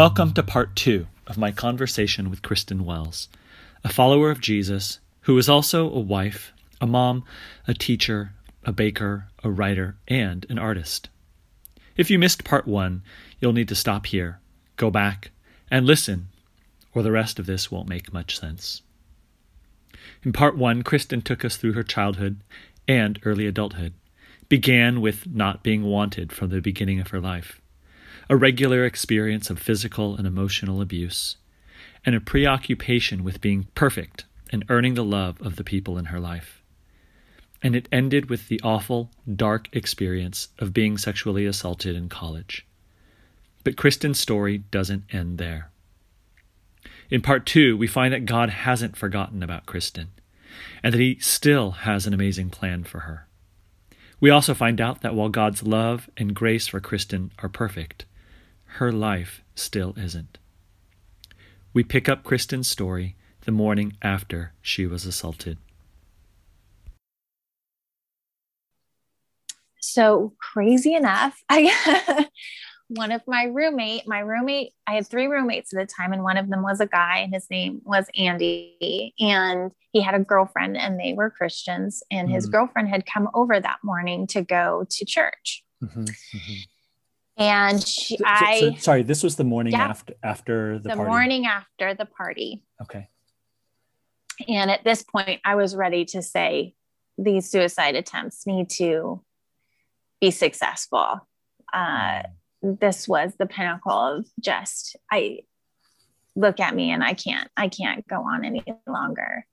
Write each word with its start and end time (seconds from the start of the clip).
Welcome 0.00 0.32
to 0.32 0.42
part 0.42 0.76
two 0.76 1.08
of 1.26 1.36
my 1.36 1.52
conversation 1.52 2.30
with 2.30 2.40
Kristen 2.40 2.86
Wells, 2.86 3.28
a 3.84 3.92
follower 3.92 4.30
of 4.30 4.40
Jesus 4.40 4.98
who 5.24 5.36
is 5.36 5.46
also 5.46 5.90
a 5.90 6.00
wife, 6.00 6.54
a 6.80 6.86
mom, 6.86 7.22
a 7.68 7.74
teacher, 7.74 8.32
a 8.64 8.72
baker, 8.72 9.26
a 9.44 9.50
writer, 9.50 9.96
and 10.08 10.46
an 10.48 10.58
artist. 10.58 11.10
If 11.98 12.10
you 12.10 12.18
missed 12.18 12.44
part 12.44 12.66
one, 12.66 13.02
you'll 13.40 13.52
need 13.52 13.68
to 13.68 13.74
stop 13.74 14.06
here, 14.06 14.40
go 14.76 14.90
back, 14.90 15.32
and 15.70 15.84
listen, 15.84 16.28
or 16.94 17.02
the 17.02 17.12
rest 17.12 17.38
of 17.38 17.44
this 17.44 17.70
won't 17.70 17.90
make 17.90 18.10
much 18.10 18.38
sense. 18.38 18.80
In 20.22 20.32
part 20.32 20.56
one, 20.56 20.82
Kristen 20.82 21.20
took 21.20 21.44
us 21.44 21.58
through 21.58 21.74
her 21.74 21.82
childhood 21.82 22.40
and 22.88 23.20
early 23.22 23.46
adulthood, 23.46 23.92
began 24.48 25.02
with 25.02 25.26
not 25.26 25.62
being 25.62 25.82
wanted 25.82 26.32
from 26.32 26.48
the 26.48 26.62
beginning 26.62 27.00
of 27.00 27.08
her 27.08 27.20
life 27.20 27.60
a 28.30 28.36
regular 28.36 28.84
experience 28.84 29.50
of 29.50 29.58
physical 29.58 30.14
and 30.14 30.24
emotional 30.24 30.80
abuse, 30.80 31.36
and 32.06 32.14
a 32.14 32.20
preoccupation 32.20 33.24
with 33.24 33.40
being 33.40 33.66
perfect 33.74 34.24
and 34.52 34.64
earning 34.68 34.94
the 34.94 35.04
love 35.04 35.42
of 35.42 35.56
the 35.56 35.64
people 35.64 35.98
in 35.98 36.06
her 36.06 36.20
life. 36.20 36.62
And 37.60 37.74
it 37.74 37.88
ended 37.90 38.30
with 38.30 38.46
the 38.46 38.60
awful, 38.62 39.10
dark 39.34 39.68
experience 39.72 40.46
of 40.60 40.72
being 40.72 40.96
sexually 40.96 41.44
assaulted 41.44 41.96
in 41.96 42.08
college. 42.08 42.64
But 43.64 43.76
Kristen's 43.76 44.20
story 44.20 44.58
doesn't 44.58 45.12
end 45.12 45.38
there. 45.38 45.72
In 47.10 47.22
part 47.22 47.44
two, 47.44 47.76
we 47.76 47.88
find 47.88 48.14
that 48.14 48.26
God 48.26 48.48
hasn't 48.48 48.96
forgotten 48.96 49.42
about 49.42 49.66
Kristen, 49.66 50.06
and 50.84 50.94
that 50.94 51.00
He 51.00 51.18
still 51.18 51.72
has 51.72 52.06
an 52.06 52.14
amazing 52.14 52.50
plan 52.50 52.84
for 52.84 53.00
her. 53.00 53.26
We 54.20 54.30
also 54.30 54.54
find 54.54 54.80
out 54.80 55.00
that 55.00 55.16
while 55.16 55.30
God's 55.30 55.64
love 55.64 56.08
and 56.16 56.32
grace 56.32 56.68
for 56.68 56.78
Kristen 56.78 57.32
are 57.40 57.48
perfect, 57.48 58.04
her 58.74 58.92
life 58.92 59.42
still 59.54 59.94
isn't. 59.96 60.38
We 61.72 61.84
pick 61.84 62.08
up 62.08 62.24
Kristen's 62.24 62.68
story 62.68 63.16
the 63.42 63.52
morning 63.52 63.96
after 64.02 64.52
she 64.60 64.86
was 64.86 65.06
assaulted. 65.06 65.58
So 69.80 70.34
crazy 70.38 70.94
enough, 70.94 71.42
I 71.48 72.28
one 72.88 73.12
of 73.12 73.22
my 73.26 73.44
roommate, 73.44 74.06
my 74.06 74.18
roommate, 74.18 74.72
I 74.86 74.94
had 74.94 75.06
three 75.06 75.26
roommates 75.26 75.72
at 75.72 75.78
the 75.78 75.86
time, 75.86 76.12
and 76.12 76.22
one 76.24 76.36
of 76.36 76.48
them 76.48 76.62
was 76.62 76.80
a 76.80 76.86
guy, 76.86 77.18
and 77.18 77.32
his 77.32 77.48
name 77.50 77.80
was 77.84 78.06
Andy. 78.16 79.14
And 79.20 79.70
he 79.92 80.00
had 80.00 80.14
a 80.14 80.20
girlfriend, 80.20 80.76
and 80.76 80.98
they 80.98 81.12
were 81.12 81.30
Christians. 81.30 82.02
And 82.10 82.26
mm-hmm. 82.26 82.34
his 82.34 82.46
girlfriend 82.46 82.88
had 82.88 83.06
come 83.06 83.28
over 83.32 83.58
that 83.58 83.78
morning 83.84 84.26
to 84.28 84.42
go 84.42 84.86
to 84.90 85.04
church. 85.04 85.64
Mm-hmm, 85.82 86.02
mm-hmm 86.02 86.60
and 87.40 87.82
she, 87.82 88.18
so, 88.18 88.24
I 88.26 88.60
so, 88.60 88.74
sorry, 88.76 89.02
this 89.02 89.22
was 89.22 89.36
the 89.36 89.44
morning 89.44 89.72
yeah, 89.72 89.88
after 89.88 90.14
after 90.22 90.78
the, 90.78 90.90
the 90.90 90.96
party. 90.96 91.10
morning 91.10 91.46
after 91.46 91.94
the 91.94 92.04
party. 92.04 92.62
Okay. 92.82 93.08
And 94.46 94.70
at 94.70 94.84
this 94.84 95.02
point, 95.02 95.40
I 95.44 95.54
was 95.54 95.74
ready 95.74 96.04
to 96.06 96.22
say 96.22 96.74
these 97.18 97.50
suicide 97.50 97.94
attempts 97.94 98.46
need 98.46 98.68
to 98.70 99.22
be 100.20 100.30
successful. 100.30 101.26
Uh, 101.72 102.22
mm. 102.62 102.78
this 102.80 103.08
was 103.08 103.32
the 103.38 103.46
pinnacle 103.46 103.92
of 103.92 104.26
just 104.38 104.96
I 105.10 105.40
look 106.36 106.60
at 106.60 106.74
me 106.74 106.90
and 106.90 107.02
I 107.02 107.14
can't 107.14 107.48
I 107.56 107.68
can't 107.68 108.06
go 108.06 108.16
on 108.16 108.44
any 108.44 108.64
longer. 108.86 109.46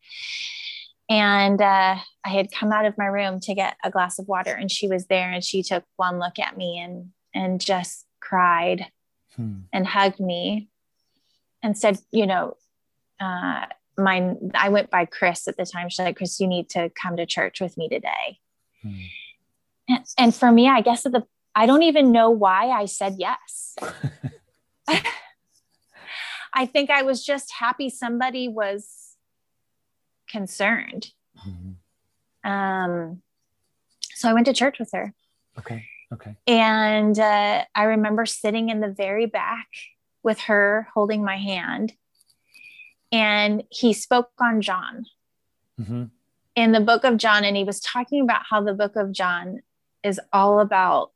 And 1.10 1.62
uh, 1.62 1.96
I 2.26 2.30
had 2.30 2.52
come 2.52 2.74
out 2.74 2.84
of 2.84 2.98
my 2.98 3.06
room 3.06 3.40
to 3.42 3.56
get 3.56 3.78
a 3.82 3.90
glass 3.90 4.20
of 4.20 4.28
water, 4.28 4.52
and 4.52 4.70
she 4.70 4.90
was 4.90 5.06
there, 5.06 5.32
and 5.32 5.42
she 5.42 5.64
took 5.64 5.86
one 5.96 6.20
look 6.20 6.38
at 6.38 6.58
me 6.58 6.80
and 6.80 7.12
and 7.34 7.60
just 7.60 8.06
cried 8.20 8.88
hmm. 9.36 9.60
and 9.74 9.88
hugged 9.88 10.20
me 10.20 10.70
and 11.64 11.78
said, 11.78 12.00
you 12.12 12.26
know, 12.26 12.58
uh, 13.20 13.66
my, 13.98 14.34
I 14.54 14.70
went 14.70 14.90
by 14.90 15.06
Chris 15.06 15.48
at 15.48 15.58
the 15.58 15.66
time. 15.66 15.90
She's 15.90 16.00
like, 16.00 16.18
Chris, 16.18 16.40
you 16.40 16.48
need 16.48 16.70
to 16.70 16.92
come 17.02 17.18
to 17.18 17.26
church 17.26 17.60
with 17.60 17.78
me 17.78 17.90
today. 17.90 18.40
Hmm. 18.82 19.02
And, 19.90 20.06
and 20.18 20.36
for 20.36 20.52
me, 20.52 20.68
I 20.68 20.82
guess 20.82 21.06
at 21.06 21.12
the, 21.12 21.24
I 21.56 21.66
don't 21.66 21.84
even 21.84 22.12
know 22.12 22.30
why 22.30 22.70
I 22.70 22.86
said 22.86 23.16
yes. 23.18 23.76
I 26.54 26.66
think 26.66 26.90
I 26.90 27.04
was 27.04 27.26
just 27.26 27.52
happy 27.60 27.90
somebody 27.90 28.48
was 28.48 29.16
concerned. 30.30 31.12
Mm-hmm. 31.48 32.50
Um, 32.50 33.22
so 34.02 34.30
I 34.30 34.34
went 34.34 34.46
to 34.48 34.54
church 34.54 34.80
with 34.80 34.92
her. 34.94 35.14
Okay. 35.60 35.86
Okay. 36.14 36.36
And 36.48 37.18
uh, 37.20 37.64
I 37.76 37.84
remember 37.84 38.26
sitting 38.26 38.70
in 38.70 38.80
the 38.80 38.90
very 38.90 39.26
back 39.26 39.68
with 40.24 40.40
her 40.42 40.88
holding 40.94 41.24
my 41.24 41.38
hand. 41.38 41.94
And 43.12 43.64
he 43.70 43.94
spoke 43.94 44.30
on 44.40 44.62
John 44.62 45.06
mm-hmm. 45.80 46.06
in 46.56 46.72
the 46.72 46.82
book 46.82 47.04
of 47.04 47.18
John. 47.18 47.44
And 47.44 47.56
he 47.56 47.64
was 47.64 47.80
talking 47.80 48.22
about 48.22 48.44
how 48.50 48.62
the 48.62 48.74
book 48.74 48.96
of 48.96 49.12
John 49.12 49.62
is 50.04 50.20
all 50.32 50.60
about 50.60 51.12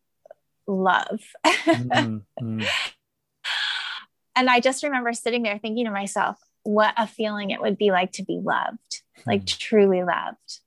love. 0.68 1.20
mm-hmm. 1.46 2.64
And 4.34 4.50
I 4.50 4.60
just 4.60 4.84
remember 4.84 5.14
sitting 5.14 5.44
there 5.44 5.60
thinking 5.60 5.86
to 5.86 5.92
myself, 5.92 6.38
what 6.64 6.94
a 6.98 7.06
feeling 7.06 7.50
it 7.50 7.62
would 7.62 7.78
be 7.78 7.92
like 7.92 8.14
to 8.14 8.24
be 8.24 8.40
loved, 8.42 9.02
like 9.26 9.42
mm-hmm. 9.42 9.58
truly 9.60 10.04
loved. 10.04 10.60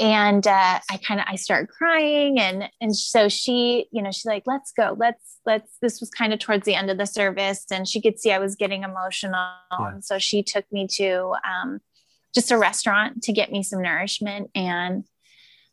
And 0.00 0.46
uh, 0.46 0.78
I 0.90 0.96
kind 0.98 1.20
of 1.20 1.26
I 1.28 1.34
start 1.34 1.68
crying 1.68 2.38
and 2.38 2.70
and 2.80 2.94
so 2.94 3.28
she 3.28 3.86
you 3.90 4.00
know 4.00 4.12
she's 4.12 4.26
like 4.26 4.44
let's 4.46 4.70
go 4.72 4.94
let's 4.96 5.38
let's 5.44 5.76
this 5.82 5.98
was 5.98 6.08
kind 6.08 6.32
of 6.32 6.38
towards 6.38 6.64
the 6.66 6.76
end 6.76 6.88
of 6.88 6.98
the 6.98 7.06
service 7.06 7.64
and 7.72 7.88
she 7.88 8.00
could 8.00 8.18
see 8.20 8.30
I 8.30 8.38
was 8.38 8.54
getting 8.54 8.84
emotional 8.84 9.50
yeah. 9.72 9.88
and 9.88 10.04
so 10.04 10.18
she 10.18 10.44
took 10.44 10.64
me 10.70 10.86
to 10.92 11.34
um, 11.44 11.80
just 12.32 12.52
a 12.52 12.58
restaurant 12.58 13.24
to 13.24 13.32
get 13.32 13.50
me 13.50 13.64
some 13.64 13.82
nourishment 13.82 14.50
and 14.54 15.04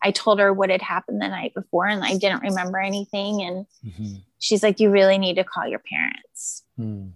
I 0.01 0.11
told 0.11 0.39
her 0.39 0.51
what 0.51 0.71
had 0.71 0.81
happened 0.81 1.21
the 1.21 1.27
night 1.27 1.53
before 1.53 1.85
and 1.85 2.03
I 2.03 2.17
didn't 2.17 2.41
remember 2.41 2.79
anything 2.79 3.43
and 3.43 3.65
mm-hmm. 3.85 4.15
she's 4.39 4.63
like 4.63 4.79
you 4.79 4.89
really 4.89 5.19
need 5.19 5.35
to 5.35 5.43
call 5.43 5.67
your 5.67 5.81
parents. 5.87 6.63
Mm. 6.79 7.11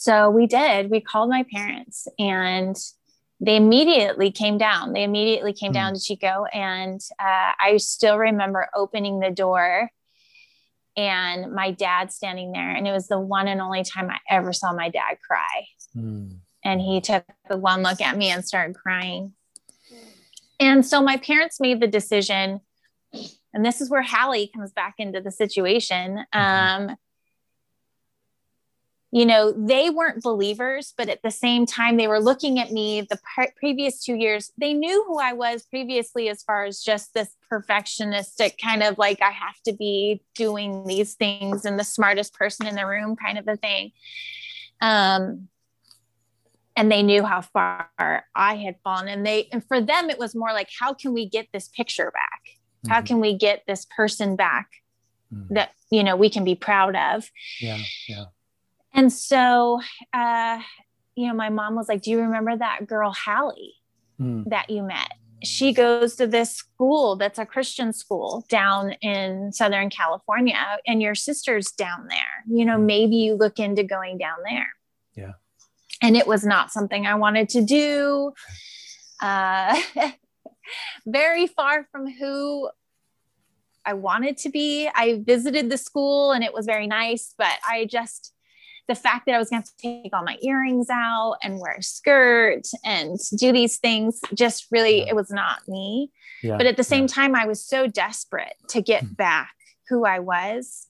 So 0.00 0.30
we 0.30 0.46
did. 0.46 0.90
We 0.90 1.02
called 1.02 1.28
my 1.28 1.44
parents 1.52 2.08
and 2.18 2.74
they 3.40 3.56
immediately 3.56 4.30
came 4.30 4.58
down. 4.58 4.92
They 4.92 5.02
immediately 5.02 5.52
came 5.52 5.70
mm. 5.70 5.74
down 5.74 5.94
to 5.94 6.00
Chico. 6.00 6.44
And 6.52 7.00
uh, 7.18 7.52
I 7.58 7.78
still 7.78 8.18
remember 8.18 8.68
opening 8.74 9.20
the 9.20 9.30
door 9.30 9.90
and 10.96 11.52
my 11.52 11.70
dad 11.70 12.12
standing 12.12 12.52
there. 12.52 12.70
And 12.70 12.86
it 12.86 12.92
was 12.92 13.08
the 13.08 13.18
one 13.18 13.48
and 13.48 13.60
only 13.60 13.82
time 13.82 14.10
I 14.10 14.18
ever 14.28 14.52
saw 14.52 14.72
my 14.74 14.90
dad 14.90 15.16
cry. 15.26 15.66
Mm. 15.96 16.38
And 16.62 16.80
he 16.80 17.00
took 17.00 17.24
the 17.48 17.56
one 17.56 17.82
look 17.82 18.02
at 18.02 18.18
me 18.18 18.30
and 18.30 18.44
started 18.44 18.76
crying. 18.76 19.32
And 20.58 20.84
so 20.84 21.00
my 21.00 21.16
parents 21.16 21.58
made 21.58 21.80
the 21.80 21.86
decision, 21.86 22.60
and 23.54 23.64
this 23.64 23.80
is 23.80 23.88
where 23.88 24.02
Hallie 24.02 24.50
comes 24.54 24.72
back 24.72 24.96
into 24.98 25.22
the 25.22 25.30
situation. 25.30 26.26
Mm-hmm. 26.34 26.90
Um, 26.90 26.96
you 29.12 29.26
know, 29.26 29.52
they 29.52 29.90
weren't 29.90 30.22
believers, 30.22 30.94
but 30.96 31.08
at 31.08 31.22
the 31.22 31.32
same 31.32 31.66
time, 31.66 31.96
they 31.96 32.06
were 32.06 32.20
looking 32.20 32.60
at 32.60 32.70
me 32.70 33.00
the 33.00 33.18
pre- 33.34 33.50
previous 33.56 34.04
two 34.04 34.14
years. 34.14 34.52
They 34.56 34.72
knew 34.72 35.04
who 35.04 35.18
I 35.18 35.32
was 35.32 35.64
previously, 35.64 36.28
as 36.28 36.44
far 36.44 36.64
as 36.64 36.80
just 36.80 37.12
this 37.12 37.34
perfectionistic 37.50 38.54
kind 38.62 38.84
of 38.84 38.98
like, 38.98 39.20
I 39.20 39.30
have 39.30 39.60
to 39.66 39.72
be 39.72 40.22
doing 40.36 40.86
these 40.86 41.14
things 41.14 41.64
and 41.64 41.76
the 41.76 41.84
smartest 41.84 42.34
person 42.34 42.68
in 42.68 42.76
the 42.76 42.86
room 42.86 43.16
kind 43.16 43.36
of 43.36 43.48
a 43.48 43.56
thing. 43.56 43.90
Um, 44.80 45.48
and 46.76 46.90
they 46.90 47.02
knew 47.02 47.24
how 47.24 47.40
far 47.40 47.90
I 48.36 48.54
had 48.54 48.76
fallen. 48.84 49.08
And 49.08 49.26
they, 49.26 49.48
and 49.50 49.66
for 49.66 49.80
them, 49.80 50.08
it 50.08 50.20
was 50.20 50.36
more 50.36 50.52
like, 50.52 50.68
how 50.78 50.94
can 50.94 51.12
we 51.12 51.28
get 51.28 51.48
this 51.52 51.66
picture 51.66 52.12
back? 52.12 52.42
Mm-hmm. 52.46 52.92
How 52.92 53.02
can 53.02 53.18
we 53.18 53.36
get 53.36 53.64
this 53.66 53.86
person 53.96 54.36
back 54.36 54.68
mm-hmm. 55.34 55.54
that, 55.54 55.72
you 55.90 56.04
know, 56.04 56.14
we 56.14 56.30
can 56.30 56.44
be 56.44 56.54
proud 56.54 56.94
of? 56.94 57.28
Yeah. 57.60 57.78
Yeah 58.08 58.26
and 58.92 59.12
so, 59.12 59.80
uh, 60.12 60.60
you 61.14 61.28
know, 61.28 61.34
my 61.34 61.48
mom 61.48 61.74
was 61.74 61.88
like, 61.88 62.02
Do 62.02 62.10
you 62.10 62.20
remember 62.20 62.56
that 62.56 62.86
girl, 62.86 63.12
Hallie, 63.12 63.74
mm. 64.20 64.44
that 64.48 64.70
you 64.70 64.82
met? 64.82 65.12
She 65.42 65.72
goes 65.72 66.16
to 66.16 66.26
this 66.26 66.54
school 66.54 67.16
that's 67.16 67.38
a 67.38 67.46
Christian 67.46 67.92
school 67.92 68.44
down 68.48 68.92
in 69.00 69.52
Southern 69.52 69.88
California, 69.88 70.78
and 70.86 71.00
your 71.00 71.14
sister's 71.14 71.72
down 71.72 72.08
there. 72.08 72.44
You 72.46 72.66
know, 72.66 72.76
hmm. 72.76 72.84
maybe 72.84 73.16
you 73.16 73.34
look 73.36 73.58
into 73.58 73.82
going 73.82 74.18
down 74.18 74.36
there. 74.44 74.68
Yeah. 75.14 75.32
And 76.02 76.14
it 76.14 76.26
was 76.26 76.44
not 76.44 76.70
something 76.70 77.06
I 77.06 77.14
wanted 77.14 77.48
to 77.50 77.62
do. 77.62 78.32
Uh, 79.22 79.78
very 81.06 81.46
far 81.46 81.86
from 81.92 82.10
who 82.10 82.70
I 83.84 83.94
wanted 83.94 84.36
to 84.38 84.50
be. 84.50 84.88
I 84.94 85.22
visited 85.24 85.70
the 85.70 85.78
school 85.78 86.32
and 86.32 86.44
it 86.44 86.52
was 86.52 86.66
very 86.66 86.86
nice, 86.86 87.34
but 87.36 87.58
I 87.68 87.86
just, 87.86 88.32
the 88.90 88.94
fact 88.96 89.24
that 89.26 89.34
I 89.34 89.38
was 89.38 89.48
going 89.48 89.62
to 89.62 89.76
take 89.78 90.12
all 90.12 90.24
my 90.24 90.36
earrings 90.42 90.88
out 90.90 91.36
and 91.42 91.60
wear 91.60 91.76
a 91.78 91.82
skirt 91.82 92.66
and 92.84 93.18
do 93.38 93.52
these 93.52 93.78
things 93.78 94.20
just 94.34 94.66
really, 94.70 94.98
yeah. 94.98 95.10
it 95.10 95.16
was 95.16 95.30
not 95.30 95.60
me. 95.68 96.10
Yeah. 96.42 96.56
But 96.56 96.66
at 96.66 96.76
the 96.76 96.84
same 96.84 97.04
yeah. 97.04 97.14
time, 97.14 97.34
I 97.34 97.46
was 97.46 97.64
so 97.64 97.86
desperate 97.86 98.56
to 98.70 98.82
get 98.82 99.04
hmm. 99.04 99.12
back 99.14 99.54
who 99.88 100.04
I 100.04 100.18
was. 100.18 100.88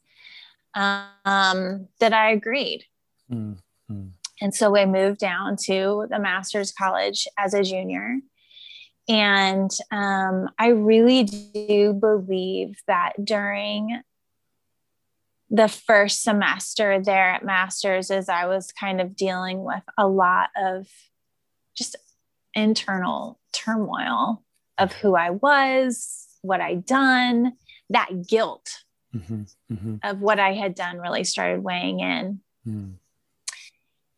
um, 0.74 1.88
that 1.98 2.12
I 2.12 2.30
agreed. 2.30 2.84
Mm-hmm. 3.30 4.08
And 4.40 4.54
so 4.54 4.76
I 4.76 4.86
moved 4.86 5.18
down 5.18 5.56
to 5.64 6.06
the 6.08 6.18
master's 6.18 6.72
college 6.72 7.26
as 7.36 7.54
a 7.54 7.62
junior. 7.62 8.18
And 9.08 9.70
um, 9.90 10.48
I 10.58 10.68
really 10.68 11.24
do 11.24 11.92
believe 11.92 12.76
that 12.86 13.12
during 13.22 14.00
the 15.50 15.68
first 15.68 16.22
semester 16.22 17.00
there 17.00 17.30
at 17.30 17.44
master's, 17.44 18.10
as 18.10 18.28
I 18.28 18.46
was 18.46 18.72
kind 18.72 19.00
of 19.00 19.16
dealing 19.16 19.64
with 19.64 19.82
a 19.98 20.06
lot 20.06 20.50
of 20.56 20.86
just 21.76 21.96
internal 22.54 23.40
turmoil 23.52 24.44
of 24.78 24.92
who 24.92 25.16
I 25.16 25.30
was, 25.30 26.26
what 26.42 26.60
I'd 26.60 26.86
done, 26.86 27.54
that 27.90 28.26
guilt 28.28 28.70
mm-hmm, 29.14 29.42
mm-hmm. 29.72 29.96
of 30.02 30.20
what 30.20 30.38
I 30.38 30.54
had 30.54 30.74
done 30.74 30.98
really 30.98 31.24
started 31.24 31.62
weighing 31.62 32.00
in. 32.00 32.40
Mm. 32.66 32.94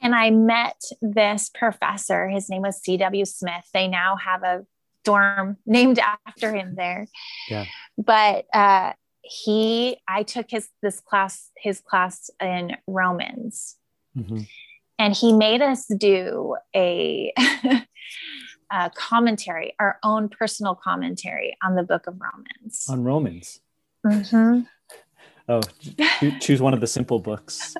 And 0.00 0.14
I 0.14 0.30
met 0.30 0.80
this 1.00 1.50
professor. 1.54 2.28
His 2.28 2.50
name 2.50 2.62
was 2.62 2.82
C.W. 2.82 3.24
Smith. 3.24 3.68
They 3.72 3.88
now 3.88 4.16
have 4.16 4.42
a 4.42 4.66
dorm 5.04 5.56
named 5.66 5.98
after 6.26 6.54
him 6.54 6.74
there. 6.74 7.06
Yeah. 7.48 7.64
But 7.96 8.46
uh, 8.52 8.92
he, 9.22 9.96
I 10.08 10.22
took 10.22 10.50
his 10.50 10.68
this 10.82 11.00
class, 11.00 11.50
his 11.56 11.80
class 11.80 12.30
in 12.40 12.76
Romans, 12.86 13.76
mm-hmm. 14.16 14.40
and 14.98 15.14
he 15.14 15.32
made 15.32 15.62
us 15.62 15.86
do 15.86 16.56
a, 16.74 17.32
a 18.70 18.90
commentary, 18.94 19.74
our 19.78 19.98
own 20.02 20.28
personal 20.28 20.74
commentary 20.74 21.56
on 21.62 21.76
the 21.76 21.82
Book 21.82 22.06
of 22.06 22.20
Romans. 22.20 22.86
On 22.88 23.04
Romans. 23.04 23.60
Mm-hmm. 24.04 24.60
Oh, 25.48 25.60
choose 26.40 26.60
one 26.60 26.74
of 26.74 26.80
the 26.80 26.86
simple 26.86 27.18
books. 27.18 27.74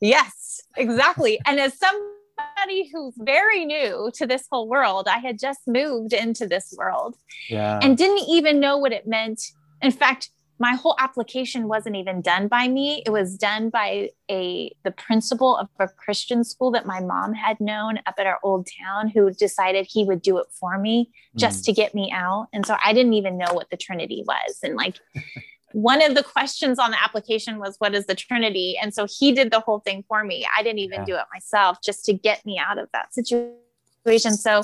yes, 0.00 0.60
exactly. 0.76 1.38
And 1.46 1.60
as 1.60 1.78
somebody 1.78 2.90
who's 2.92 3.14
very 3.18 3.64
new 3.64 4.10
to 4.14 4.26
this 4.26 4.46
whole 4.50 4.68
world, 4.68 5.08
I 5.08 5.18
had 5.18 5.38
just 5.38 5.60
moved 5.66 6.12
into 6.12 6.46
this 6.46 6.74
world 6.76 7.16
yeah. 7.48 7.80
and 7.82 7.96
didn't 7.96 8.28
even 8.28 8.60
know 8.60 8.78
what 8.78 8.92
it 8.92 9.06
meant. 9.06 9.42
In 9.82 9.90
fact, 9.90 10.30
my 10.58 10.74
whole 10.74 10.96
application 10.98 11.68
wasn't 11.68 11.96
even 11.96 12.20
done 12.20 12.48
by 12.48 12.68
me. 12.68 13.02
It 13.06 13.10
was 13.10 13.36
done 13.36 13.70
by 13.70 14.10
a 14.30 14.74
the 14.84 14.90
principal 14.90 15.56
of 15.56 15.68
a 15.78 15.88
christian 15.88 16.44
school 16.44 16.70
that 16.72 16.86
my 16.86 17.00
mom 17.00 17.32
had 17.34 17.60
known 17.60 17.98
up 18.06 18.14
at 18.18 18.26
our 18.26 18.38
old 18.42 18.68
town 18.80 19.08
who 19.08 19.30
decided 19.30 19.86
he 19.88 20.04
would 20.04 20.22
do 20.22 20.38
it 20.38 20.46
for 20.50 20.78
me 20.78 21.10
just 21.36 21.62
mm. 21.62 21.66
to 21.66 21.72
get 21.72 21.94
me 21.94 22.10
out. 22.12 22.48
And 22.52 22.66
so 22.66 22.76
i 22.84 22.92
didn't 22.92 23.14
even 23.14 23.38
know 23.38 23.52
what 23.52 23.70
the 23.70 23.76
trinity 23.76 24.24
was. 24.26 24.58
And 24.62 24.74
like 24.76 24.96
one 25.72 26.02
of 26.02 26.14
the 26.14 26.22
questions 26.22 26.78
on 26.78 26.90
the 26.90 27.02
application 27.02 27.58
was 27.58 27.76
what 27.78 27.94
is 27.94 28.06
the 28.06 28.14
trinity? 28.14 28.76
And 28.80 28.92
so 28.92 29.06
he 29.06 29.32
did 29.32 29.50
the 29.50 29.60
whole 29.60 29.80
thing 29.80 30.04
for 30.08 30.24
me. 30.24 30.46
I 30.56 30.62
didn't 30.62 30.80
even 30.80 31.00
yeah. 31.00 31.04
do 31.04 31.14
it 31.16 31.24
myself 31.32 31.78
just 31.82 32.04
to 32.06 32.12
get 32.12 32.44
me 32.44 32.58
out 32.58 32.78
of 32.78 32.88
that 32.92 33.14
situation. 33.14 34.32
So 34.32 34.62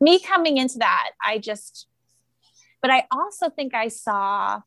me 0.00 0.18
coming 0.18 0.56
into 0.56 0.78
that 0.78 1.10
i 1.24 1.38
just 1.38 1.86
but 2.80 2.90
i 2.90 3.06
also 3.12 3.50
think 3.50 3.74
i 3.74 3.88
saw 3.88 4.60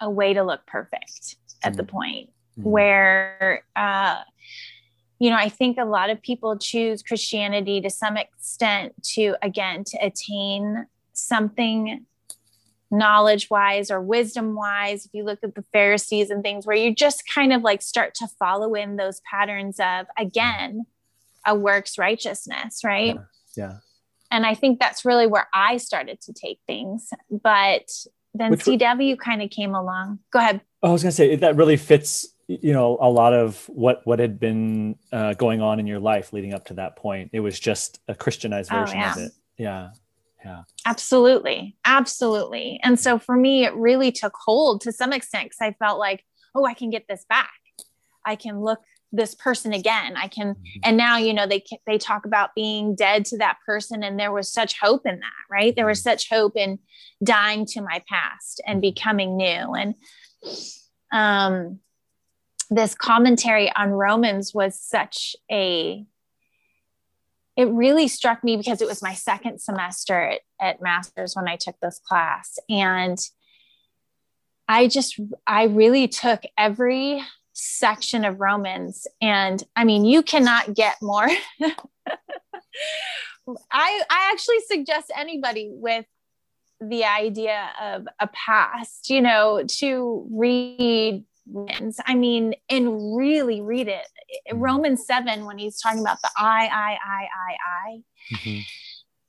a 0.00 0.10
way 0.10 0.32
to 0.34 0.42
look 0.42 0.66
perfect 0.66 1.36
at 1.62 1.76
the 1.76 1.82
mm. 1.82 1.88
point 1.88 2.30
mm. 2.58 2.64
where 2.64 3.64
uh, 3.76 4.18
you 5.18 5.30
know 5.30 5.36
i 5.36 5.48
think 5.48 5.78
a 5.78 5.84
lot 5.84 6.10
of 6.10 6.20
people 6.22 6.56
choose 6.58 7.02
christianity 7.02 7.80
to 7.80 7.90
some 7.90 8.16
extent 8.16 8.92
to 9.02 9.34
again 9.42 9.84
to 9.84 9.98
attain 9.98 10.86
something 11.12 12.04
knowledge 12.90 13.50
wise 13.50 13.90
or 13.90 14.00
wisdom 14.00 14.54
wise 14.54 15.04
if 15.04 15.12
you 15.12 15.22
look 15.22 15.38
at 15.42 15.54
the 15.54 15.64
pharisees 15.72 16.30
and 16.30 16.42
things 16.42 16.66
where 16.66 16.76
you 16.76 16.94
just 16.94 17.22
kind 17.28 17.52
of 17.52 17.62
like 17.62 17.82
start 17.82 18.14
to 18.14 18.26
follow 18.38 18.74
in 18.74 18.96
those 18.96 19.20
patterns 19.30 19.78
of 19.78 20.06
again 20.18 20.86
a 21.46 21.54
works 21.54 21.98
righteousness 21.98 22.80
right 22.82 23.16
yeah, 23.56 23.66
yeah. 23.66 23.76
and 24.30 24.46
i 24.46 24.54
think 24.54 24.78
that's 24.78 25.04
really 25.04 25.26
where 25.26 25.48
i 25.52 25.76
started 25.76 26.18
to 26.20 26.32
take 26.32 26.60
things 26.66 27.10
but 27.30 27.90
then 28.34 28.50
Which, 28.50 28.64
CW 28.64 29.18
kind 29.18 29.42
of 29.42 29.50
came 29.50 29.74
along. 29.74 30.20
Go 30.30 30.38
ahead. 30.38 30.60
I 30.82 30.90
was 30.90 31.02
going 31.02 31.10
to 31.10 31.16
say 31.16 31.36
that 31.36 31.56
really 31.56 31.76
fits, 31.76 32.26
you 32.46 32.72
know, 32.72 32.98
a 33.00 33.08
lot 33.08 33.32
of 33.32 33.64
what 33.68 34.00
what 34.04 34.18
had 34.18 34.38
been 34.38 34.96
uh, 35.12 35.34
going 35.34 35.60
on 35.60 35.80
in 35.80 35.86
your 35.86 36.00
life 36.00 36.32
leading 36.32 36.54
up 36.54 36.66
to 36.66 36.74
that 36.74 36.96
point. 36.96 37.30
It 37.32 37.40
was 37.40 37.58
just 37.58 38.00
a 38.08 38.14
Christianized 38.14 38.70
oh, 38.72 38.80
version 38.80 38.98
oh, 38.98 39.00
yeah. 39.00 39.12
of 39.12 39.18
it. 39.18 39.32
Yeah. 39.56 39.90
Yeah. 40.44 40.62
Absolutely. 40.86 41.76
Absolutely. 41.84 42.78
And 42.82 42.98
so 42.98 43.18
for 43.18 43.36
me, 43.36 43.64
it 43.64 43.74
really 43.74 44.12
took 44.12 44.34
hold 44.36 44.80
to 44.82 44.92
some 44.92 45.12
extent 45.12 45.46
because 45.46 45.60
I 45.60 45.72
felt 45.72 45.98
like, 45.98 46.24
oh, 46.54 46.64
I 46.64 46.74
can 46.74 46.90
get 46.90 47.06
this 47.08 47.24
back. 47.28 47.50
I 48.24 48.36
can 48.36 48.60
look 48.60 48.80
this 49.12 49.34
person 49.34 49.72
again 49.72 50.16
i 50.16 50.28
can 50.28 50.54
mm-hmm. 50.54 50.80
and 50.84 50.96
now 50.96 51.16
you 51.16 51.32
know 51.32 51.46
they 51.46 51.62
they 51.86 51.96
talk 51.96 52.26
about 52.26 52.54
being 52.54 52.94
dead 52.94 53.24
to 53.24 53.38
that 53.38 53.56
person 53.64 54.02
and 54.02 54.18
there 54.18 54.32
was 54.32 54.52
such 54.52 54.78
hope 54.78 55.06
in 55.06 55.18
that 55.20 55.44
right 55.50 55.74
there 55.76 55.86
was 55.86 56.00
mm-hmm. 56.00 56.10
such 56.10 56.28
hope 56.28 56.56
in 56.56 56.78
dying 57.24 57.64
to 57.64 57.80
my 57.80 58.02
past 58.08 58.60
and 58.66 58.76
mm-hmm. 58.76 58.92
becoming 58.92 59.36
new 59.36 59.74
and 59.74 59.94
um 61.12 61.78
this 62.70 62.94
commentary 62.94 63.72
on 63.74 63.90
romans 63.90 64.52
was 64.52 64.78
such 64.78 65.34
a 65.50 66.04
it 67.56 67.68
really 67.70 68.06
struck 68.06 68.44
me 68.44 68.56
because 68.56 68.80
it 68.80 68.86
was 68.86 69.02
my 69.02 69.14
second 69.14 69.60
semester 69.60 70.20
at, 70.20 70.40
at 70.60 70.82
masters 70.82 71.34
when 71.34 71.48
i 71.48 71.56
took 71.56 71.76
this 71.80 71.98
class 72.06 72.58
and 72.68 73.18
i 74.68 74.86
just 74.86 75.18
i 75.46 75.64
really 75.64 76.06
took 76.06 76.42
every 76.58 77.22
section 77.58 78.24
of 78.24 78.40
Romans. 78.40 79.06
And 79.20 79.62
I 79.74 79.84
mean, 79.84 80.04
you 80.04 80.22
cannot 80.22 80.74
get 80.74 80.96
more. 81.02 81.28
I, 81.60 81.72
I 84.10 84.30
actually 84.32 84.60
suggest 84.60 85.10
anybody 85.16 85.70
with 85.72 86.06
the 86.80 87.04
idea 87.04 87.70
of 87.80 88.06
a 88.20 88.28
past, 88.28 89.10
you 89.10 89.20
know, 89.20 89.64
to 89.66 90.26
read 90.30 91.24
Romans. 91.50 91.98
I 92.06 92.14
mean, 92.14 92.54
and 92.68 93.16
really 93.16 93.60
read 93.60 93.88
it. 93.88 94.06
Mm-hmm. 94.48 94.60
Romans 94.60 95.06
7, 95.06 95.44
when 95.44 95.58
he's 95.58 95.80
talking 95.80 96.00
about 96.00 96.20
the 96.22 96.30
I, 96.36 96.66
I, 96.66 96.98
I, 97.04 97.28
I, 97.34 97.56
I. 97.66 98.02
Mm-hmm 98.34 98.60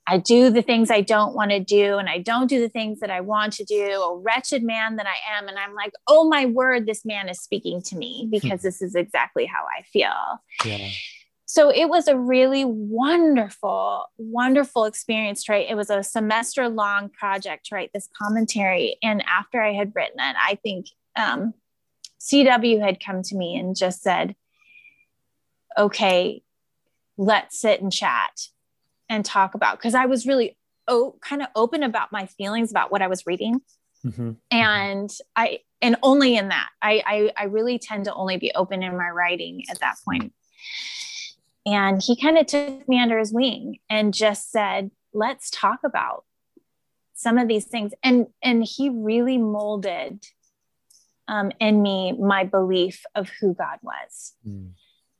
I 0.09 0.17
do 0.17 0.49
the 0.49 0.63
things 0.63 0.89
I 0.89 1.01
don't 1.01 1.35
want 1.35 1.51
to 1.51 1.59
do 1.59 1.97
and 1.97 2.09
I 2.09 2.17
don't 2.17 2.47
do 2.47 2.59
the 2.59 2.69
things 2.69 2.99
that 3.01 3.11
I 3.11 3.21
want 3.21 3.53
to 3.53 3.63
do, 3.63 4.01
a 4.01 4.17
wretched 4.17 4.63
man 4.63 4.95
that 4.95 5.05
I 5.05 5.37
am. 5.37 5.47
And 5.47 5.59
I'm 5.59 5.75
like, 5.75 5.93
oh 6.07 6.27
my 6.27 6.47
word, 6.47 6.87
this 6.87 7.05
man 7.05 7.29
is 7.29 7.39
speaking 7.39 7.81
to 7.83 7.95
me 7.95 8.23
hmm. 8.23 8.31
because 8.31 8.63
this 8.63 8.81
is 8.81 8.95
exactly 8.95 9.45
how 9.45 9.65
I 9.65 9.83
feel. 9.83 10.41
Yeah. 10.65 10.89
So 11.45 11.69
it 11.69 11.89
was 11.89 12.07
a 12.07 12.17
really 12.17 12.65
wonderful, 12.65 14.05
wonderful 14.17 14.85
experience, 14.85 15.47
right? 15.47 15.67
It 15.69 15.75
was 15.75 15.91
a 15.91 16.03
semester 16.03 16.69
long 16.69 17.09
project, 17.09 17.67
to 17.67 17.75
write 17.75 17.91
This 17.93 18.09
commentary. 18.19 18.97
And 19.03 19.23
after 19.27 19.61
I 19.61 19.73
had 19.73 19.91
written 19.95 20.19
it, 20.19 20.35
I 20.39 20.55
think 20.63 20.87
um, 21.15 21.53
CW 22.19 22.83
had 22.83 23.03
come 23.03 23.21
to 23.23 23.35
me 23.35 23.57
and 23.57 23.75
just 23.75 24.01
said, 24.01 24.35
okay, 25.77 26.41
let's 27.17 27.59
sit 27.59 27.81
and 27.81 27.91
chat 27.91 28.31
and 29.09 29.25
talk 29.25 29.55
about 29.55 29.77
because 29.77 29.95
I 29.95 30.05
was 30.05 30.25
really 30.25 30.57
oh, 30.87 31.15
kind 31.21 31.41
of 31.41 31.47
open 31.55 31.83
about 31.83 32.11
my 32.11 32.25
feelings 32.25 32.71
about 32.71 32.91
what 32.91 33.01
I 33.01 33.07
was 33.07 33.25
reading. 33.25 33.61
Mm-hmm. 34.05 34.31
And 34.51 35.09
I 35.35 35.59
and 35.81 35.95
only 36.03 36.35
in 36.35 36.49
that. 36.49 36.69
I, 36.81 37.03
I 37.05 37.31
I 37.37 37.43
really 37.45 37.79
tend 37.79 38.05
to 38.05 38.13
only 38.13 38.37
be 38.37 38.51
open 38.55 38.83
in 38.83 38.97
my 38.97 39.09
writing 39.09 39.63
at 39.69 39.79
that 39.79 39.95
point. 40.05 40.33
And 41.65 42.01
he 42.01 42.19
kind 42.19 42.37
of 42.37 42.47
took 42.47 42.87
me 42.87 42.99
under 42.99 43.19
his 43.19 43.33
wing 43.33 43.79
and 43.89 44.13
just 44.13 44.51
said, 44.51 44.91
let's 45.13 45.49
talk 45.49 45.79
about 45.83 46.23
some 47.13 47.37
of 47.37 47.47
these 47.47 47.65
things. 47.65 47.91
And 48.03 48.27
and 48.41 48.63
he 48.63 48.89
really 48.89 49.37
molded 49.37 50.25
um, 51.27 51.51
in 51.59 51.81
me 51.81 52.13
my 52.13 52.43
belief 52.45 53.03
of 53.15 53.29
who 53.39 53.53
God 53.53 53.79
was, 53.81 54.33
mm. 54.47 54.71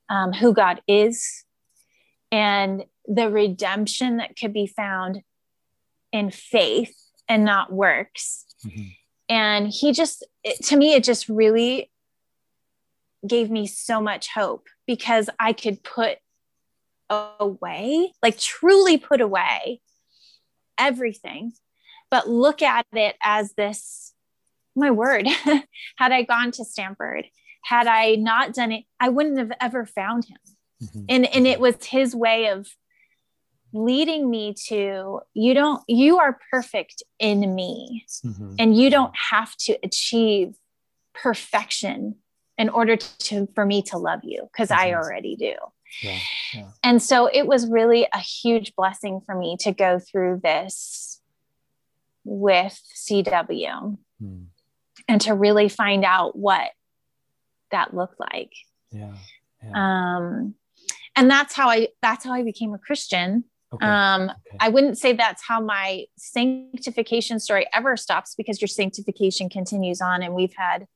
um, 0.10 0.34
who 0.34 0.54
God 0.54 0.82
is, 0.88 1.44
and 2.32 2.86
the 3.06 3.30
redemption 3.30 4.18
that 4.18 4.38
could 4.38 4.54
be 4.54 4.68
found 4.68 5.22
in 6.12 6.32
faith 6.32 6.96
and 7.28 7.44
not 7.44 7.72
works. 7.72 8.46
Mm-hmm. 8.66 8.84
And 9.30 9.68
he 9.68 9.92
just, 9.92 10.26
it, 10.44 10.64
to 10.66 10.78
me, 10.78 10.94
it 10.94 11.04
just 11.04 11.30
really 11.30 11.92
gave 13.28 13.50
me 13.50 13.68
so 13.68 14.02
much 14.02 14.30
hope 14.34 14.68
because 14.88 15.30
I 15.40 15.54
could 15.54 15.84
put 15.84 16.18
away, 17.10 18.14
like 18.24 18.40
truly 18.40 18.98
put 18.98 19.22
away 19.22 19.82
everything, 20.78 21.54
but 22.10 22.30
look 22.30 22.62
at 22.62 22.86
it 22.94 23.16
as 23.22 23.54
this 23.54 24.14
my 24.76 24.92
word. 24.92 25.28
had 25.98 26.12
I 26.12 26.24
gone 26.24 26.52
to 26.52 26.66
Stanford, 26.66 27.26
had 27.64 27.88
I 27.88 28.16
not 28.16 28.54
done 28.54 28.72
it, 28.72 28.86
I 29.00 29.10
wouldn't 29.10 29.38
have 29.38 29.52
ever 29.60 29.86
found 29.86 30.26
him. 30.26 30.38
Mm-hmm. 30.82 31.06
And, 31.10 31.36
and 31.36 31.48
it 31.48 31.60
was 31.60 31.84
his 31.84 32.16
way 32.16 32.48
of 32.48 32.68
leading 33.72 34.30
me 34.30 34.56
to 34.68 35.20
you 35.36 35.54
don't 35.54 35.84
you 35.88 36.18
are 36.18 36.40
perfect 36.50 37.04
in 37.20 37.54
me 37.54 38.04
mm-hmm. 38.26 38.56
and 38.58 38.76
you 38.76 38.90
don't 38.90 39.14
have 39.30 39.56
to 39.58 39.78
achieve 39.84 40.56
perfection 41.14 42.16
in 42.58 42.70
order 42.70 42.98
to 42.98 43.48
for 43.56 43.66
me 43.66 43.82
to 43.82 43.98
love 43.98 44.20
you 44.24 44.48
because 44.52 44.70
mm-hmm. 44.70 44.82
I 44.82 44.94
already 44.94 45.36
do. 45.36 45.54
Yeah, 46.04 46.20
yeah. 46.54 46.68
And 46.84 47.02
so 47.02 47.28
it 47.32 47.48
was 47.48 47.68
really 47.68 48.08
a 48.14 48.20
huge 48.20 48.76
blessing 48.76 49.22
for 49.26 49.34
me 49.34 49.58
to 49.62 49.72
go 49.72 50.00
through 50.00 50.42
this 50.44 51.20
with 52.24 52.80
CW 52.96 53.98
mm. 54.22 54.46
and 55.08 55.22
to 55.22 55.34
really 55.34 55.68
find 55.68 56.06
out 56.06 56.38
what 56.38 56.70
that 57.72 57.96
looked 57.96 58.20
like. 58.20 58.52
Yeah. 58.92 59.16
yeah. 59.64 60.16
Um 60.18 60.56
and 61.20 61.30
that's 61.30 61.54
how 61.54 61.70
I 61.70 61.90
that's 62.02 62.24
how 62.24 62.34
I 62.34 62.44
became 62.44 62.74
a 62.74 62.78
Christian. 62.78 63.44
Okay. 63.74 63.86
Um, 63.86 64.24
okay. 64.24 64.58
I 64.60 64.70
wouldn't 64.70 64.98
say 64.98 65.14
that's 65.14 65.44
how 65.46 65.60
my 65.60 66.06
sanctification 66.18 67.40
story 67.40 67.68
ever 67.74 67.98
stops 67.98 68.34
because 68.36 68.62
your 68.62 68.70
sanctification 68.70 69.50
continues 69.50 70.02
on, 70.02 70.24
and 70.24 70.34
we've 70.34 70.54
had 70.56 70.88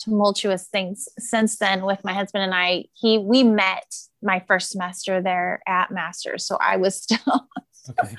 tumultuous 0.00 0.66
things 0.66 1.08
since 1.18 1.58
then 1.58 1.84
with 1.84 2.02
my 2.04 2.12
husband 2.12 2.42
and 2.42 2.52
I. 2.52 2.86
He 2.92 3.18
we 3.18 3.44
met 3.44 3.94
my 4.20 4.42
first 4.48 4.70
semester 4.70 5.22
there 5.22 5.62
at 5.66 5.92
Masters, 5.92 6.44
so 6.44 6.58
I 6.60 6.76
was 6.76 6.96
still 7.02 7.48
okay. 7.88 8.16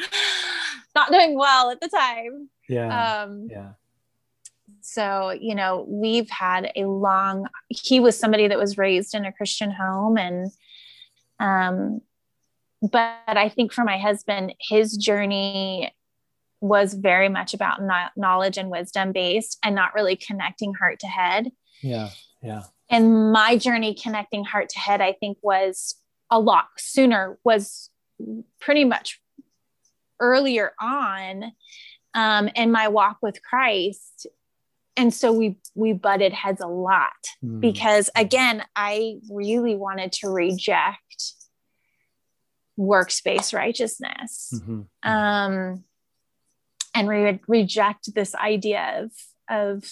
not 0.95 1.11
doing 1.11 1.37
well 1.37 1.71
at 1.71 1.81
the 1.81 1.89
time. 1.89 2.49
Yeah. 2.69 3.23
Um, 3.23 3.47
yeah. 3.51 3.71
So 4.79 5.31
you 5.31 5.55
know, 5.55 5.85
we've 5.89 6.29
had 6.29 6.71
a 6.77 6.85
long. 6.85 7.47
He 7.67 7.99
was 7.99 8.17
somebody 8.17 8.47
that 8.47 8.57
was 8.57 8.77
raised 8.77 9.13
in 9.13 9.25
a 9.25 9.33
Christian 9.33 9.71
home, 9.71 10.17
and 10.17 10.49
um, 11.43 12.01
but 12.81 13.19
I 13.27 13.49
think 13.49 13.73
for 13.73 13.83
my 13.83 13.97
husband, 13.97 14.55
his 14.59 14.95
journey 14.97 15.93
was 16.61 16.93
very 16.93 17.27
much 17.27 17.53
about 17.53 17.81
knowledge 18.15 18.57
and 18.57 18.69
wisdom 18.69 19.11
based 19.11 19.57
and 19.63 19.75
not 19.75 19.93
really 19.93 20.15
connecting 20.15 20.73
heart 20.73 20.99
to 20.99 21.07
head. 21.07 21.51
Yeah. 21.81 22.09
Yeah. 22.41 22.63
And 22.89 23.31
my 23.33 23.57
journey 23.57 23.93
connecting 23.93 24.45
heart 24.45 24.69
to 24.69 24.79
head, 24.79 25.01
I 25.01 25.13
think, 25.13 25.37
was 25.41 25.95
a 26.29 26.39
lot 26.39 26.67
sooner, 26.77 27.37
was 27.43 27.89
pretty 28.61 28.85
much 28.85 29.19
earlier 30.21 30.71
on 30.79 31.51
um, 32.13 32.47
in 32.55 32.71
my 32.71 32.87
walk 32.87 33.17
with 33.21 33.43
Christ. 33.43 34.27
And 34.95 35.13
so 35.13 35.31
we 35.31 35.57
we 35.75 35.93
butted 35.93 36.33
heads 36.33 36.61
a 36.61 36.67
lot 36.67 37.11
mm. 37.43 37.59
because 37.59 38.09
again, 38.15 38.63
I 38.75 39.15
really 39.29 39.75
wanted 39.75 40.11
to 40.13 40.29
reject 40.29 41.33
works-based 42.77 43.53
righteousness 43.53 44.53
mm-hmm. 44.53 45.09
um, 45.09 45.83
and 46.95 47.07
would 47.07 47.39
reject 47.47 48.13
this 48.13 48.35
idea 48.35 49.03
of 49.03 49.11
of 49.49 49.83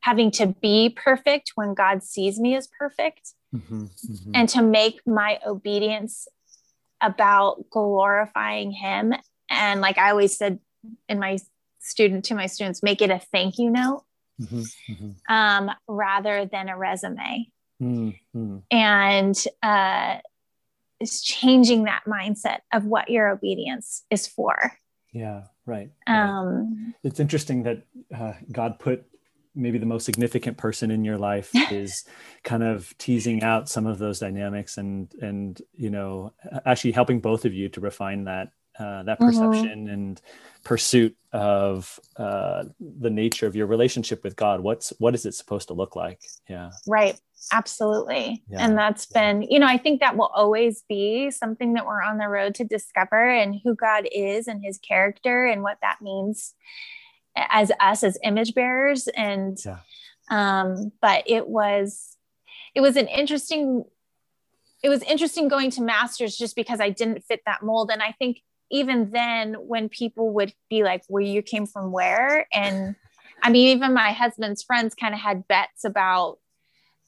having 0.00 0.30
to 0.30 0.46
be 0.46 0.88
perfect 0.88 1.52
when 1.54 1.74
god 1.74 2.02
sees 2.02 2.40
me 2.40 2.56
as 2.56 2.68
perfect 2.78 3.32
mm-hmm. 3.54 3.84
Mm-hmm. 3.84 4.30
and 4.34 4.48
to 4.50 4.62
make 4.62 5.00
my 5.06 5.38
obedience 5.46 6.26
about 7.00 7.68
glorifying 7.70 8.70
him 8.72 9.14
and 9.50 9.80
like 9.80 9.98
i 9.98 10.10
always 10.10 10.36
said 10.36 10.58
in 11.08 11.18
my 11.18 11.38
student 11.80 12.24
to 12.26 12.34
my 12.34 12.46
students 12.46 12.82
make 12.82 13.02
it 13.02 13.10
a 13.10 13.18
thank 13.18 13.58
you 13.58 13.70
note 13.70 14.02
mm-hmm. 14.40 14.92
Mm-hmm. 14.92 15.34
um, 15.34 15.70
rather 15.88 16.46
than 16.46 16.68
a 16.68 16.76
resume 16.76 17.50
mm-hmm. 17.82 18.58
and 18.70 19.44
uh, 19.62 20.18
is 21.00 21.22
changing 21.22 21.84
that 21.84 22.02
mindset 22.06 22.58
of 22.72 22.84
what 22.84 23.10
your 23.10 23.28
obedience 23.28 24.04
is 24.10 24.26
for. 24.26 24.72
Yeah, 25.12 25.44
right. 25.64 25.90
Um, 26.06 26.94
it's 27.02 27.20
interesting 27.20 27.62
that 27.64 27.82
uh, 28.14 28.34
God 28.50 28.78
put 28.78 29.06
maybe 29.54 29.78
the 29.78 29.86
most 29.86 30.04
significant 30.04 30.58
person 30.58 30.90
in 30.90 31.04
your 31.04 31.16
life 31.16 31.50
is 31.72 32.04
kind 32.44 32.62
of 32.62 32.96
teasing 32.98 33.42
out 33.42 33.68
some 33.68 33.86
of 33.86 33.98
those 33.98 34.18
dynamics 34.18 34.76
and 34.76 35.12
and 35.20 35.62
you 35.72 35.90
know 35.90 36.32
actually 36.66 36.92
helping 36.92 37.20
both 37.20 37.46
of 37.46 37.54
you 37.54 37.68
to 37.70 37.80
refine 37.80 38.24
that 38.24 38.50
uh, 38.78 39.02
that 39.04 39.18
mm-hmm. 39.18 39.26
perception 39.26 39.86
mm-hmm. 39.86 39.94
and 39.94 40.20
pursuit 40.64 41.16
of 41.32 42.00
uh, 42.16 42.64
the 42.80 43.10
nature 43.10 43.46
of 43.46 43.54
your 43.54 43.66
relationship 43.66 44.24
with 44.24 44.36
God. 44.36 44.60
What's 44.60 44.92
what 44.98 45.14
is 45.14 45.26
it 45.26 45.34
supposed 45.34 45.68
to 45.68 45.74
look 45.74 45.96
like? 45.96 46.20
Yeah. 46.48 46.70
Right. 46.86 47.18
Absolutely. 47.52 48.42
Yeah. 48.48 48.64
And 48.64 48.76
that's 48.76 49.06
yeah. 49.10 49.32
been, 49.32 49.42
you 49.42 49.58
know, 49.58 49.66
I 49.66 49.78
think 49.78 50.00
that 50.00 50.16
will 50.16 50.30
always 50.34 50.82
be 50.88 51.30
something 51.30 51.74
that 51.74 51.86
we're 51.86 52.02
on 52.02 52.18
the 52.18 52.28
road 52.28 52.54
to 52.56 52.64
discover 52.64 53.28
and 53.28 53.60
who 53.62 53.74
God 53.76 54.08
is 54.10 54.48
and 54.48 54.64
his 54.64 54.78
character 54.78 55.46
and 55.46 55.62
what 55.62 55.78
that 55.82 55.98
means 56.00 56.54
as 57.36 57.70
us 57.78 58.02
as 58.02 58.18
image 58.24 58.54
bearers. 58.54 59.08
And 59.08 59.58
yeah. 59.64 59.78
um, 60.30 60.90
but 61.00 61.24
it 61.26 61.46
was 61.46 62.16
it 62.74 62.80
was 62.80 62.96
an 62.96 63.08
interesting 63.08 63.84
it 64.82 64.88
was 64.88 65.02
interesting 65.02 65.48
going 65.48 65.70
to 65.72 65.82
masters 65.82 66.36
just 66.36 66.56
because 66.56 66.80
I 66.80 66.90
didn't 66.90 67.24
fit 67.24 67.42
that 67.46 67.62
mold. 67.62 67.90
And 67.92 68.02
I 68.02 68.12
think 68.12 68.42
even 68.70 69.10
then 69.10 69.54
when 69.54 69.88
people 69.88 70.32
would 70.34 70.52
be 70.68 70.82
like, 70.82 71.02
where 71.08 71.22
you 71.22 71.42
came 71.42 71.66
from 71.66 71.92
where? 71.92 72.46
And 72.52 72.96
I 73.42 73.50
mean, 73.50 73.76
even 73.76 73.94
my 73.94 74.12
husband's 74.12 74.62
friends 74.62 74.94
kind 74.94 75.14
of 75.14 75.20
had 75.20 75.46
bets 75.46 75.84
about 75.84 76.38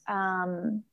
um, 0.07 0.83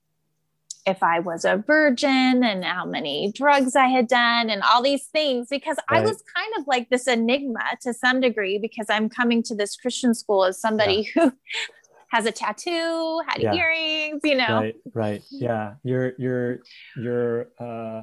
if 0.87 1.03
I 1.03 1.19
was 1.19 1.45
a 1.45 1.57
virgin 1.57 2.45
and 2.45 2.65
how 2.65 2.85
many 2.85 3.33
drugs 3.33 3.75
I 3.75 3.89
had 3.89 4.07
done 4.07 4.49
and 4.51 4.63
all 4.63 4.83
these 4.83 5.07
things 5.07 5.49
because 5.51 5.77
right. 5.91 6.01
I 6.01 6.07
was 6.07 6.23
kind 6.35 6.53
of 6.59 6.67
like 6.69 6.91
this 6.91 7.09
enigma 7.09 7.77
to 7.83 7.93
some 7.93 8.21
degree 8.21 8.59
because 8.59 8.87
I'm 8.89 9.09
coming 9.09 9.43
to 9.45 9.55
this 9.55 9.77
Christian 9.77 10.15
school 10.15 10.45
as 10.45 10.61
somebody 10.61 11.11
yeah. 11.17 11.25
who 11.25 11.33
has 12.09 12.25
a 12.25 12.33
tattoo, 12.33 13.21
had 13.27 13.43
yeah. 13.43 13.55
earrings, 13.55 14.21
you 14.23 14.37
know. 14.37 14.61
Right, 14.61 14.77
right. 14.95 15.23
Yeah. 15.31 15.75
You're 15.83 16.13
you're 16.19 16.61
you're 16.97 17.49
uh 17.59 18.03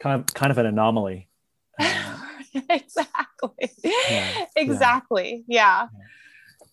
kind 0.00 0.20
of 0.20 0.34
kind 0.34 0.50
of 0.50 0.58
an 0.58 0.66
anomaly. 0.66 1.28
Uh, 1.78 2.18
exactly. 2.70 3.70
Yeah. 3.82 4.46
Exactly. 4.56 5.44
yeah. 5.46 5.88
yeah 5.92 6.04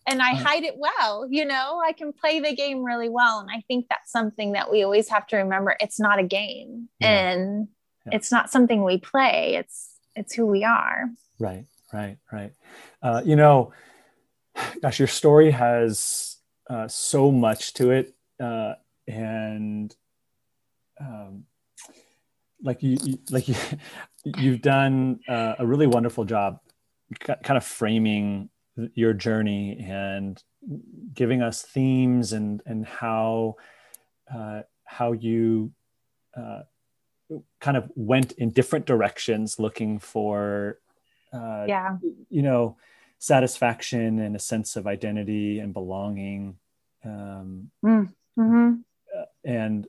and 0.07 0.21
I 0.21 0.33
hide 0.33 0.63
it 0.63 0.75
well. 0.77 1.27
You 1.29 1.45
know, 1.45 1.81
I 1.83 1.93
can 1.93 2.13
play 2.13 2.39
the 2.39 2.55
game 2.55 2.83
really 2.83 3.09
well. 3.09 3.39
And 3.39 3.49
I 3.51 3.63
think 3.67 3.85
that's 3.89 4.11
something 4.11 4.53
that 4.53 4.71
we 4.71 4.83
always 4.83 5.09
have 5.09 5.27
to 5.27 5.37
remember. 5.37 5.75
It's 5.79 5.99
not 5.99 6.19
a 6.19 6.23
game 6.23 6.89
and 6.99 7.67
it's 8.11 8.31
not 8.31 8.49
something 8.49 8.83
we 8.83 8.97
play. 8.97 9.55
It's, 9.55 9.91
it's 10.15 10.33
who 10.33 10.45
we 10.45 10.63
are. 10.63 11.09
Right, 11.39 11.65
right, 11.93 12.17
right. 12.31 12.53
Uh, 13.01 13.21
you 13.23 13.35
know, 13.35 13.73
gosh, 14.81 14.99
your 14.99 15.07
story 15.07 15.51
has 15.51 16.37
uh, 16.69 16.87
so 16.87 17.31
much 17.31 17.73
to 17.75 17.91
it. 17.91 18.13
Uh, 18.39 18.73
and 19.07 19.95
um, 20.99 21.43
like 22.63 22.83
you, 22.83 22.97
you 23.03 23.19
like 23.29 23.47
you, 23.47 23.55
you've 24.23 24.61
done 24.61 25.19
uh, 25.27 25.55
a 25.59 25.65
really 25.65 25.87
wonderful 25.87 26.25
job 26.25 26.59
kind 27.19 27.57
of 27.57 27.63
framing 27.63 28.49
your 28.93 29.13
journey 29.13 29.85
and 29.87 30.41
giving 31.13 31.41
us 31.41 31.61
themes 31.61 32.33
and 32.33 32.61
and 32.65 32.85
how 32.85 33.55
uh, 34.33 34.61
how 34.85 35.11
you 35.11 35.71
uh, 36.37 36.61
kind 37.59 37.77
of 37.77 37.89
went 37.95 38.33
in 38.33 38.51
different 38.51 38.85
directions 38.85 39.59
looking 39.59 39.99
for 39.99 40.79
uh, 41.33 41.65
yeah 41.67 41.97
you 42.29 42.41
know 42.41 42.77
satisfaction 43.19 44.19
and 44.19 44.35
a 44.35 44.39
sense 44.39 44.75
of 44.75 44.87
identity 44.87 45.59
and 45.59 45.73
belonging 45.73 46.57
um, 47.03 47.71
mm, 47.83 48.07
mm-hmm. 48.37 48.73
Uh, 49.17 49.25
and 49.43 49.87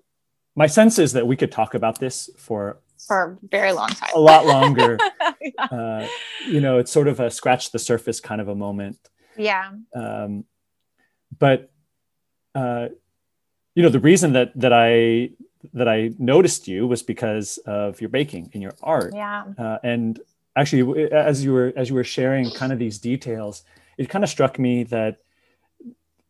my 0.54 0.66
sense 0.66 0.98
is 0.98 1.12
that 1.12 1.26
we 1.26 1.36
could 1.36 1.52
talk 1.52 1.74
about 1.74 1.98
this 1.98 2.30
for 2.36 2.78
for 3.06 3.38
a 3.42 3.46
very 3.48 3.72
long 3.72 3.88
time. 3.88 4.10
a 4.14 4.20
lot 4.20 4.46
longer. 4.46 4.98
yeah. 5.40 5.64
uh, 5.70 6.06
you 6.46 6.60
know, 6.60 6.78
it's 6.78 6.90
sort 6.90 7.08
of 7.08 7.20
a 7.20 7.30
scratch 7.30 7.72
the 7.72 7.78
surface 7.78 8.20
kind 8.20 8.40
of 8.40 8.48
a 8.48 8.54
moment. 8.54 8.96
Yeah. 9.36 9.72
Um, 9.94 10.44
but 11.38 11.70
uh, 12.54 12.88
you 13.74 13.82
know, 13.82 13.88
the 13.88 14.00
reason 14.00 14.34
that 14.34 14.52
that 14.56 14.72
I 14.72 15.30
that 15.74 15.88
I 15.88 16.10
noticed 16.18 16.68
you 16.68 16.86
was 16.86 17.02
because 17.02 17.58
of 17.66 18.00
your 18.00 18.10
baking 18.10 18.50
and 18.52 18.62
your 18.62 18.74
art. 18.82 19.12
Yeah. 19.14 19.44
Uh, 19.56 19.78
and 19.82 20.20
actually, 20.56 21.10
as 21.12 21.44
you 21.44 21.52
were 21.52 21.72
as 21.76 21.88
you 21.88 21.94
were 21.94 22.04
sharing 22.04 22.50
kind 22.50 22.72
of 22.72 22.78
these 22.78 22.98
details, 22.98 23.64
it 23.96 24.08
kind 24.08 24.24
of 24.24 24.30
struck 24.30 24.58
me 24.58 24.84
that 24.84 25.18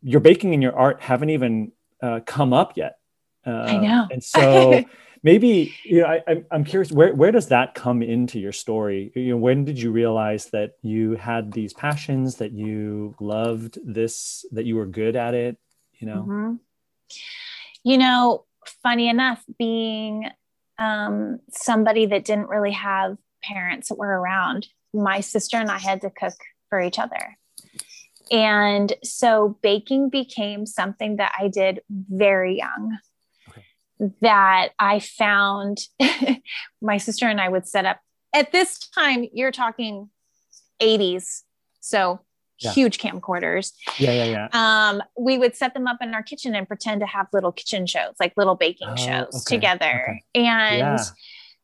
your 0.02 0.20
baking 0.20 0.52
and 0.54 0.62
your 0.62 0.76
art 0.76 1.00
haven't 1.00 1.30
even 1.30 1.72
uh, 2.02 2.20
come 2.26 2.52
up 2.52 2.76
yet. 2.76 2.98
Uh, 3.46 3.50
I 3.50 3.76
know. 3.78 4.08
And 4.10 4.22
so 4.22 4.84
maybe 5.22 5.74
you 5.84 6.00
know 6.00 6.06
I, 6.06 6.42
i'm 6.50 6.64
curious 6.64 6.90
where, 6.90 7.14
where 7.14 7.30
does 7.30 7.48
that 7.48 7.74
come 7.74 8.02
into 8.02 8.40
your 8.40 8.52
story 8.52 9.12
you 9.14 9.30
know 9.30 9.36
when 9.36 9.64
did 9.64 9.80
you 9.80 9.92
realize 9.92 10.46
that 10.46 10.72
you 10.82 11.14
had 11.14 11.52
these 11.52 11.72
passions 11.72 12.36
that 12.36 12.52
you 12.52 13.14
loved 13.20 13.78
this 13.84 14.44
that 14.52 14.64
you 14.64 14.76
were 14.76 14.86
good 14.86 15.16
at 15.16 15.34
it 15.34 15.56
you 16.00 16.06
know 16.08 16.22
mm-hmm. 16.28 16.54
you 17.84 17.98
know 17.98 18.44
funny 18.82 19.08
enough 19.08 19.42
being 19.58 20.28
um, 20.78 21.38
somebody 21.52 22.06
that 22.06 22.24
didn't 22.24 22.48
really 22.48 22.72
have 22.72 23.16
parents 23.44 23.88
that 23.88 23.98
were 23.98 24.20
around 24.20 24.66
my 24.92 25.20
sister 25.20 25.56
and 25.56 25.70
i 25.70 25.78
had 25.78 26.00
to 26.00 26.10
cook 26.10 26.34
for 26.68 26.80
each 26.80 26.98
other 26.98 27.36
And 28.30 28.94
so 29.04 29.58
baking 29.62 30.08
became 30.08 30.64
something 30.64 31.16
that 31.16 31.32
I 31.38 31.48
did 31.48 31.82
very 31.90 32.56
young. 32.56 32.98
That 34.20 34.70
I 34.78 34.98
found 34.98 35.78
my 36.82 36.98
sister 36.98 37.28
and 37.28 37.40
I 37.40 37.48
would 37.48 37.68
set 37.68 37.84
up 37.84 38.00
at 38.34 38.52
this 38.52 38.78
time, 38.78 39.26
you're 39.32 39.52
talking 39.52 40.10
80s. 40.80 41.42
So 41.80 42.20
yeah. 42.58 42.72
huge 42.72 42.98
camcorders. 42.98 43.72
Yeah, 43.98 44.12
yeah, 44.12 44.24
yeah. 44.24 44.48
Um, 44.52 45.02
we 45.18 45.38
would 45.38 45.56
set 45.56 45.74
them 45.74 45.86
up 45.86 45.98
in 46.00 46.14
our 46.14 46.22
kitchen 46.22 46.54
and 46.54 46.66
pretend 46.66 47.00
to 47.00 47.06
have 47.06 47.26
little 47.32 47.52
kitchen 47.52 47.86
shows, 47.86 48.14
like 48.20 48.32
little 48.36 48.54
baking 48.54 48.88
oh, 48.90 48.96
shows 48.96 49.44
okay, 49.46 49.56
together. 49.56 50.02
Okay. 50.34 50.46
And 50.46 50.98
yeah. 50.98 51.04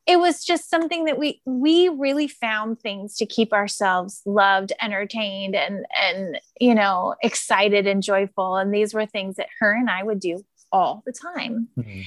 it 0.06 0.18
was 0.18 0.44
just 0.44 0.68
something 0.68 1.04
that 1.04 1.18
we 1.18 1.40
we 1.46 1.88
really 1.88 2.28
found 2.28 2.80
things 2.80 3.16
to 3.16 3.26
keep 3.26 3.52
ourselves 3.52 4.22
loved, 4.26 4.72
entertained, 4.80 5.54
and 5.54 5.86
and 6.02 6.40
you 6.60 6.74
know, 6.74 7.14
excited 7.22 7.86
and 7.86 8.02
joyful. 8.02 8.56
And 8.56 8.74
these 8.74 8.92
were 8.92 9.06
things 9.06 9.36
that 9.36 9.48
her 9.60 9.72
and 9.72 9.88
I 9.88 10.02
would 10.02 10.20
do 10.20 10.44
all 10.72 11.02
the 11.06 11.12
time. 11.12 11.68
Mm-hmm. 11.78 12.00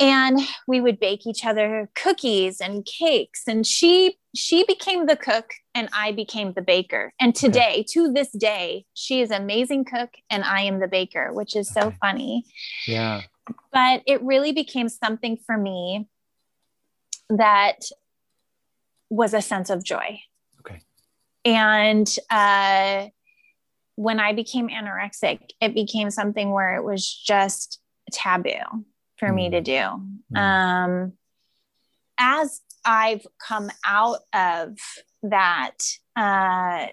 And 0.00 0.38
we 0.68 0.80
would 0.80 1.00
bake 1.00 1.26
each 1.26 1.44
other 1.44 1.90
cookies 1.96 2.60
and 2.60 2.84
cakes. 2.84 3.42
And 3.48 3.66
she 3.66 4.18
she 4.34 4.64
became 4.64 5.06
the 5.06 5.16
cook 5.16 5.54
and 5.74 5.88
i 5.92 6.12
became 6.12 6.52
the 6.52 6.62
baker. 6.62 7.12
And 7.18 7.34
today 7.34 7.70
okay. 7.70 7.86
to 7.94 8.12
this 8.12 8.30
day 8.30 8.86
she 8.94 9.20
is 9.20 9.30
amazing 9.30 9.84
cook 9.84 10.10
and 10.30 10.44
i 10.44 10.60
am 10.60 10.78
the 10.78 10.86
baker 10.86 11.32
which 11.32 11.56
is 11.56 11.68
so 11.68 11.80
okay. 11.80 11.96
funny. 12.00 12.44
Yeah. 12.86 13.22
But 13.72 14.02
it 14.06 14.22
really 14.22 14.52
became 14.52 14.88
something 14.88 15.36
for 15.44 15.56
me 15.56 16.06
that 17.30 17.80
was 19.10 19.34
a 19.34 19.42
sense 19.42 19.70
of 19.70 19.82
joy. 19.82 20.20
Okay. 20.60 20.80
And 21.44 22.08
uh 22.30 23.08
when 23.98 24.20
i 24.20 24.32
became 24.32 24.68
anorexic 24.68 25.40
it 25.60 25.74
became 25.74 26.10
something 26.10 26.52
where 26.52 26.76
it 26.76 26.84
was 26.84 27.04
just 27.26 27.80
taboo 28.12 28.84
for 29.18 29.28
mm. 29.28 29.34
me 29.34 29.50
to 29.50 29.60
do. 29.60 29.80
Mm. 30.34 30.38
Um, 30.38 31.12
as 32.18 32.60
I've 32.84 33.26
come 33.46 33.70
out 33.84 34.20
of 34.32 34.78
that, 35.24 35.76
uh, 36.16 36.86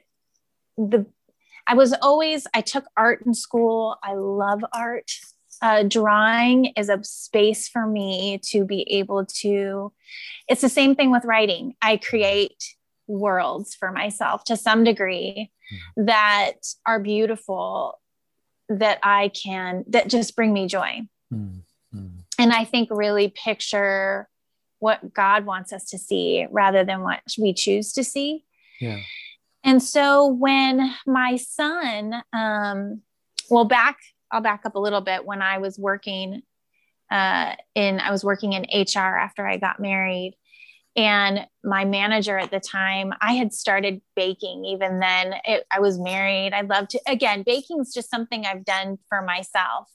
the 0.78 1.06
I 1.68 1.74
was 1.74 1.94
always 2.02 2.46
I 2.54 2.62
took 2.62 2.86
art 2.96 3.24
in 3.26 3.34
school. 3.34 3.98
I 4.04 4.14
love 4.14 4.64
art. 4.74 5.12
Uh, 5.62 5.84
drawing 5.84 6.66
is 6.78 6.90
a 6.90 7.02
space 7.04 7.70
for 7.70 7.88
me 7.88 8.40
to 8.50 8.66
be 8.66 8.82
able 8.92 9.26
to. 9.26 9.92
It's 10.48 10.62
the 10.62 10.70
same 10.70 10.96
thing 10.96 11.12
with 11.12 11.26
writing. 11.26 11.74
I 11.82 11.98
create 11.98 12.75
worlds 13.08 13.76
for 13.76 13.92
myself 13.92 14.44
to 14.46 14.58
some 14.58 14.84
degree 14.84 15.52
mm. 15.72 16.06
that 16.06 16.54
are 16.86 17.00
beautiful 17.00 18.00
that 18.70 19.00
I 19.04 19.30
can 19.30 19.84
that 19.90 20.08
just 20.08 20.36
bring 20.36 20.54
me 20.54 20.68
joy. 20.68 21.02
Mm 21.34 21.62
and 22.38 22.52
I 22.52 22.66
think 22.66 22.90
really 22.92 23.30
picture 23.30 24.28
what 24.80 25.14
God 25.14 25.46
wants 25.46 25.72
us 25.74 25.86
to 25.86 25.98
see 25.98 26.46
rather 26.52 26.84
than 26.84 27.02
what 27.02 27.22
we 27.40 27.54
choose 27.54 27.94
to 27.94 28.04
see. 28.04 28.44
Yeah. 28.80 29.00
And 29.64 29.82
so 29.82 30.28
when 30.28 30.94
my 31.08 31.38
son, 31.38 32.22
um, 32.34 33.02
well, 33.50 33.66
back, 33.66 33.98
I'll 34.32 34.42
back 34.42 34.66
up 34.66 34.76
a 34.76 34.80
little 34.80 35.02
bit. 35.02 35.26
When 35.26 35.42
I 35.42 35.58
was 35.60 35.80
working 35.80 36.42
uh, 37.10 37.56
in, 37.74 38.00
I 38.00 38.12
was 38.12 38.24
working 38.24 38.54
in 38.54 38.64
HR 38.64 39.00
after 39.00 39.48
I 39.48 39.58
got 39.58 39.80
married. 39.80 40.36
And 40.96 41.46
my 41.64 41.84
manager 41.84 42.38
at 42.38 42.52
the 42.52 42.60
time, 42.60 43.14
I 43.20 43.34
had 43.34 43.54
started 43.54 44.02
baking 44.16 44.64
even 44.66 45.00
then. 45.00 45.36
It, 45.44 45.66
I 45.70 45.82
was 45.82 46.00
married. 46.00 46.54
I 46.54 46.62
love 46.62 46.88
to, 46.90 47.02
again, 47.06 47.44
baking 47.46 47.82
is 47.82 47.94
just 47.94 48.10
something 48.10 48.46
I've 48.46 48.64
done 48.64 48.98
for 49.10 49.22
myself. 49.22 49.90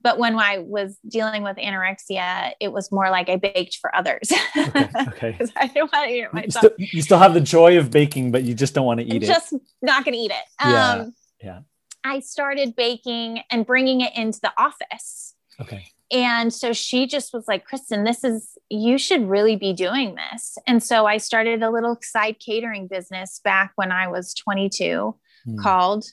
But 0.00 0.18
when 0.18 0.38
I 0.38 0.58
was 0.58 0.96
dealing 1.06 1.42
with 1.42 1.56
anorexia, 1.56 2.52
it 2.60 2.72
was 2.72 2.92
more 2.92 3.10
like 3.10 3.28
I 3.28 3.36
baked 3.36 3.78
for 3.80 3.94
others. 3.94 4.32
Okay. 4.56 4.88
okay. 5.08 5.38
I 5.56 5.66
didn't 5.66 5.92
want 5.92 6.08
to 6.08 6.14
eat 6.14 6.22
it 6.22 6.32
myself. 6.32 6.64
You 6.64 6.86
still, 6.86 6.88
you 6.92 7.02
still, 7.02 7.18
have 7.18 7.34
the 7.34 7.40
joy 7.40 7.78
of 7.78 7.90
baking, 7.90 8.30
but 8.32 8.42
you 8.42 8.54
just 8.54 8.74
don't 8.74 8.86
want 8.86 9.00
to 9.00 9.06
eat 9.06 9.16
I'm 9.16 9.22
it. 9.22 9.26
Just 9.26 9.54
not 9.82 10.04
going 10.04 10.14
to 10.14 10.18
eat 10.18 10.30
it. 10.30 10.44
Yeah. 10.60 10.90
Um, 10.92 11.14
yeah. 11.42 11.60
I 12.04 12.20
started 12.20 12.76
baking 12.76 13.40
and 13.50 13.66
bringing 13.66 14.00
it 14.00 14.16
into 14.16 14.40
the 14.40 14.52
office. 14.56 15.34
Okay. 15.60 15.86
And 16.12 16.52
so 16.52 16.72
she 16.72 17.06
just 17.06 17.32
was 17.32 17.48
like, 17.48 17.64
Kristen, 17.64 18.04
this 18.04 18.22
is, 18.22 18.56
you 18.70 18.96
should 18.96 19.28
really 19.28 19.56
be 19.56 19.72
doing 19.72 20.14
this. 20.14 20.56
And 20.66 20.82
so 20.82 21.06
I 21.06 21.16
started 21.16 21.62
a 21.62 21.70
little 21.70 21.98
side 22.00 22.38
catering 22.38 22.86
business 22.86 23.40
back 23.42 23.72
when 23.74 23.90
I 23.90 24.06
was 24.06 24.32
22 24.34 25.16
mm. 25.48 25.62
called 25.62 26.04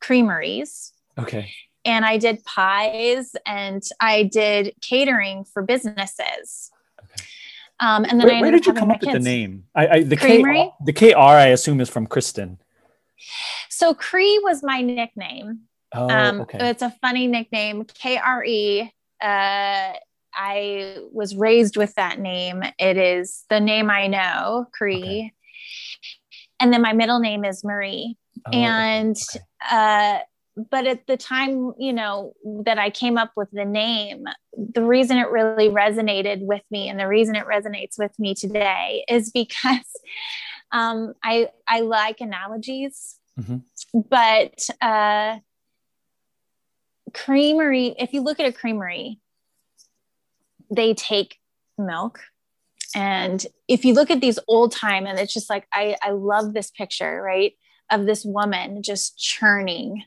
Creameries. 0.00 0.92
Okay 1.18 1.50
and 1.86 2.04
I 2.04 2.18
did 2.18 2.44
pies 2.44 3.34
and 3.46 3.82
I 4.00 4.24
did 4.24 4.74
catering 4.82 5.44
for 5.44 5.62
businesses. 5.62 6.70
Okay. 7.02 7.24
Um, 7.78 8.04
and 8.04 8.20
then 8.20 8.26
where, 8.26 8.40
where 8.42 8.50
did 8.50 8.66
you 8.66 8.74
come 8.74 8.90
up 8.90 9.00
with 9.00 9.12
the 9.12 9.20
name? 9.20 9.64
I, 9.74 9.88
I 9.88 10.02
the 10.02 10.16
Creamery? 10.16 10.64
K, 10.64 10.72
the 10.84 10.92
KR 10.92 11.16
I 11.16 11.46
assume 11.46 11.80
is 11.80 11.88
from 11.88 12.06
Kristen. 12.06 12.58
So 13.70 13.94
Cree 13.94 14.40
was 14.42 14.62
my 14.62 14.82
nickname. 14.82 15.60
Oh, 15.94 16.10
um, 16.10 16.40
okay. 16.42 16.70
It's 16.70 16.82
a 16.82 16.90
funny 17.00 17.28
nickname. 17.28 17.84
K 17.84 18.18
R 18.18 18.44
E. 18.44 18.92
Uh, 19.20 19.92
I 20.34 20.98
was 21.12 21.34
raised 21.34 21.76
with 21.76 21.94
that 21.94 22.18
name. 22.18 22.62
It 22.78 22.96
is 22.96 23.44
the 23.48 23.60
name 23.60 23.90
I 23.90 24.06
know, 24.06 24.66
Cree. 24.72 25.02
Okay. 25.02 25.32
And 26.60 26.72
then 26.72 26.82
my 26.82 26.92
middle 26.92 27.20
name 27.20 27.44
is 27.44 27.64
Marie. 27.64 28.16
Oh, 28.46 28.50
and 28.52 29.16
okay. 29.34 29.44
uh, 29.70 30.18
but 30.70 30.86
at 30.86 31.06
the 31.06 31.16
time 31.16 31.72
you 31.78 31.92
know 31.92 32.32
that 32.64 32.78
i 32.78 32.88
came 32.90 33.18
up 33.18 33.32
with 33.36 33.50
the 33.52 33.64
name 33.64 34.24
the 34.54 34.82
reason 34.82 35.18
it 35.18 35.28
really 35.28 35.68
resonated 35.68 36.40
with 36.40 36.62
me 36.70 36.88
and 36.88 36.98
the 36.98 37.06
reason 37.06 37.36
it 37.36 37.44
resonates 37.44 37.98
with 37.98 38.18
me 38.18 38.34
today 38.34 39.04
is 39.08 39.30
because 39.34 39.90
um, 40.72 41.14
i 41.22 41.48
i 41.68 41.80
like 41.80 42.20
analogies 42.20 43.18
mm-hmm. 43.38 43.58
but 44.08 44.66
uh, 44.80 45.38
creamery 47.14 47.94
if 47.98 48.12
you 48.12 48.20
look 48.20 48.40
at 48.40 48.46
a 48.46 48.52
creamery 48.52 49.20
they 50.70 50.94
take 50.94 51.38
milk 51.78 52.20
and 52.94 53.46
if 53.68 53.84
you 53.84 53.94
look 53.94 54.10
at 54.10 54.20
these 54.20 54.38
old 54.48 54.72
time 54.72 55.06
and 55.06 55.18
it's 55.18 55.32
just 55.32 55.48
like 55.48 55.66
i 55.72 55.96
i 56.02 56.10
love 56.10 56.52
this 56.52 56.70
picture 56.70 57.22
right 57.22 57.54
of 57.90 58.06
this 58.06 58.24
woman 58.24 58.82
just 58.82 59.18
churning 59.18 60.02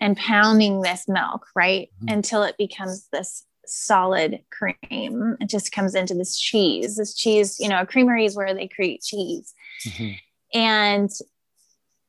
and 0.00 0.16
pounding 0.16 0.82
this 0.82 1.08
milk, 1.08 1.46
right? 1.54 1.88
Mm-hmm. 1.96 2.14
Until 2.14 2.42
it 2.42 2.56
becomes 2.58 3.08
this 3.12 3.46
solid 3.66 4.40
cream. 4.50 5.36
It 5.40 5.48
just 5.48 5.72
comes 5.72 5.94
into 5.94 6.14
this 6.14 6.38
cheese. 6.38 6.96
This 6.96 7.14
cheese, 7.14 7.58
you 7.58 7.68
know, 7.68 7.80
a 7.80 7.86
creamery 7.86 8.26
is 8.26 8.36
where 8.36 8.54
they 8.54 8.68
create 8.68 9.02
cheese. 9.02 9.54
Mm-hmm. 9.86 10.12
And 10.52 11.10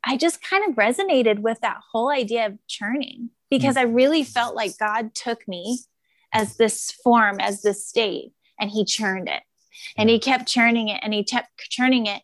I 0.03 0.17
just 0.17 0.41
kind 0.41 0.69
of 0.69 0.75
resonated 0.75 1.39
with 1.39 1.61
that 1.61 1.77
whole 1.91 2.09
idea 2.09 2.47
of 2.47 2.57
churning 2.67 3.29
because 3.57 3.75
mm-hmm. 3.75 3.89
I 3.89 3.93
really 3.93 4.23
felt 4.23 4.55
like 4.55 4.77
God 4.77 5.13
took 5.13 5.47
me 5.47 5.79
as 6.33 6.57
this 6.57 6.91
form, 7.03 7.39
as 7.39 7.61
this 7.61 7.87
state, 7.87 8.33
and 8.59 8.69
he 8.69 8.85
churned 8.85 9.29
it. 9.29 9.43
And 9.97 10.09
he 10.09 10.19
kept 10.19 10.47
churning 10.47 10.87
it 10.87 10.99
and 11.03 11.13
he 11.13 11.23
kept 11.23 11.49
churning 11.69 12.05
it. 12.05 12.21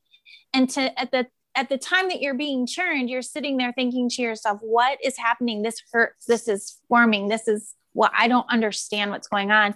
And 0.54 0.70
to 0.72 1.00
at 1.00 1.12
the 1.12 1.28
at 1.54 1.70
the 1.70 1.78
time 1.78 2.08
that 2.10 2.22
you're 2.22 2.34
being 2.34 2.66
churned, 2.66 3.10
you're 3.10 3.22
sitting 3.22 3.58
there 3.58 3.74
thinking 3.74 4.10
to 4.10 4.22
yourself, 4.22 4.60
what 4.62 4.98
is 5.04 5.18
happening? 5.18 5.62
This 5.62 5.82
hurts. 5.92 6.26
This 6.26 6.48
is 6.48 6.80
forming. 6.88 7.28
This 7.28 7.48
is 7.48 7.76
what 7.94 8.12
I 8.18 8.28
don't 8.30 8.50
understand 8.50 9.12
what's 9.12 9.28
going 9.28 9.52
on. 9.52 9.76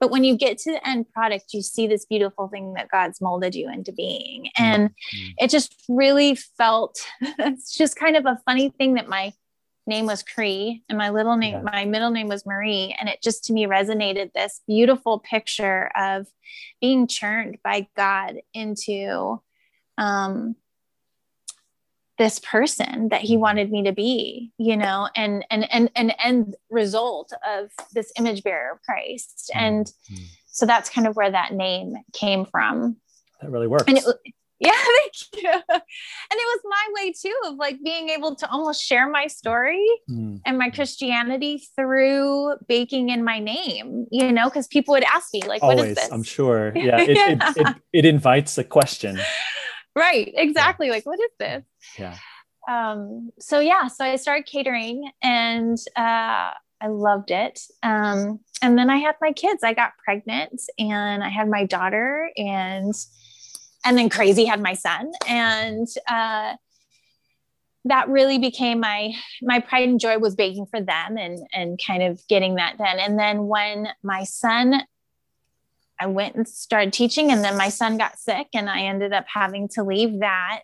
But 0.00 0.10
when 0.10 0.22
you 0.22 0.36
get 0.36 0.58
to 0.58 0.72
the 0.72 0.86
end 0.86 1.10
product, 1.12 1.54
you 1.54 1.62
see 1.62 1.86
this 1.86 2.04
beautiful 2.04 2.48
thing 2.48 2.74
that 2.74 2.90
God's 2.90 3.22
molded 3.22 3.54
you 3.54 3.70
into 3.70 3.92
being. 3.92 4.50
And 4.58 4.90
mm-hmm. 4.90 5.30
it 5.38 5.50
just 5.50 5.74
really 5.88 6.34
felt, 6.34 6.98
it's 7.22 7.74
just 7.74 7.96
kind 7.96 8.16
of 8.16 8.26
a 8.26 8.38
funny 8.44 8.70
thing 8.70 8.94
that 8.94 9.08
my 9.08 9.32
name 9.86 10.06
was 10.06 10.22
Cree 10.22 10.82
and 10.88 10.98
my 10.98 11.10
little 11.10 11.36
name, 11.36 11.54
yeah. 11.54 11.62
my 11.62 11.84
middle 11.84 12.10
name 12.10 12.28
was 12.28 12.46
Marie. 12.46 12.94
And 12.98 13.08
it 13.08 13.22
just 13.22 13.44
to 13.44 13.52
me 13.52 13.66
resonated 13.66 14.32
this 14.32 14.60
beautiful 14.66 15.18
picture 15.18 15.90
of 15.96 16.26
being 16.80 17.06
churned 17.06 17.58
by 17.62 17.86
God 17.96 18.36
into 18.52 19.40
um, 19.98 20.56
this 22.18 22.38
person 22.38 23.08
that 23.08 23.22
he 23.22 23.34
mm-hmm. 23.34 23.42
wanted 23.42 23.70
me 23.70 23.82
to 23.84 23.92
be 23.92 24.52
you 24.58 24.76
know 24.76 25.08
and 25.16 25.44
and 25.50 25.70
and 25.72 25.90
an 25.96 26.10
end 26.12 26.54
result 26.70 27.32
of 27.46 27.70
this 27.92 28.12
image 28.18 28.42
bearer 28.42 28.72
of 28.72 28.82
christ 28.82 29.50
and 29.54 29.86
mm-hmm. 29.86 30.22
so 30.46 30.64
that's 30.66 30.90
kind 30.90 31.06
of 31.06 31.16
where 31.16 31.30
that 31.30 31.52
name 31.52 31.94
came 32.12 32.44
from 32.44 32.96
that 33.40 33.50
really 33.50 33.66
works 33.66 33.84
and 33.88 33.98
it, 33.98 34.04
yeah 34.64 34.70
thank 35.02 35.42
you 35.44 35.50
and 35.50 35.82
it 36.30 36.46
was 36.54 36.60
my 36.64 36.88
way 36.94 37.12
too 37.12 37.34
of 37.46 37.56
like 37.56 37.78
being 37.84 38.08
able 38.08 38.34
to 38.34 38.50
almost 38.50 38.82
share 38.82 39.08
my 39.08 39.26
story 39.26 39.84
mm. 40.10 40.40
and 40.44 40.58
my 40.58 40.70
christianity 40.70 41.62
through 41.76 42.56
baking 42.68 43.10
in 43.10 43.24
my 43.24 43.38
name 43.38 44.06
you 44.10 44.32
know 44.32 44.48
because 44.48 44.66
people 44.66 44.92
would 44.92 45.04
ask 45.04 45.28
me 45.32 45.42
like 45.42 45.62
Always, 45.62 45.78
what 45.78 45.88
is 45.88 45.94
this 45.96 46.12
i'm 46.12 46.22
sure 46.22 46.72
yeah, 46.76 47.00
it, 47.00 47.16
yeah. 47.16 47.52
It, 47.56 47.56
it, 47.56 47.76
it 47.92 48.04
invites 48.04 48.58
a 48.58 48.64
question 48.64 49.18
right 49.94 50.32
exactly 50.34 50.86
yeah. 50.88 50.92
like 50.92 51.06
what 51.06 51.20
is 51.20 51.30
this 51.38 51.64
yeah 51.98 52.16
um, 52.66 53.30
so 53.38 53.60
yeah, 53.60 53.88
so 53.88 54.04
I 54.04 54.16
started 54.16 54.46
catering 54.46 55.10
and 55.22 55.76
uh, 55.96 56.52
I 56.80 56.86
loved 56.88 57.30
it. 57.30 57.60
Um, 57.82 58.40
and 58.62 58.78
then 58.78 58.90
I 58.90 58.98
had 58.98 59.16
my 59.20 59.32
kids. 59.32 59.62
I 59.62 59.74
got 59.74 59.92
pregnant 60.04 60.60
and 60.78 61.22
I 61.22 61.28
had 61.28 61.48
my 61.48 61.64
daughter 61.64 62.30
and 62.36 62.94
and 63.84 63.98
then 63.98 64.08
crazy 64.08 64.44
had 64.44 64.60
my 64.60 64.74
son. 64.74 65.12
And 65.26 65.86
uh, 66.08 66.54
that 67.84 68.08
really 68.08 68.38
became 68.38 68.80
my 68.80 69.12
my 69.42 69.60
pride 69.60 69.88
and 69.88 70.00
joy 70.00 70.18
was 70.18 70.34
baking 70.34 70.66
for 70.66 70.80
them 70.80 71.16
and 71.16 71.38
and 71.52 71.80
kind 71.84 72.02
of 72.02 72.20
getting 72.28 72.56
that 72.56 72.78
done. 72.78 72.98
And 72.98 73.18
then 73.18 73.46
when 73.46 73.88
my 74.02 74.24
son 74.24 74.82
i 76.00 76.06
went 76.06 76.34
and 76.34 76.46
started 76.46 76.92
teaching 76.92 77.30
and 77.30 77.44
then 77.44 77.56
my 77.56 77.68
son 77.68 77.96
got 77.96 78.18
sick 78.18 78.48
and 78.54 78.68
i 78.68 78.80
ended 78.82 79.12
up 79.12 79.24
having 79.28 79.68
to 79.68 79.82
leave 79.82 80.20
that 80.20 80.62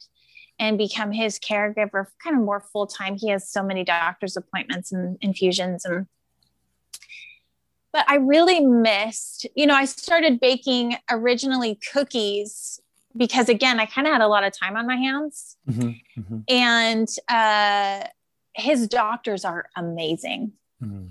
and 0.59 0.77
become 0.77 1.13
his 1.13 1.39
caregiver 1.39 2.07
kind 2.23 2.37
of 2.37 2.43
more 2.43 2.61
full 2.61 2.87
time 2.87 3.17
he 3.17 3.29
has 3.29 3.49
so 3.49 3.63
many 3.63 3.85
doctor's 3.85 4.37
appointments 4.37 4.93
and 4.93 5.17
infusions 5.21 5.85
and 5.85 6.07
but 7.93 8.05
i 8.09 8.17
really 8.17 8.61
missed 8.61 9.47
you 9.55 9.67
know 9.67 9.75
i 9.75 9.85
started 9.85 10.41
baking 10.41 10.97
originally 11.11 11.79
cookies 11.93 12.81
because 13.17 13.49
again, 13.49 13.81
I 13.81 13.87
kind 13.87 14.07
of 14.07 14.13
had 14.13 14.23
a 14.23 14.29
lot 14.29 14.45
of 14.45 14.53
time 14.59 14.77
on 14.77 14.87
my 14.87 14.97
hands. 14.97 15.57
Mm-hmm, 15.69 16.21
mm-hmm. 16.21 16.39
And 16.49 17.09
uh, 17.29 18.07
his 18.55 18.89
doctors 18.89 19.45
are 19.45 19.67
amazing. 19.77 20.53
Mm-hmm. 20.83 21.07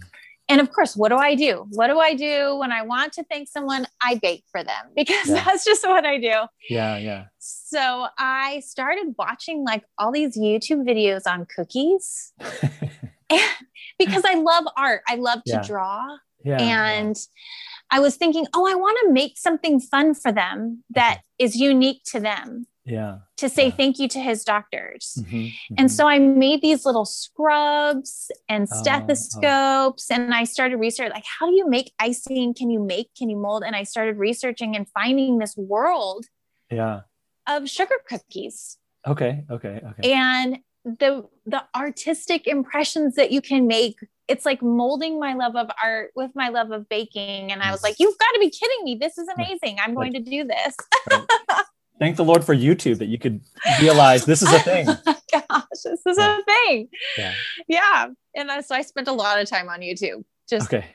And 0.50 0.60
of 0.60 0.72
course, 0.72 0.96
what 0.96 1.10
do 1.10 1.16
I 1.16 1.36
do? 1.36 1.68
What 1.70 1.88
do 1.88 2.00
I 2.00 2.16
do 2.16 2.58
when 2.58 2.72
I 2.72 2.82
want 2.82 3.14
to 3.14 3.24
thank 3.24 3.48
someone? 3.48 3.86
I 4.02 4.16
bake 4.16 4.44
for 4.52 4.64
them 4.64 4.88
because 4.96 5.30
yeah. 5.30 5.44
that's 5.44 5.64
just 5.64 5.88
what 5.88 6.06
I 6.06 6.18
do. 6.18 6.34
Yeah, 6.70 6.98
yeah. 6.98 7.26
So 7.38 8.08
I 8.18 8.62
started 8.62 9.14
watching 9.18 9.64
like 9.64 9.84
all 10.00 10.12
these 10.12 10.38
YouTube 10.38 10.88
videos 10.88 11.28
on 11.28 11.46
cookies 11.46 12.34
because 14.00 14.24
I 14.26 14.36
love 14.36 14.66
art. 14.76 15.04
I 15.08 15.16
love 15.16 15.44
to 15.46 15.54
yeah. 15.54 15.64
draw. 15.64 16.18
Yeah, 16.44 16.58
and 16.62 17.16
yeah. 17.16 17.22
I 17.92 18.00
was 18.00 18.16
thinking, 18.16 18.46
oh, 18.54 18.68
I 18.68 18.76
want 18.76 18.98
to 19.04 19.12
make 19.12 19.38
something 19.38 19.80
fun 19.80 20.14
for 20.14 20.32
them 20.32 20.84
that 20.92 21.22
is 21.38 21.56
unique 21.56 22.04
to 22.06 22.20
them. 22.20 22.68
Yeah. 22.86 23.20
To 23.38 23.50
say 23.50 23.66
yeah. 23.66 23.76
thank 23.76 24.00
you 24.00 24.08
to 24.10 24.20
his 24.20 24.44
doctors. 24.44 25.18
Mm-hmm, 25.20 25.36
mm-hmm. 25.38 25.76
And 25.78 25.92
so 25.92 26.08
I 26.08 26.18
made 26.18 26.62
these 26.62 26.86
little 26.86 27.06
scrubs 27.06 28.32
and 28.48 28.68
oh, 28.72 28.76
stethoscopes 28.82 30.12
oh, 30.12 30.16
oh. 30.16 30.16
and 30.16 30.34
I 30.34 30.44
started 30.44 30.78
research 30.78 31.12
like 31.12 31.26
how 31.40 31.48
do 31.48 31.56
you 31.56 31.70
make 31.70 31.94
icing? 32.00 32.54
Can 32.56 32.70
you 32.72 32.80
make? 32.80 33.12
Can 33.16 33.30
you 33.30 33.38
mold? 33.38 33.64
And 33.64 33.76
I 33.76 33.84
started 33.84 34.18
researching 34.18 34.76
and 34.76 34.88
finding 34.90 35.38
this 35.38 35.56
world 35.56 36.26
yeah 36.72 37.02
of 37.48 37.70
sugar 37.70 37.96
cookies. 38.08 38.78
Okay, 39.08 39.44
okay, 39.50 39.82
okay. 39.92 40.14
And 40.14 40.60
the 40.84 41.26
the 41.46 41.64
artistic 41.76 42.48
impressions 42.48 43.16
that 43.16 43.32
you 43.32 43.42
can 43.42 43.68
make 43.68 44.00
it's 44.30 44.46
like 44.46 44.62
molding 44.62 45.20
my 45.20 45.34
love 45.34 45.56
of 45.56 45.70
art 45.84 46.12
with 46.16 46.32
my 46.36 46.50
love 46.50 46.72
of 46.72 46.88
baking. 46.88 47.52
And 47.52 47.62
I 47.62 47.72
was 47.72 47.84
like, 47.84 47.96
you've 48.00 48.18
got 48.18 48.32
to 48.34 48.40
be 48.40 48.50
kidding 48.50 48.84
me. 48.84 48.96
This 48.96 49.18
is 49.18 49.28
amazing. 49.28 49.78
I'm 49.84 49.96
going 49.96 50.14
to 50.14 50.20
do 50.20 50.46
this. 50.46 50.78
Thank 52.00 52.16
the 52.16 52.24
Lord 52.24 52.46
for 52.46 52.56
YouTube 52.56 53.00
that 53.00 53.08
you 53.08 53.18
could 53.18 53.42
realize 53.82 54.26
this 54.26 54.42
is 54.42 54.54
a 54.54 54.60
thing. 54.60 54.88
Oh 55.32 55.48
gosh, 55.48 55.84
this 55.84 56.02
is 56.08 56.18
yeah. 56.18 56.40
a 56.40 56.44
thing. 56.44 56.90
Yeah. 57.16 57.34
Yeah. 57.68 58.08
And 58.36 58.66
so 58.66 58.74
I 58.74 58.82
spent 58.82 59.08
a 59.08 59.12
lot 59.12 59.40
of 59.40 59.48
time 59.48 59.70
on 59.70 59.82
YouTube. 59.82 60.24
Just 60.50 60.66
okay 60.66 60.86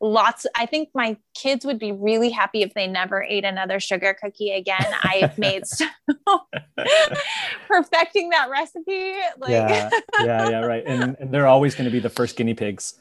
lots 0.00 0.46
i 0.54 0.66
think 0.66 0.88
my 0.94 1.16
kids 1.34 1.64
would 1.64 1.78
be 1.78 1.92
really 1.92 2.30
happy 2.30 2.62
if 2.62 2.74
they 2.74 2.86
never 2.86 3.22
ate 3.22 3.44
another 3.44 3.80
sugar 3.80 4.16
cookie 4.20 4.50
again. 4.52 4.86
I've 5.02 5.36
made 5.38 5.66
so 5.66 5.86
perfecting 7.68 8.30
that 8.30 8.48
recipe 8.50 9.14
like 9.38 9.50
yeah 9.50 9.90
yeah 10.20 10.48
yeah 10.48 10.60
right. 10.60 10.84
And, 10.86 11.16
and 11.20 11.32
they're 11.32 11.46
always 11.46 11.74
going 11.74 11.84
to 11.86 11.90
be 11.90 12.00
the 12.00 12.10
first 12.10 12.36
guinea 12.36 12.54
pigs. 12.54 12.94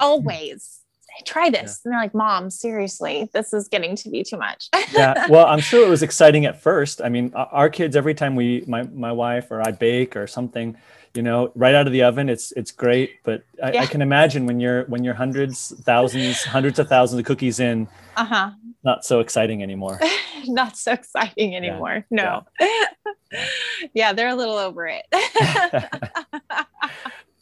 Always. 0.00 0.80
Try 1.26 1.50
this. 1.50 1.60
Yeah. 1.84 1.90
and 1.90 1.92
they're 1.92 2.02
like 2.02 2.14
mom 2.14 2.50
seriously 2.50 3.28
this 3.32 3.52
is 3.52 3.68
getting 3.68 3.96
to 3.96 4.08
be 4.10 4.22
too 4.22 4.38
much. 4.38 4.68
Yeah 4.92 5.26
well 5.28 5.46
i'm 5.46 5.60
sure 5.60 5.84
it 5.86 5.90
was 5.90 6.02
exciting 6.02 6.46
at 6.46 6.60
first. 6.60 7.00
I 7.02 7.08
mean 7.08 7.32
our 7.34 7.68
kids 7.68 7.96
every 7.96 8.14
time 8.14 8.34
we 8.36 8.64
my, 8.66 8.82
my 8.84 9.12
wife 9.12 9.50
or 9.50 9.66
i 9.66 9.70
bake 9.70 10.16
or 10.16 10.26
something 10.26 10.76
you 11.14 11.22
know 11.22 11.52
right 11.54 11.74
out 11.74 11.86
of 11.86 11.92
the 11.92 12.02
oven 12.02 12.28
it's 12.28 12.52
it's 12.52 12.70
great 12.70 13.22
but 13.24 13.44
I, 13.62 13.72
yeah. 13.72 13.82
I, 13.82 13.86
can 13.86 14.02
imagine 14.02 14.46
when 14.46 14.60
you're 14.60 14.84
when 14.84 15.04
you're 15.04 15.14
hundreds 15.14 15.72
thousands 15.82 16.42
hundreds 16.42 16.78
of 16.78 16.88
thousands 16.88 17.20
of 17.20 17.26
cookies 17.26 17.60
in 17.60 17.88
uh-huh 18.16 18.50
not 18.84 19.04
so 19.04 19.20
exciting 19.20 19.62
anymore 19.62 20.00
not 20.46 20.76
so 20.76 20.92
exciting 20.92 21.54
anymore 21.54 22.04
yeah. 22.10 22.22
no 22.22 22.46
yeah. 22.60 23.44
yeah. 23.94 24.12
they're 24.12 24.28
a 24.28 24.34
little 24.34 24.56
over 24.56 24.86
it 24.86 25.06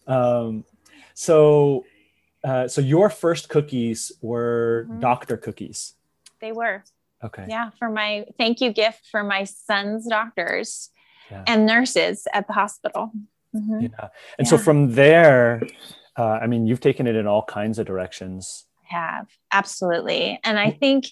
um 0.07 0.65
so 1.15 1.85
uh, 2.43 2.67
so 2.67 2.81
your 2.81 3.11
first 3.11 3.51
cookies 3.51 4.13
were 4.23 4.87
mm-hmm. 4.89 5.01
doctor 5.01 5.37
cookies 5.37 5.95
they 6.41 6.53
were 6.53 6.83
okay 7.23 7.45
yeah 7.49 7.71
for 7.79 7.91
my 7.91 8.25
thank 8.39 8.61
you 8.61 8.73
gift 8.73 9.07
for 9.11 9.23
my 9.23 9.45
son's 9.45 10.07
doctors 10.07 10.91
and 11.47 11.65
nurses 11.65 12.27
at 12.33 12.49
the 12.49 12.53
hospital 12.53 13.13
Mm-hmm. 13.55 13.81
Yeah. 13.81 14.09
And 14.39 14.47
yeah. 14.47 14.51
so 14.51 14.59
from 14.59 14.93
there, 14.93 15.63
uh, 16.17 16.39
I 16.43 16.47
mean, 16.47 16.67
you've 16.67 16.81
taken 16.81 17.07
it 17.07 17.17
in 17.17 17.27
all 17.27 17.43
kinds 17.43 17.79
of 17.79 17.87
directions. 17.87 18.67
I 18.91 18.97
have, 18.97 19.29
absolutely. 19.53 20.39
And 20.45 20.59
I 20.59 20.71
think 20.71 21.07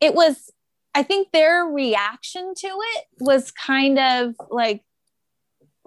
it 0.00 0.14
was, 0.14 0.50
I 0.94 1.02
think 1.02 1.32
their 1.32 1.64
reaction 1.64 2.54
to 2.56 2.66
it 2.66 3.06
was 3.20 3.50
kind 3.50 3.98
of 3.98 4.34
like, 4.50 4.82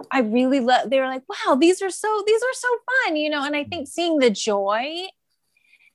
I 0.10 0.22
really 0.22 0.60
love, 0.60 0.90
they 0.90 1.00
were 1.00 1.08
like, 1.08 1.24
wow, 1.30 1.56
these 1.56 1.82
are 1.82 1.90
so, 1.90 2.24
these 2.26 2.42
are 2.42 2.54
so 2.54 2.68
fun, 3.06 3.16
you 3.16 3.30
know? 3.30 3.46
And 3.46 3.56
I 3.56 3.64
think 3.64 3.88
seeing 3.88 4.18
the 4.18 4.32
joy 4.32 5.08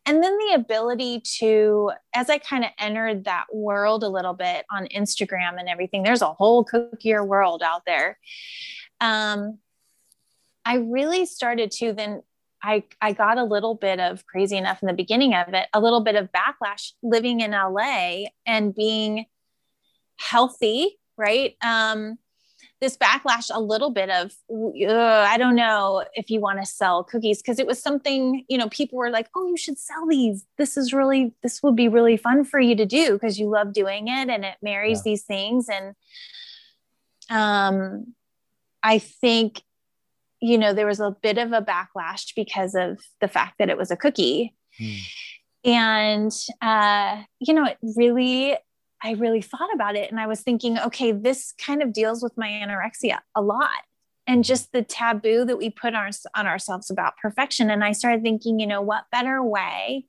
and 0.07 0.23
then 0.23 0.39
the 0.39 0.55
ability 0.55 1.21
to 1.39 1.91
as 2.15 2.31
i 2.31 2.39
kind 2.39 2.65
of 2.65 2.71
entered 2.79 3.25
that 3.25 3.45
world 3.53 4.03
a 4.03 4.09
little 4.09 4.33
bit 4.33 4.65
on 4.71 4.87
instagram 4.87 5.59
and 5.59 5.69
everything 5.69 6.03
there's 6.03 6.23
a 6.23 6.33
whole 6.33 6.65
cookier 6.65 7.27
world 7.27 7.63
out 7.63 7.83
there 7.87 8.19
um, 9.01 9.59
I 10.65 10.77
really 10.77 11.27
started 11.27 11.71
to 11.73 11.93
then 11.93 12.23
I, 12.63 12.83
I 13.01 13.13
got 13.13 13.39
a 13.39 13.45
little 13.45 13.75
bit 13.75 14.01
of 14.01 14.27
crazy 14.27 14.57
enough 14.57 14.83
in 14.83 14.89
the 14.89 14.95
beginning 14.95 15.35
of 15.35 15.55
it, 15.55 15.69
a 15.73 15.81
little 15.81 16.01
bit 16.01 16.17
of 16.17 16.31
backlash 16.33 16.93
living 17.03 17.41
in 17.41 17.53
LA 17.53 18.25
and 18.45 18.75
being 18.75 19.27
healthy, 20.17 20.99
right? 21.17 21.55
Um, 21.63 22.19
this 22.81 22.97
backlash, 22.97 23.51
a 23.55 23.61
little 23.61 23.91
bit 23.91 24.11
of, 24.11 24.33
I 24.51 25.37
don't 25.39 25.55
know 25.55 26.05
if 26.15 26.29
you 26.29 26.41
want 26.41 26.59
to 26.59 26.67
sell 26.67 27.05
cookies 27.05 27.41
because 27.41 27.59
it 27.59 27.67
was 27.67 27.81
something, 27.81 28.45
you 28.49 28.59
know, 28.59 28.69
people 28.69 28.99
were 28.99 29.11
like, 29.11 29.29
oh, 29.37 29.47
you 29.47 29.57
should 29.57 29.79
sell 29.79 30.07
these. 30.07 30.45
This 30.59 30.77
is 30.77 30.93
really, 30.93 31.35
this 31.43 31.63
would 31.63 31.77
be 31.77 31.89
really 31.89 32.17
fun 32.17 32.45
for 32.45 32.59
you 32.59 32.75
to 32.75 32.85
do 32.85 33.13
because 33.13 33.39
you 33.39 33.49
love 33.49 33.73
doing 33.73 34.09
it 34.09 34.29
and 34.29 34.45
it 34.45 34.57
marries 34.61 34.99
yeah. 34.99 35.11
these 35.11 35.23
things. 35.23 35.69
And, 35.69 35.95
um, 37.31 38.15
I 38.87 39.01
think, 39.01 39.63
you 40.41 40.57
know, 40.57 40.73
there 40.73 40.87
was 40.87 41.01
a 41.01 41.17
bit 41.21 41.39
of 41.39 41.51
a 41.51 41.61
backlash 41.61 42.33
because 42.37 42.77
of 42.77 43.01
the 43.21 43.27
fact 43.27 43.57
that 43.59 43.69
it 43.69 43.77
was 43.77 43.91
a 43.91 43.97
cookie. 43.97 44.55
Hmm. 44.79 44.95
And, 45.65 46.33
uh, 46.63 47.23
you 47.41 47.53
know, 47.53 47.65
it 47.65 47.79
really, 47.97 48.57
I 49.03 49.13
really 49.13 49.43
thought 49.43 49.75
about 49.75 49.97
it 49.97 50.13
and 50.13 50.21
I 50.21 50.29
was 50.29 50.43
thinking, 50.43 50.79
okay, 50.79 51.11
this 51.11 51.53
kind 51.59 51.83
of 51.83 51.93
deals 51.93 52.23
with 52.23 52.33
my 52.37 52.47
anorexia 52.47 53.19
a 53.35 53.43
lot 53.43 53.83
and 54.29 54.39
hmm. 54.39 54.43
just 54.43 54.71
the 54.71 54.83
taboo 54.83 55.45
that 55.45 55.59
we 55.59 55.69
put 55.69 55.95
our, 55.95 56.09
on 56.37 56.47
ourselves 56.47 56.89
about 56.89 57.17
perfection. 57.21 57.71
And 57.71 57.83
I 57.83 57.91
started 57.91 58.23
thinking, 58.23 58.61
you 58.61 58.69
know, 58.69 58.83
what 58.83 59.11
better 59.11 59.43
way 59.43 60.07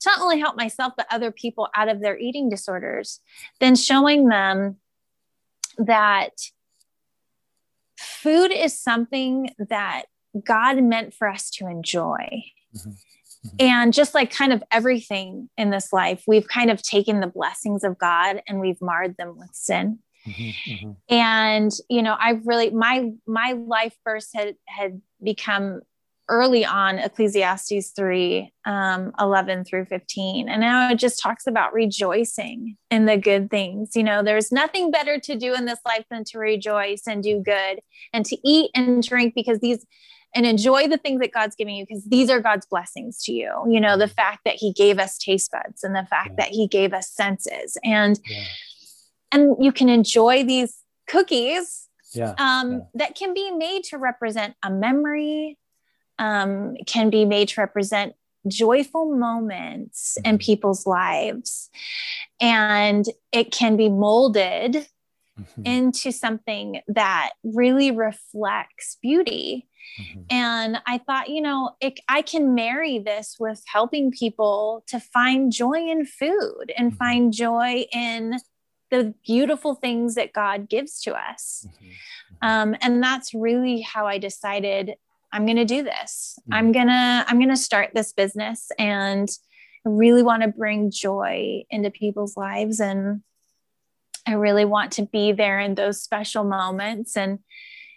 to 0.00 0.10
not 0.10 0.20
only 0.20 0.40
help 0.40 0.56
myself, 0.56 0.94
but 0.96 1.06
other 1.12 1.30
people 1.30 1.68
out 1.76 1.88
of 1.88 2.00
their 2.00 2.18
eating 2.18 2.48
disorders 2.48 3.20
than 3.60 3.76
showing 3.76 4.26
them 4.28 4.78
that 5.78 6.32
food 8.06 8.52
is 8.52 8.78
something 8.78 9.50
that 9.58 10.04
God 10.44 10.82
meant 10.82 11.14
for 11.14 11.28
us 11.28 11.50
to 11.52 11.66
enjoy. 11.66 12.44
Mm-hmm. 12.76 12.90
Mm-hmm. 12.90 13.56
And 13.60 13.92
just 13.92 14.14
like 14.14 14.32
kind 14.32 14.52
of 14.52 14.62
everything 14.70 15.48
in 15.56 15.70
this 15.70 15.92
life, 15.92 16.24
we've 16.26 16.48
kind 16.48 16.70
of 16.70 16.82
taken 16.82 17.20
the 17.20 17.26
blessings 17.26 17.84
of 17.84 17.98
God 17.98 18.42
and 18.48 18.60
we've 18.60 18.80
marred 18.80 19.16
them 19.16 19.36
with 19.36 19.50
sin. 19.52 20.00
Mm-hmm. 20.26 20.72
mm-hmm. 20.72 20.90
And 21.14 21.70
you 21.88 22.02
know, 22.02 22.16
I've 22.18 22.46
really 22.46 22.70
my 22.70 23.12
my 23.26 23.52
life 23.52 23.94
verse 24.04 24.28
had 24.34 24.56
had 24.66 25.00
become 25.22 25.82
early 26.28 26.64
on 26.64 26.98
Ecclesiastes 26.98 27.90
3 27.90 28.52
um, 28.64 29.12
11 29.20 29.64
through 29.64 29.86
15. 29.86 30.48
And 30.48 30.60
now 30.60 30.90
it 30.90 30.98
just 30.98 31.20
talks 31.20 31.46
about 31.46 31.72
rejoicing 31.72 32.76
in 32.90 33.06
the 33.06 33.16
good 33.16 33.50
things. 33.50 33.94
You 33.94 34.02
know, 34.02 34.22
there's 34.22 34.50
nothing 34.50 34.90
better 34.90 35.20
to 35.20 35.36
do 35.36 35.54
in 35.54 35.66
this 35.66 35.78
life 35.86 36.04
than 36.10 36.24
to 36.24 36.38
rejoice 36.38 37.02
and 37.06 37.22
do 37.22 37.40
good 37.40 37.80
and 38.12 38.24
to 38.26 38.36
eat 38.44 38.70
and 38.74 39.02
drink 39.02 39.34
because 39.34 39.60
these 39.60 39.84
and 40.34 40.44
enjoy 40.44 40.86
the 40.86 40.98
things 40.98 41.20
that 41.20 41.32
God's 41.32 41.56
giving 41.56 41.76
you 41.76 41.86
because 41.88 42.04
these 42.04 42.28
are 42.28 42.40
God's 42.40 42.66
blessings 42.66 43.22
to 43.24 43.32
you. 43.32 43.50
You 43.68 43.80
know, 43.80 43.96
the 43.96 44.08
fact 44.08 44.40
that 44.44 44.56
He 44.56 44.72
gave 44.72 44.98
us 44.98 45.16
taste 45.16 45.50
buds 45.50 45.82
and 45.82 45.94
the 45.94 46.04
fact 46.04 46.30
yeah. 46.30 46.44
that 46.44 46.48
He 46.48 46.66
gave 46.66 46.92
us 46.92 47.10
senses 47.10 47.78
and 47.82 48.20
yeah. 48.28 48.44
and 49.32 49.56
you 49.58 49.72
can 49.72 49.88
enjoy 49.88 50.44
these 50.44 50.76
cookies 51.08 51.88
Yeah. 52.12 52.34
Um, 52.38 52.72
yeah. 52.72 52.78
that 52.94 53.14
can 53.14 53.32
be 53.32 53.50
made 53.50 53.84
to 53.84 53.98
represent 53.98 54.54
a 54.62 54.70
memory, 54.70 55.58
um, 56.18 56.76
can 56.86 57.10
be 57.10 57.24
made 57.24 57.48
to 57.48 57.60
represent 57.60 58.14
joyful 58.48 59.14
moments 59.16 60.16
in 60.24 60.36
Mm-hmm. 60.36 60.44
people's 60.44 60.86
lives. 60.86 61.68
And 62.40 63.04
it 63.32 63.52
can 63.52 63.76
be 63.76 63.88
molded 63.88 64.86
Mhm, 65.38 65.66
into 65.66 66.12
something 66.12 66.80
that 66.88 67.30
really 67.44 67.90
reflects 67.90 68.96
beauty. 69.02 69.68
mhm. 70.00 70.24
And 70.30 70.78
I 70.86 70.98
thought, 70.98 71.28
you 71.28 71.40
know, 71.42 71.72
it, 71.80 72.00
I 72.08 72.22
can 72.22 72.54
marry 72.54 72.98
this 72.98 73.36
with 73.38 73.62
helping 73.66 74.10
people 74.10 74.84
to 74.88 74.98
find 75.00 75.52
joy 75.52 75.88
in 75.88 76.06
food 76.06 76.72
and 76.76 76.92
Mhm. 76.92 76.96
find 76.96 77.32
joy 77.32 77.86
in 77.92 78.38
the 78.90 79.14
beautiful 79.26 79.74
things 79.74 80.14
that 80.14 80.32
God 80.32 80.68
gives 80.68 81.00
to 81.02 81.14
us. 81.14 81.66
Mhm, 81.68 81.92
Um, 82.42 82.76
and 82.80 83.02
that's 83.02 83.34
really 83.34 83.80
how 83.82 84.06
I 84.06 84.18
decided 84.18 84.94
I'm 85.36 85.44
going 85.46 85.56
to 85.58 85.64
do 85.66 85.82
this. 85.82 86.38
Mhm. 86.50 86.54
I'm 86.56 86.72
going 86.72 86.86
to, 86.88 87.24
I'm 87.28 87.36
going 87.38 87.50
to 87.50 87.56
start 87.56 87.90
this 87.94 88.12
business 88.12 88.70
and 88.78 89.28
I 89.86 89.90
really 89.90 90.22
want 90.22 90.42
to 90.42 90.48
bring 90.48 90.90
joy 90.90 91.62
into 91.70 91.90
people's 91.90 92.36
lives. 92.36 92.80
And 92.80 93.20
I 94.26 94.32
really 94.32 94.64
want 94.64 94.92
to 94.92 95.02
be 95.06 95.32
there 95.32 95.60
in 95.60 95.74
those 95.74 96.02
special 96.02 96.42
moments 96.44 97.16
and, 97.16 97.38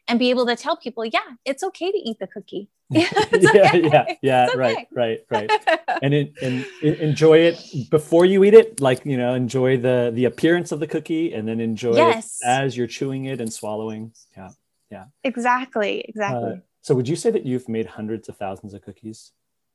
and 0.07 0.19
be 0.19 0.29
able 0.31 0.45
to 0.47 0.55
tell 0.55 0.75
people, 0.75 1.05
yeah, 1.05 1.19
it's 1.45 1.63
okay 1.63 1.91
to 1.91 1.97
eat 1.97 2.17
the 2.19 2.27
cookie. 2.27 2.67
Yeah, 2.91 3.07
okay. 3.33 3.81
yeah, 3.83 4.05
yeah, 4.21 4.45
It's 4.47 4.55
right, 4.55 4.75
okay. 4.77 4.87
right, 4.91 5.19
right. 5.29 5.51
And 6.01 6.13
it, 6.13 6.33
and 6.41 6.65
en- 6.83 6.95
enjoy 6.95 7.37
it 7.39 7.63
before 7.91 8.25
you 8.25 8.43
eat 8.43 8.53
it. 8.53 8.79
Like 8.81 9.05
you 9.05 9.17
know, 9.17 9.33
enjoy 9.33 9.77
the 9.77 10.11
the 10.13 10.25
appearance 10.25 10.71
of 10.71 10.79
the 10.79 10.87
cookie, 10.87 11.33
and 11.33 11.47
then 11.47 11.59
enjoy 11.59 11.95
Yes. 11.95 12.39
it 12.41 12.47
as 12.47 12.77
you're 12.77 12.87
chewing 12.87 13.25
it 13.25 13.41
and 13.41 13.51
swallowing. 13.51 14.13
Yeah, 14.37 14.49
yeah. 14.89 15.05
exactly. 15.23 15.93
Exactly. 16.07 16.51
Uh, 16.53 16.55
so, 16.81 16.95
would 16.95 17.07
you 17.07 17.15
say 17.15 17.29
that 17.31 17.45
you've 17.45 17.67
made 17.69 17.85
hundreds 17.85 18.29
of 18.29 18.37
thousands 18.37 18.73
of 18.73 18.81
cookies? 18.81 19.31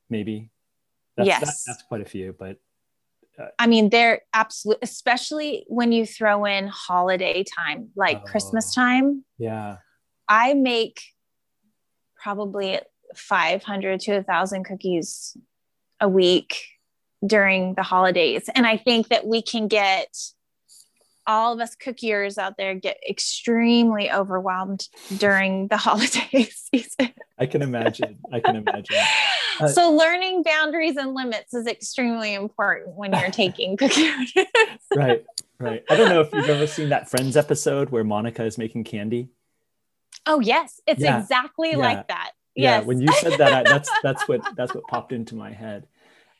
Maybe. 0.09 0.51
That's, 1.17 1.29
that- 1.29 1.39
Yes. 1.41 1.63
that's 1.65 1.83
quite 1.83 2.01
a 2.01 2.05
few, 2.05 2.35
but 2.37 2.57
uh, 3.39 3.47
I 3.59 3.67
mean, 3.67 3.89
they're 3.89 4.21
absolute, 4.33 4.77
especially 4.81 5.65
when 5.67 5.91
you 5.91 6.05
throw 6.05 6.45
in 6.45 6.67
holiday 6.67 7.43
time, 7.43 7.89
like 7.95 8.23
Christmas 8.25 8.71
Oh. 8.77 8.81
time. 8.81 9.25
yeah. 9.37 9.77
I 10.27 10.53
make 10.55 11.01
probably 12.15 12.79
500 13.15 13.99
to 14.01 14.17
a 14.17 14.23
thousand 14.23 14.63
cookies 14.63 15.37
a 15.99 16.07
week 16.09 16.57
during 17.25 17.75
the 17.75 17.83
holidays. 17.83 18.49
And 18.55 18.65
I 18.65 18.77
think 18.77 19.09
that 19.09 19.27
we 19.27 19.41
can 19.41 19.67
get 19.67 20.15
all 21.27 21.53
of 21.53 21.59
us 21.59 21.75
cookiers 21.75 22.37
out 22.37 22.57
there 22.57 22.75
get 22.75 22.97
extremely 23.09 24.11
overwhelmed 24.11 24.87
during 25.17 25.67
the 25.67 25.77
holiday 25.87 26.47
season. 26.51 27.11
I 27.39 27.45
can 27.45 27.61
imagine. 27.61 28.19
I 28.31 28.39
can 28.39 28.55
imagine. 28.55 28.97
Uh, 29.57 29.69
so 29.69 29.89
learning 29.89 30.43
boundaries 30.43 30.97
and 30.97 31.13
limits 31.13 31.53
is 31.53 31.65
extremely 31.65 32.33
important 32.33 32.93
when 32.97 33.13
you're 33.13 33.29
taking 33.31 33.77
cookie 33.77 34.09
orders. 34.09 34.47
Right, 34.93 35.25
right. 35.59 35.81
I 35.89 35.95
don't 35.95 36.09
know 36.09 36.19
if 36.19 36.33
you've 36.33 36.49
ever 36.49 36.67
seen 36.67 36.89
that 36.89 37.09
Friends 37.09 37.37
episode 37.37 37.89
where 37.89 38.03
Monica 38.03 38.43
is 38.43 38.57
making 38.57 38.83
candy. 38.83 39.29
Oh 40.25 40.41
yes, 40.41 40.81
it's 40.85 40.99
Yeah. 40.99 41.21
exactly 41.21 41.71
Yeah. 41.71 41.77
like 41.77 42.07
that. 42.09 42.31
Yeah, 42.53 42.79
yes. 42.79 42.85
when 42.85 42.99
you 42.99 43.07
said 43.13 43.37
that, 43.37 43.53
I, 43.53 43.63
that's 43.63 43.89
that's 44.03 44.27
what 44.27 44.41
that's 44.57 44.75
what 44.75 44.83
popped 44.87 45.13
into 45.13 45.35
my 45.35 45.53
head. 45.53 45.87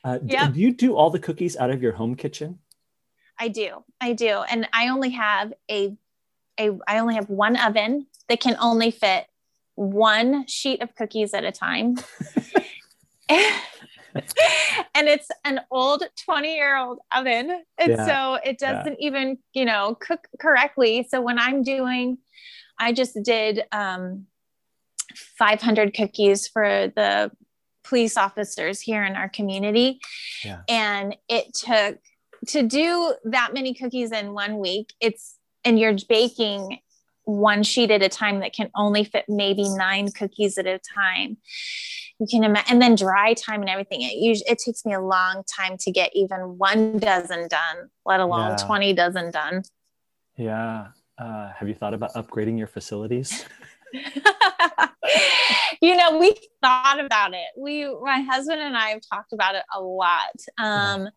Uh, 0.04 0.20
Yep. 0.22 0.52
Do 0.54 0.60
you 0.60 0.74
do 0.74 0.96
all 0.98 1.10
the 1.10 1.20
cookies 1.20 1.56
out 1.56 1.70
of 1.70 1.82
your 1.82 1.94
home 1.94 2.16
kitchen? 2.16 2.60
I 3.40 3.48
do. 3.50 3.84
I 4.00 4.14
do. 4.14 4.44
And 4.50 4.68
I 4.74 4.90
only 4.90 5.12
have 5.12 5.54
a 5.70 5.96
a 6.60 6.72
I 6.88 7.00
only 7.00 7.16
have 7.16 7.30
one 7.30 7.58
oven 7.58 8.08
that 8.30 8.40
can 8.40 8.56
only 8.62 8.92
fit 8.92 9.26
one 9.76 10.48
sheet 10.48 10.82
of 10.82 10.96
cookies 10.96 11.34
at 11.34 11.44
a 11.44 11.52
time. 11.52 11.96
and 13.30 15.08
it's 15.08 15.28
an 15.44 15.62
old 15.72 16.04
20 16.24 16.56
year 16.56 16.78
old 16.78 17.00
oven. 17.14 17.64
And 17.78 17.92
Yeah. 17.92 18.06
so 18.06 18.40
it 18.50 18.58
doesn't 18.58 18.98
even, 19.00 19.38
you 19.54 19.66
know, 19.66 19.96
cook 20.00 20.28
correctly. 20.40 21.06
So 21.10 21.22
when 21.22 21.38
I'm 21.38 21.64
doing, 21.64 22.20
I 22.80 22.94
just 22.94 23.18
did 23.24 23.64
um, 23.72 24.28
500 25.38 25.94
cookies 25.94 26.48
for 26.48 26.92
the 26.96 27.32
police 27.84 28.18
officers 28.18 28.82
here 28.82 29.04
in 29.04 29.16
our 29.16 29.30
community. 29.30 30.00
Yeah. 30.44 30.62
And 30.70 31.16
it 31.28 31.54
took 31.54 32.00
to 32.48 32.64
do 32.64 33.16
that 33.26 33.54
many 33.54 33.74
cookies 33.74 34.12
in 34.12 34.34
one 34.34 34.60
week. 34.60 34.94
It's, 35.00 35.36
and 35.64 35.80
you're 35.80 35.96
baking 36.08 36.80
one 37.24 37.64
sheet 37.64 37.92
at 37.92 38.02
a 38.02 38.10
time 38.10 38.40
that 38.40 38.54
can 38.54 38.70
only 38.76 39.04
fit 39.04 39.26
maybe 39.28 39.68
nine 39.68 40.12
cookies 40.12 40.58
at 40.58 40.68
a 40.68 40.80
time 40.96 41.38
you 42.20 42.28
can 42.30 42.44
imagine 42.44 42.66
and 42.70 42.82
then 42.82 42.96
dry 42.96 43.34
time 43.34 43.62
and 43.62 43.70
everything 43.70 44.02
it 44.02 44.14
usually 44.14 44.50
it 44.50 44.60
takes 44.64 44.86
me 44.86 44.94
a 44.94 45.02
long 45.02 45.44
time 45.44 45.76
to 45.78 45.92
get 45.92 46.12
even 46.16 46.40
one 46.58 46.98
dozen 47.00 47.48
done 47.48 47.90
let 48.06 48.20
alone 48.20 48.52
Yeah. 48.52 48.66
20 48.66 48.94
dozen 48.94 49.32
done 49.32 49.64
Yeah. 50.38 50.88
Uh, 51.18 51.52
have 51.54 51.68
you 51.68 51.74
thought 51.74 51.94
about 51.94 52.14
upgrading 52.14 52.58
your 52.58 52.68
facilities? 52.68 53.46
you 55.82 55.96
know 55.96 56.18
we 56.18 56.36
thought 56.62 57.00
about 57.00 57.34
it 57.34 57.48
we 57.58 57.86
my 58.02 58.20
husband 58.20 58.60
and 58.60 58.76
i 58.76 58.90
have 58.90 59.00
talked 59.10 59.32
about 59.32 59.56
it 59.56 59.64
a 59.74 59.82
lot 59.82 60.36
um 60.58 61.08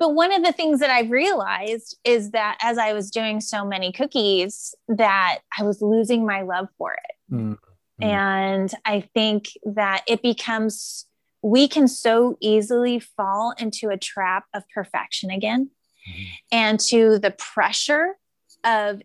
but 0.00 0.14
one 0.14 0.32
of 0.32 0.42
the 0.42 0.50
things 0.50 0.80
that 0.80 0.90
I've 0.90 1.10
realized 1.10 1.96
is 2.02 2.32
that 2.32 2.58
as 2.62 2.78
i 2.78 2.92
was 2.92 3.10
doing 3.10 3.40
so 3.40 3.64
many 3.64 3.92
cookies 3.92 4.74
that 4.88 5.38
i 5.56 5.62
was 5.62 5.80
losing 5.80 6.26
my 6.26 6.42
love 6.42 6.68
for 6.76 6.94
it 6.94 7.16
Mm, 7.30 7.58
mm, 8.00 8.04
And 8.04 8.72
I 8.84 9.08
think 9.14 9.50
that 9.64 10.02
it 10.06 10.22
becomes, 10.22 11.06
we 11.42 11.68
can 11.68 11.88
so 11.88 12.36
easily 12.40 13.00
fall 13.00 13.54
into 13.58 13.88
a 13.88 13.96
trap 13.96 14.44
of 14.54 14.64
perfection 14.74 15.30
again 15.30 15.70
mhm. 16.08 16.26
and 16.50 16.80
to 16.80 17.18
the 17.18 17.30
pressure 17.30 18.16
of 18.64 19.02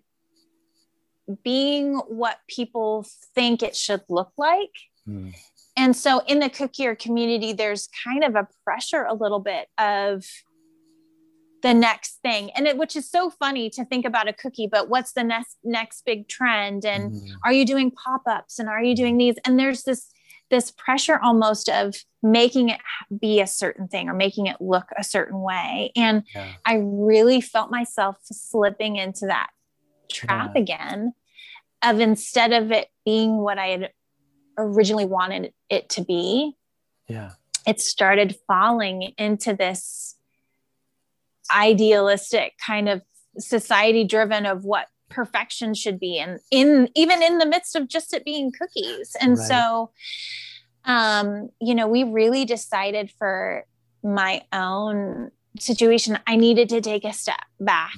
being 1.44 1.96
what 2.08 2.40
people 2.48 3.06
think 3.34 3.64
it 3.64 3.76
should 3.76 4.02
look 4.10 4.32
like. 4.38 4.74
Mm, 5.08 5.34
And 5.78 5.96
so 5.96 6.20
in 6.28 6.40
the 6.40 6.50
cookier 6.50 6.96
community, 6.96 7.54
there's 7.54 7.90
kind 8.04 8.24
of 8.24 8.36
a 8.36 8.48
pressure 8.64 9.04
a 9.04 9.14
little 9.14 9.40
bit 9.40 9.68
of 9.78 10.26
the 11.66 11.74
next 11.74 12.20
thing. 12.22 12.52
And 12.52 12.68
it, 12.68 12.78
which 12.78 12.96
is 12.96 13.10
so 13.10 13.32
funny 13.32 13.72
to 13.72 13.84
think 13.84 14.06
about 14.06 14.28
a 14.28 14.34
cookie, 14.34 14.68
but 14.72 14.88
what's 14.88 15.14
the 15.14 15.24
next 15.24 15.58
next 15.64 16.06
big 16.06 16.28
trend? 16.28 16.86
And 16.86 17.12
mm. 17.12 17.32
are 17.44 17.52
you 17.52 17.66
doing 17.66 17.90
pop-ups 17.90 18.60
and 18.60 18.70
are 18.70 18.84
you 18.84 18.96
doing 18.96 19.18
these 19.18 19.36
and 19.44 19.58
there's 19.58 19.82
this 19.82 20.12
this 20.52 20.70
pressure 20.70 21.20
almost 21.24 21.68
of 21.70 21.96
making 22.22 22.70
it 22.70 22.80
be 23.20 23.42
a 23.42 23.48
certain 23.48 23.88
thing 23.88 24.08
or 24.08 24.14
making 24.14 24.46
it 24.46 24.58
look 24.62 24.86
a 24.96 25.04
certain 25.04 25.42
way 25.42 25.92
and 25.96 26.22
Yeah. 26.36 26.54
i 26.66 26.76
really 26.84 27.42
felt 27.42 27.72
myself 27.72 28.18
slipping 28.22 28.96
into 28.96 29.26
that 29.26 29.50
trap 30.12 30.52
Yeah. 30.54 30.62
again 30.62 31.14
of 31.82 32.00
instead 32.00 32.54
of 32.54 32.72
it 32.72 32.90
being 33.06 33.38
what 33.38 33.58
i 33.58 33.68
had 33.70 33.92
originally 34.56 35.06
wanted 35.06 35.52
it 35.70 35.90
to 35.90 36.04
be 36.04 36.56
Yeah. 37.08 37.32
it 37.66 37.82
started 37.82 38.38
falling 38.48 39.14
into 39.18 39.56
this 39.56 40.15
idealistic 41.52 42.54
kind 42.66 42.88
of 42.90 43.02
society 43.38 44.04
driven 44.04 44.46
of 44.46 44.64
what 44.64 44.88
perfection 45.10 45.74
should 45.74 46.00
be 46.00 46.18
and 46.18 46.40
in 46.52 46.90
even 46.96 47.22
in 47.22 47.38
the 47.38 47.46
midst 47.46 47.76
of 47.76 47.88
just 47.88 48.14
it 48.14 48.26
being 48.26 48.52
cookies 48.52 49.16
and 49.22 49.38
Right. 49.38 49.48
so 49.48 49.92
um 50.86 51.50
you 51.62 51.76
know 51.76 51.88
we 51.88 52.04
really 52.04 52.44
decided 52.44 53.12
for 53.20 53.66
my 54.04 54.42
own 54.52 55.30
situation 55.60 56.18
i 56.28 56.36
needed 56.36 56.70
to 56.70 56.82
take 56.82 57.06
a 57.06 57.14
step 57.14 57.40
back 57.60 57.94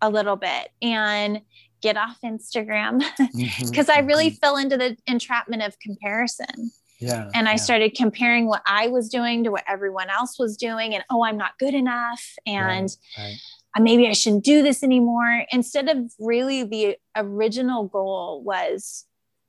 a 0.00 0.08
little 0.10 0.36
bit 0.36 0.68
and 0.80 1.40
get 1.82 1.96
off 1.96 2.18
instagram 2.24 3.02
Mhm, 3.20 3.70
because 3.70 3.88
i 3.88 3.98
really 3.98 4.30
mhm. 4.30 4.38
fell 4.38 4.56
into 4.56 4.76
the 4.76 4.96
entrapment 5.06 5.62
of 5.62 5.78
comparison 5.80 6.70
Yeah. 6.98 7.30
and 7.34 7.48
I 7.48 7.52
yeah. 7.52 7.56
started 7.56 7.94
comparing 7.94 8.46
what 8.46 8.62
I 8.66 8.88
was 8.88 9.08
doing 9.08 9.44
to 9.44 9.50
what 9.50 9.64
everyone 9.68 10.08
else 10.10 10.38
was 10.38 10.56
doing, 10.56 10.94
and 10.94 11.04
oh, 11.10 11.22
I'm 11.24 11.36
not 11.36 11.58
good 11.58 11.74
enough, 11.74 12.24
and 12.46 12.90
Right. 13.18 13.36
uh, 13.76 13.80
maybe 13.80 14.08
I 14.08 14.12
shouldn't 14.12 14.44
do 14.44 14.62
this 14.62 14.82
anymore. 14.82 15.44
Instead 15.52 15.88
of 15.88 16.12
really 16.18 16.62
the 16.62 16.96
original 17.14 17.84
goal 17.86 18.42
was 18.42 19.04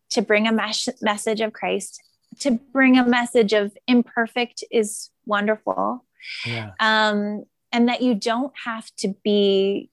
to 0.09 0.21
bring 0.21 0.47
a 0.47 0.51
mes- 0.51 0.89
message 1.01 1.41
of 1.41 1.53
Christ, 1.53 2.01
to 2.39 2.51
bring 2.51 2.97
a 2.97 3.05
message 3.05 3.53
of 3.53 3.75
imperfect 3.87 4.63
is 4.71 5.09
wonderful, 5.25 6.05
Yeah. 6.45 6.71
um, 6.79 7.45
and 7.71 7.87
that 7.89 8.01
you 8.01 8.15
don't 8.15 8.53
have 8.65 8.89
to 8.97 9.13
be 9.23 9.89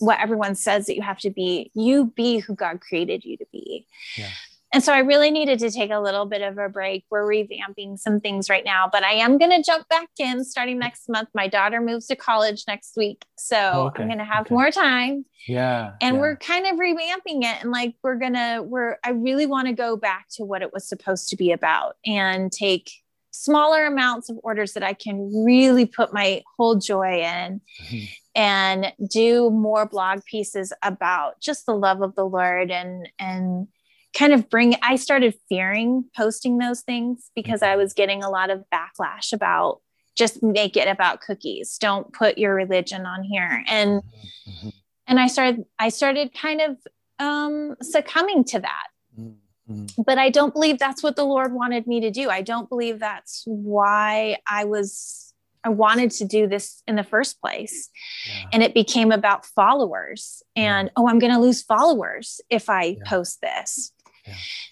what 0.00 0.18
everyone 0.20 0.54
says 0.54 0.86
that 0.86 0.96
you 0.96 1.02
have 1.02 1.18
to 1.20 1.30
be. 1.30 1.70
You 1.74 2.06
be 2.06 2.38
who 2.38 2.54
God 2.54 2.80
created 2.80 3.24
you 3.24 3.36
to 3.36 3.46
be. 3.52 3.86
Yeah. 4.16 4.30
And 4.74 4.82
so 4.82 4.92
I 4.92 4.98
really 4.98 5.30
needed 5.30 5.60
to 5.60 5.70
take 5.70 5.92
a 5.92 6.00
little 6.00 6.26
bit 6.26 6.42
of 6.42 6.58
a 6.58 6.68
break. 6.68 7.04
We're 7.08 7.24
revamping 7.24 7.96
some 7.96 8.18
things 8.18 8.50
right 8.50 8.64
now, 8.64 8.88
but 8.90 9.04
I 9.04 9.12
am 9.12 9.38
going 9.38 9.52
to 9.52 9.62
jump 9.62 9.88
back 9.88 10.08
in 10.18 10.44
starting 10.44 10.80
next 10.80 11.08
month. 11.08 11.28
My 11.32 11.46
daughter 11.46 11.80
moves 11.80 12.08
to 12.08 12.16
college 12.16 12.64
next 12.66 12.96
week. 12.96 13.24
So 13.36 13.56
oh, 13.56 13.86
okay. 13.86 14.02
I'm 14.02 14.08
going 14.08 14.18
to 14.18 14.24
have 14.24 14.46
okay. 14.46 14.54
more 14.54 14.72
time. 14.72 15.26
Yeah. 15.46 15.92
And 16.00 16.16
yeah. 16.16 16.20
we're 16.20 16.36
kind 16.36 16.66
of 16.66 16.72
revamping 16.72 17.44
it. 17.44 17.62
And 17.62 17.70
like, 17.70 17.94
we're 18.02 18.16
going 18.16 18.32
to, 18.32 18.64
we're, 18.64 18.96
I 19.04 19.10
really 19.10 19.46
want 19.46 19.68
to 19.68 19.74
go 19.74 19.96
back 19.96 20.26
to 20.32 20.44
what 20.44 20.60
it 20.60 20.72
was 20.72 20.88
supposed 20.88 21.28
to 21.28 21.36
be 21.36 21.52
about 21.52 21.94
and 22.04 22.50
take 22.50 22.90
smaller 23.30 23.86
amounts 23.86 24.28
of 24.28 24.40
orders 24.42 24.72
that 24.72 24.82
I 24.82 24.94
can 24.94 25.44
really 25.44 25.86
put 25.86 26.12
my 26.12 26.42
whole 26.56 26.74
joy 26.74 27.22
in 27.22 27.60
mm-hmm. 27.80 28.04
and 28.34 28.92
do 29.08 29.50
more 29.50 29.86
blog 29.86 30.24
pieces 30.24 30.72
about 30.82 31.40
just 31.40 31.64
the 31.64 31.76
love 31.76 32.02
of 32.02 32.16
the 32.16 32.26
Lord 32.26 32.72
and, 32.72 33.08
and, 33.20 33.68
kind 34.14 34.32
of 34.32 34.48
bring 34.48 34.74
i 34.82 34.96
started 34.96 35.34
fearing 35.48 36.04
posting 36.16 36.58
those 36.58 36.82
things 36.82 37.30
because 37.34 37.62
i 37.62 37.76
was 37.76 37.92
getting 37.92 38.22
a 38.22 38.30
lot 38.30 38.50
of 38.50 38.64
backlash 38.72 39.32
about 39.32 39.80
just 40.16 40.42
make 40.42 40.76
it 40.76 40.88
about 40.88 41.20
cookies 41.20 41.76
don't 41.78 42.12
put 42.12 42.38
your 42.38 42.54
religion 42.54 43.06
on 43.06 43.22
here 43.22 43.64
and 43.68 44.02
mm-hmm. 44.48 44.68
and 45.06 45.20
i 45.20 45.26
started 45.26 45.64
i 45.78 45.88
started 45.88 46.32
kind 46.34 46.60
of 46.60 46.76
um 47.18 47.74
succumbing 47.82 48.44
to 48.44 48.60
that 48.60 48.86
mm-hmm. 49.18 50.02
but 50.04 50.18
i 50.18 50.30
don't 50.30 50.54
believe 50.54 50.78
that's 50.78 51.02
what 51.02 51.16
the 51.16 51.24
lord 51.24 51.52
wanted 51.52 51.86
me 51.86 52.00
to 52.00 52.10
do 52.10 52.30
i 52.30 52.40
don't 52.40 52.68
believe 52.68 52.98
that's 53.00 53.42
why 53.46 54.36
i 54.48 54.64
was 54.64 55.24
I 55.64 55.70
wanted 55.70 56.10
to 56.12 56.26
do 56.26 56.46
this 56.46 56.82
in 56.86 56.96
the 56.96 57.02
first 57.02 57.40
place. 57.40 57.88
Yeah. 58.28 58.48
And 58.52 58.62
it 58.62 58.74
became 58.74 59.10
about 59.10 59.46
followers 59.46 60.42
and, 60.54 60.88
yeah. 60.88 60.92
oh, 60.96 61.08
I'm 61.08 61.18
going 61.18 61.32
to 61.32 61.40
lose 61.40 61.62
followers 61.62 62.40
if 62.50 62.68
I 62.68 62.82
yeah. 62.82 63.04
post 63.06 63.40
this. 63.40 63.90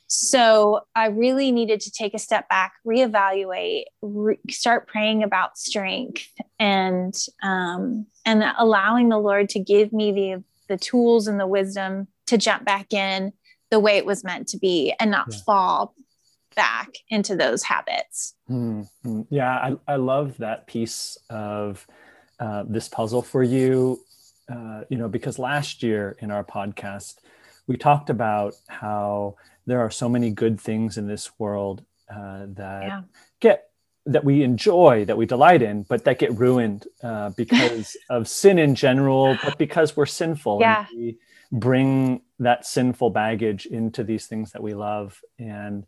So 0.07 0.81
I 0.95 1.07
really 1.07 1.53
needed 1.53 1.81
to 1.81 1.91
take 1.91 2.15
a 2.15 2.19
step 2.19 2.49
back, 2.49 2.75
reevaluate, 2.87 3.85
re- 4.03 4.38
start 4.51 4.87
praying 4.87 5.23
about 5.23 5.59
strength, 5.59 6.29
and 6.59 7.15
um, 7.43 8.07
and 8.25 8.45
allowing 8.59 9.09
the 9.09 9.19
Lord 9.19 9.49
to 9.51 9.59
give 9.59 9.93
me 9.93 10.12
the 10.12 10.45
the 10.69 10.77
tools 10.77 11.27
and 11.27 11.41
the 11.41 11.47
wisdom 11.47 12.09
to 12.27 12.38
jump 12.38 12.65
back 12.65 12.93
in 12.93 13.33
the 13.71 13.81
way 13.81 13.97
it 13.97 14.07
was 14.07 14.23
meant 14.23 14.49
to 14.49 14.59
be, 14.59 14.95
and 15.01 15.11
not 15.11 15.29
yeah. 15.31 15.38
fall 15.47 15.95
back 16.55 16.91
into 17.09 17.35
those 17.35 17.62
habits. 17.62 18.35
Mm-hmm. 18.51 19.23
Yeah, 19.31 19.51
I, 19.51 19.77
I 19.88 19.97
love 19.97 20.37
that 20.38 20.67
piece 20.67 21.17
of 21.31 21.87
uh, 22.38 22.65
this 22.69 22.88
puzzle 22.88 23.23
for 23.23 23.43
you. 23.43 24.01
Uh, 24.53 24.83
you 24.91 24.99
know, 24.99 25.09
because 25.09 25.38
last 25.38 25.83
year 25.83 26.17
in 26.19 26.31
our 26.31 26.45
podcast, 26.45 27.15
we 27.66 27.77
talked 27.77 28.11
about 28.11 28.55
how 28.68 29.37
there 29.66 29.81
are 29.81 29.90
so 29.90 30.09
many 30.09 30.31
good 30.31 30.61
things 30.61 30.98
in 30.98 31.07
this 31.07 31.31
world 31.38 31.85
uh, 32.11 32.46
that 32.48 32.83
yeah. 32.83 33.03
get 33.40 33.68
that 34.05 34.25
we 34.25 34.42
enjoy 34.42 35.05
that 35.05 35.16
we 35.16 35.27
delight 35.27 35.62
in 35.62 35.85
but 35.85 36.05
that 36.05 36.18
get 36.18 36.37
ruined 36.37 36.87
uh, 37.03 37.31
because 37.37 37.96
of 38.11 38.29
sin 38.29 38.59
in 38.59 38.75
general 38.75 39.38
but 39.44 39.59
because 39.59 39.96
we're 39.96 40.07
sinful 40.07 40.59
yeah. 40.61 40.87
and 40.90 40.98
we 40.98 41.18
bring 41.53 42.22
that 42.38 42.66
sinful 42.66 43.11
baggage 43.11 43.66
into 43.66 44.03
these 44.03 44.27
things 44.27 44.53
that 44.53 44.62
we 44.62 44.75
love 44.75 45.20
and 45.38 45.87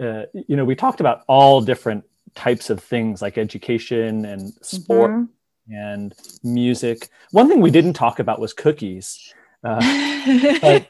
uh, 0.00 0.22
you 0.32 0.56
know 0.56 0.64
we 0.64 0.74
talked 0.74 1.00
about 1.00 1.22
all 1.26 1.60
different 1.60 2.04
types 2.34 2.70
of 2.70 2.80
things 2.80 3.20
like 3.20 3.36
education 3.36 4.24
and 4.24 4.52
sport 4.62 5.10
mm-hmm. 5.10 5.74
and 5.74 6.14
music 6.44 7.08
one 7.32 7.48
thing 7.48 7.60
we 7.60 7.70
didn't 7.70 7.94
talk 7.94 8.20
about 8.20 8.38
was 8.38 8.52
cookies 8.52 9.34
uh, 9.64 10.58
but, 10.60 10.88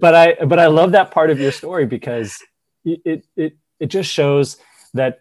but 0.00 0.14
I 0.14 0.34
but 0.44 0.58
I 0.58 0.66
love 0.66 0.92
that 0.92 1.10
part 1.10 1.30
of 1.30 1.38
your 1.38 1.52
story 1.52 1.86
because 1.86 2.38
it 2.84 3.24
it 3.36 3.56
it 3.80 3.86
just 3.86 4.10
shows 4.10 4.56
that 4.94 5.20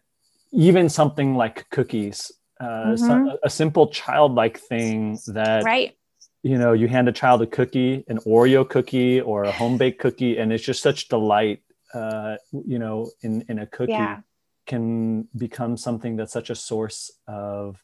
even 0.52 0.90
something 0.90 1.36
like 1.36 1.70
cookies, 1.70 2.32
uh, 2.60 2.66
mm-hmm. 2.66 2.96
some, 2.96 3.32
a 3.44 3.50
simple 3.50 3.88
childlike 3.88 4.60
thing 4.60 5.20
that 5.28 5.64
right 5.64 5.96
you 6.44 6.58
know 6.58 6.74
you 6.74 6.88
hand 6.88 7.08
a 7.08 7.12
child 7.12 7.42
a 7.42 7.48
cookie 7.48 8.04
an 8.08 8.18
oreo 8.20 8.68
cookie 8.68 9.20
or 9.20 9.44
a 9.44 9.52
home 9.52 9.78
baked 9.78 10.00
cookie 10.00 10.38
and 10.38 10.54
it's 10.54 10.64
just 10.64 10.82
such 10.82 11.08
delight 11.08 11.62
uh, 11.94 12.36
you 12.66 12.80
know 12.80 13.10
in 13.22 13.44
in 13.50 13.60
a 13.60 13.66
cookie 13.66 13.92
yeah. 13.92 14.22
can 14.66 15.28
become 15.36 15.78
something 15.78 16.16
that's 16.16 16.34
such 16.34 16.50
a 16.50 16.56
source 16.56 17.12
of 17.28 17.82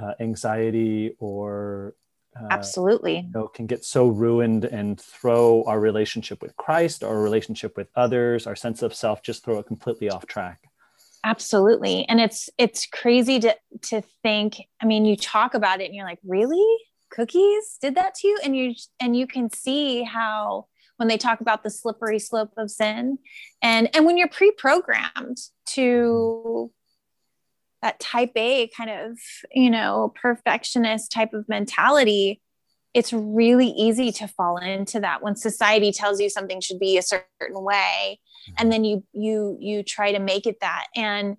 uh, 0.00 0.12
anxiety 0.20 1.16
or 1.18 1.94
uh, 2.40 2.48
absolutely. 2.50 3.18
you 3.18 3.32
know, 3.32 3.48
can 3.48 3.66
get 3.66 3.84
so 3.84 4.08
ruined 4.08 4.64
and 4.64 5.00
throw 5.00 5.64
our 5.64 5.78
relationship 5.80 6.42
with 6.42 6.56
christ 6.56 7.04
our 7.04 7.20
relationship 7.20 7.76
with 7.76 7.88
others 7.94 8.46
our 8.46 8.56
sense 8.56 8.82
of 8.82 8.94
self 8.94 9.22
just 9.22 9.44
throw 9.44 9.58
it 9.58 9.66
completely 9.66 10.10
off 10.10 10.26
track. 10.26 10.60
Absolutely. 11.24 12.06
And 12.08 12.20
it's 12.20 12.50
it's 12.58 12.86
crazy 12.86 13.40
to 13.40 13.56
to 13.82 14.02
think 14.22 14.56
i 14.80 14.86
mean 14.86 15.04
you 15.06 15.16
talk 15.16 15.54
about 15.54 15.80
it 15.80 15.86
and 15.86 15.94
you're 15.94 16.06
like 16.06 16.20
really? 16.24 16.76
Cookies 17.10 17.78
did 17.80 17.94
that 17.94 18.14
to 18.16 18.28
you? 18.28 18.38
And 18.44 18.56
you 18.56 18.74
and 19.00 19.16
you 19.16 19.26
can 19.26 19.50
see 19.50 20.02
how 20.02 20.66
when 20.96 21.08
they 21.08 21.16
talk 21.16 21.40
about 21.40 21.62
the 21.62 21.70
slippery 21.70 22.18
slope 22.18 22.52
of 22.56 22.70
sin 22.70 23.18
and 23.62 23.88
and 23.96 24.04
when 24.04 24.16
you're 24.16 24.28
pre-programmed 24.28 25.38
to 25.66 26.70
that 27.84 28.00
type 28.00 28.32
A 28.34 28.68
kind 28.68 28.88
of, 28.88 29.18
you 29.52 29.68
know, 29.68 30.14
perfectionist 30.20 31.12
type 31.12 31.34
of 31.34 31.46
mentality, 31.50 32.40
it's 32.94 33.12
really 33.12 33.68
easy 33.68 34.10
to 34.12 34.26
fall 34.26 34.56
into 34.56 35.00
that 35.00 35.22
when 35.22 35.36
society 35.36 35.92
tells 35.92 36.18
you 36.18 36.30
something 36.30 36.62
should 36.62 36.78
be 36.78 36.96
a 36.96 37.02
certain 37.02 37.26
way 37.50 38.18
mm-hmm. 38.48 38.54
and 38.56 38.72
then 38.72 38.84
you 38.84 39.04
you 39.12 39.58
you 39.60 39.82
try 39.82 40.12
to 40.12 40.18
make 40.18 40.46
it 40.46 40.60
that 40.60 40.86
and 40.96 41.36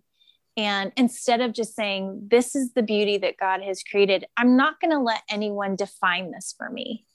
and 0.55 0.91
instead 0.95 1.41
of 1.41 1.51
just 1.51 1.75
saying 1.75 2.27
this 2.29 2.55
is 2.55 2.73
the 2.73 2.83
beauty 2.83 3.17
that 3.17 3.37
God 3.37 3.61
has 3.61 3.83
created, 3.83 4.25
I'm 4.37 4.55
not 4.55 4.79
going 4.79 4.91
to 4.91 4.99
let 4.99 5.21
anyone 5.29 5.75
define 5.75 6.31
this 6.31 6.53
for 6.57 6.69
me. 6.69 7.05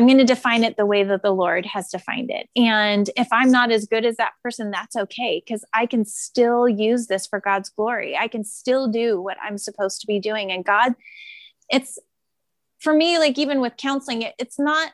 I'm 0.00 0.06
going 0.06 0.16
to 0.16 0.24
define 0.24 0.64
it 0.64 0.78
the 0.78 0.86
way 0.86 1.04
that 1.04 1.20
the 1.20 1.30
Lord 1.30 1.66
has 1.66 1.90
defined 1.90 2.30
it. 2.30 2.48
And 2.56 3.10
if 3.18 3.28
I'm 3.30 3.50
not 3.50 3.70
as 3.70 3.84
good 3.84 4.06
as 4.06 4.16
that 4.16 4.32
person, 4.42 4.70
that's 4.70 4.96
okay 4.96 5.42
because 5.44 5.62
I 5.74 5.84
can 5.84 6.06
still 6.06 6.66
use 6.66 7.06
this 7.06 7.26
for 7.26 7.38
God's 7.38 7.68
glory. 7.68 8.16
I 8.16 8.26
can 8.26 8.42
still 8.42 8.88
do 8.88 9.20
what 9.20 9.36
I'm 9.42 9.58
supposed 9.58 10.00
to 10.00 10.06
be 10.06 10.18
doing. 10.18 10.52
And 10.52 10.64
God, 10.64 10.94
it's 11.68 11.98
for 12.78 12.94
me, 12.94 13.18
like 13.18 13.36
even 13.36 13.60
with 13.60 13.76
counseling, 13.76 14.22
it, 14.22 14.32
it's 14.38 14.58
not 14.58 14.90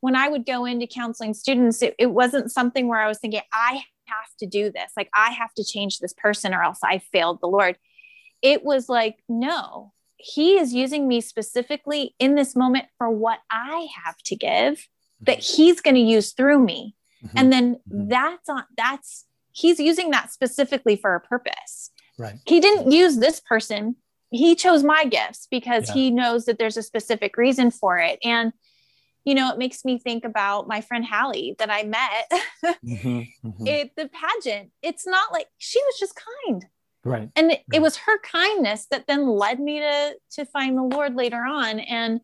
when 0.00 0.16
I 0.16 0.28
would 0.28 0.44
go 0.44 0.64
into 0.64 0.88
counseling 0.88 1.32
students, 1.32 1.80
it, 1.80 1.94
it 1.96 2.06
wasn't 2.06 2.50
something 2.50 2.88
where 2.88 3.00
I 3.00 3.06
was 3.06 3.20
thinking, 3.20 3.42
I 3.52 3.84
have 4.06 4.36
to 4.40 4.46
do 4.46 4.72
this. 4.72 4.90
Like 4.96 5.10
I 5.14 5.30
have 5.30 5.54
to 5.54 5.64
change 5.64 6.00
this 6.00 6.12
person 6.12 6.52
or 6.52 6.64
else 6.64 6.80
I 6.82 6.98
failed 6.98 7.38
the 7.40 7.46
Lord. 7.46 7.78
It 8.42 8.64
was 8.64 8.88
like, 8.88 9.14
no, 9.28 9.92
he 10.16 10.58
is 10.58 10.72
using 10.72 11.06
me 11.08 11.20
specifically 11.20 12.14
in 12.18 12.34
this 12.34 12.56
moment 12.56 12.86
for 12.98 13.10
what 13.10 13.40
I 13.50 13.88
have 14.04 14.16
to 14.24 14.36
give 14.36 14.86
that 15.20 15.38
mm-hmm. 15.38 15.62
he's 15.62 15.80
going 15.80 15.94
to 15.96 16.00
use 16.00 16.32
through 16.32 16.60
me. 16.60 16.94
Mm-hmm. 17.24 17.38
And 17.38 17.52
then 17.52 17.74
mm-hmm. 17.74 18.08
that's 18.08 18.48
on 18.48 18.64
that's 18.76 19.26
he's 19.52 19.78
using 19.78 20.10
that 20.10 20.32
specifically 20.32 20.96
for 20.96 21.14
a 21.14 21.20
purpose. 21.20 21.90
Right. 22.18 22.34
He 22.46 22.60
didn't 22.60 22.92
use 22.92 23.16
this 23.16 23.40
person. 23.40 23.96
He 24.30 24.54
chose 24.54 24.82
my 24.82 25.04
gifts 25.04 25.46
because 25.50 25.88
yeah. 25.88 25.94
he 25.94 26.10
knows 26.10 26.44
that 26.46 26.58
there's 26.58 26.76
a 26.76 26.82
specific 26.82 27.36
reason 27.36 27.70
for 27.70 27.98
it. 27.98 28.18
And 28.22 28.52
you 29.24 29.34
know, 29.34 29.50
it 29.50 29.58
makes 29.58 29.86
me 29.86 29.98
think 29.98 30.24
about 30.24 30.68
my 30.68 30.82
friend 30.82 31.04
Hallie 31.04 31.56
that 31.58 31.70
I 31.70 31.84
met. 31.84 32.30
mm-hmm, 32.84 33.48
mm-hmm. 33.48 33.66
It 33.66 33.92
the 33.96 34.10
pageant. 34.10 34.70
It's 34.82 35.06
not 35.06 35.32
like 35.32 35.46
she 35.58 35.80
was 35.80 35.98
just 35.98 36.20
kind. 36.46 36.66
Right. 37.04 37.30
And 37.36 37.52
it, 37.52 37.62
right. 37.68 37.76
it 37.76 37.82
was 37.82 37.96
her 37.96 38.18
kindness 38.20 38.86
that 38.90 39.06
then 39.06 39.26
led 39.26 39.60
me 39.60 39.80
to 39.80 40.14
to 40.32 40.46
find 40.46 40.76
the 40.76 40.82
Lord 40.82 41.14
later 41.14 41.44
on. 41.44 41.80
And 41.80 42.20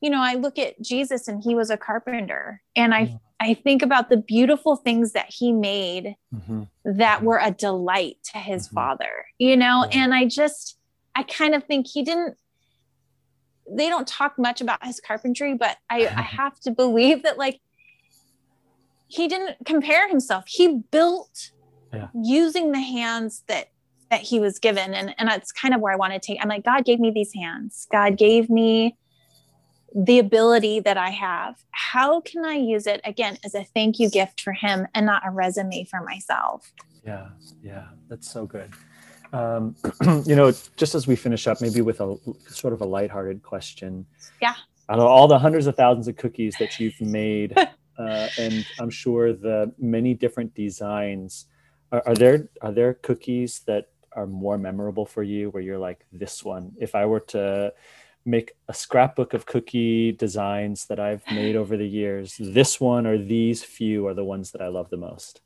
you 0.00 0.08
know, 0.08 0.22
I 0.22 0.34
look 0.34 0.58
at 0.58 0.80
Jesus 0.80 1.28
and 1.28 1.42
he 1.42 1.54
was 1.54 1.70
a 1.70 1.76
carpenter. 1.76 2.62
And 2.76 2.94
I 2.94 3.06
mm-hmm. 3.06 3.16
I 3.40 3.54
think 3.54 3.82
about 3.82 4.10
the 4.10 4.18
beautiful 4.18 4.76
things 4.76 5.12
that 5.12 5.26
he 5.30 5.52
made 5.52 6.16
mm-hmm. 6.34 6.64
that 6.84 7.18
mm-hmm. 7.18 7.26
were 7.26 7.40
a 7.42 7.50
delight 7.50 8.18
to 8.32 8.38
his 8.38 8.66
mm-hmm. 8.66 8.74
father, 8.74 9.26
you 9.38 9.56
know, 9.56 9.86
yeah. 9.90 10.04
and 10.04 10.14
I 10.14 10.26
just 10.26 10.78
I 11.14 11.22
kind 11.22 11.54
of 11.54 11.64
think 11.64 11.86
he 11.86 12.02
didn't 12.02 12.36
they 13.72 13.88
don't 13.88 14.06
talk 14.06 14.36
much 14.36 14.60
about 14.60 14.84
his 14.84 15.00
carpentry, 15.00 15.54
but 15.54 15.78
I, 15.88 16.06
I 16.06 16.22
have 16.38 16.58
to 16.60 16.70
believe 16.70 17.22
that 17.22 17.38
like 17.38 17.60
he 19.08 19.26
didn't 19.26 19.56
compare 19.64 20.08
himself. 20.08 20.44
He 20.46 20.82
built 20.90 21.50
yeah. 21.92 22.08
using 22.14 22.72
the 22.72 22.80
hands 22.80 23.42
that 23.48 23.70
that 24.10 24.20
he 24.20 24.40
was 24.40 24.58
given. 24.58 24.94
And 24.94 25.14
and 25.18 25.28
that's 25.28 25.52
kind 25.52 25.74
of 25.74 25.80
where 25.80 25.92
i 25.92 25.96
want 25.96 26.12
to 26.12 26.18
take 26.18 26.38
i'm 26.40 26.48
like 26.48 26.64
god 26.64 26.84
gave 26.84 27.00
me 27.00 27.10
these 27.10 27.32
hands. 27.34 27.86
God 27.90 28.16
gave 28.16 28.50
me 28.50 28.96
the 29.94 30.18
ability 30.18 30.80
that 30.80 30.96
i 30.96 31.10
have. 31.10 31.56
How 31.70 32.20
can 32.20 32.44
i 32.44 32.54
use 32.54 32.86
it 32.86 33.00
again 33.04 33.38
as 33.44 33.54
a 33.54 33.64
thank 33.64 33.98
you 33.98 34.10
gift 34.10 34.40
for 34.40 34.52
him 34.52 34.86
and 34.94 35.06
not 35.06 35.22
a 35.26 35.30
resume 35.30 35.84
for 35.84 36.02
myself? 36.02 36.72
Yeah 37.04 37.28
yeah 37.62 37.88
that's 38.08 38.30
so 38.30 38.46
good. 38.46 38.70
Um, 39.32 39.76
you 40.24 40.34
know 40.36 40.52
just 40.76 40.94
as 40.94 41.06
we 41.06 41.16
finish 41.16 41.46
up 41.46 41.60
maybe 41.60 41.80
with 41.80 42.00
a 42.00 42.16
sort 42.48 42.72
of 42.72 42.80
a 42.80 42.86
lighthearted 42.86 43.42
question. 43.42 44.06
Yeah. 44.42 44.54
Out 44.88 44.98
of 44.98 45.06
all 45.06 45.28
the 45.28 45.38
hundreds 45.38 45.68
of 45.68 45.76
thousands 45.76 46.08
of 46.08 46.16
cookies 46.16 46.56
that 46.58 46.80
you've 46.80 47.00
made 47.00 47.56
uh, 48.00 48.28
and 48.38 48.64
I'm 48.80 48.90
sure 48.90 49.32
the 49.32 49.72
many 49.78 50.14
different 50.14 50.54
designs. 50.54 51.46
Are, 51.92 52.02
are 52.06 52.14
there 52.14 52.48
are 52.62 52.72
there 52.72 52.94
cookies 52.94 53.60
that 53.66 53.88
are 54.12 54.26
more 54.26 54.58
memorable 54.58 55.06
for 55.06 55.22
you 55.22 55.50
where 55.50 55.62
you're 55.62 55.78
like 55.78 56.04
this 56.12 56.44
one. 56.44 56.72
If 56.78 56.94
i 56.94 57.06
were 57.06 57.20
to 57.20 57.72
make 58.24 58.52
a 58.68 58.74
scrapbook 58.74 59.32
of 59.32 59.46
cookie 59.46 60.12
designs 60.12 60.84
that 60.86 61.00
i've 61.00 61.24
made 61.32 61.56
over 61.56 61.78
the 61.78 61.88
years 61.88 62.36
this 62.38 62.78
one 62.78 63.06
or 63.06 63.16
these 63.16 63.64
few 63.64 64.06
are 64.06 64.12
the 64.12 64.22
ones 64.22 64.50
that 64.50 64.60
i 64.60 64.68
love 64.68 64.90
the 64.90 64.96
most. 64.96 65.40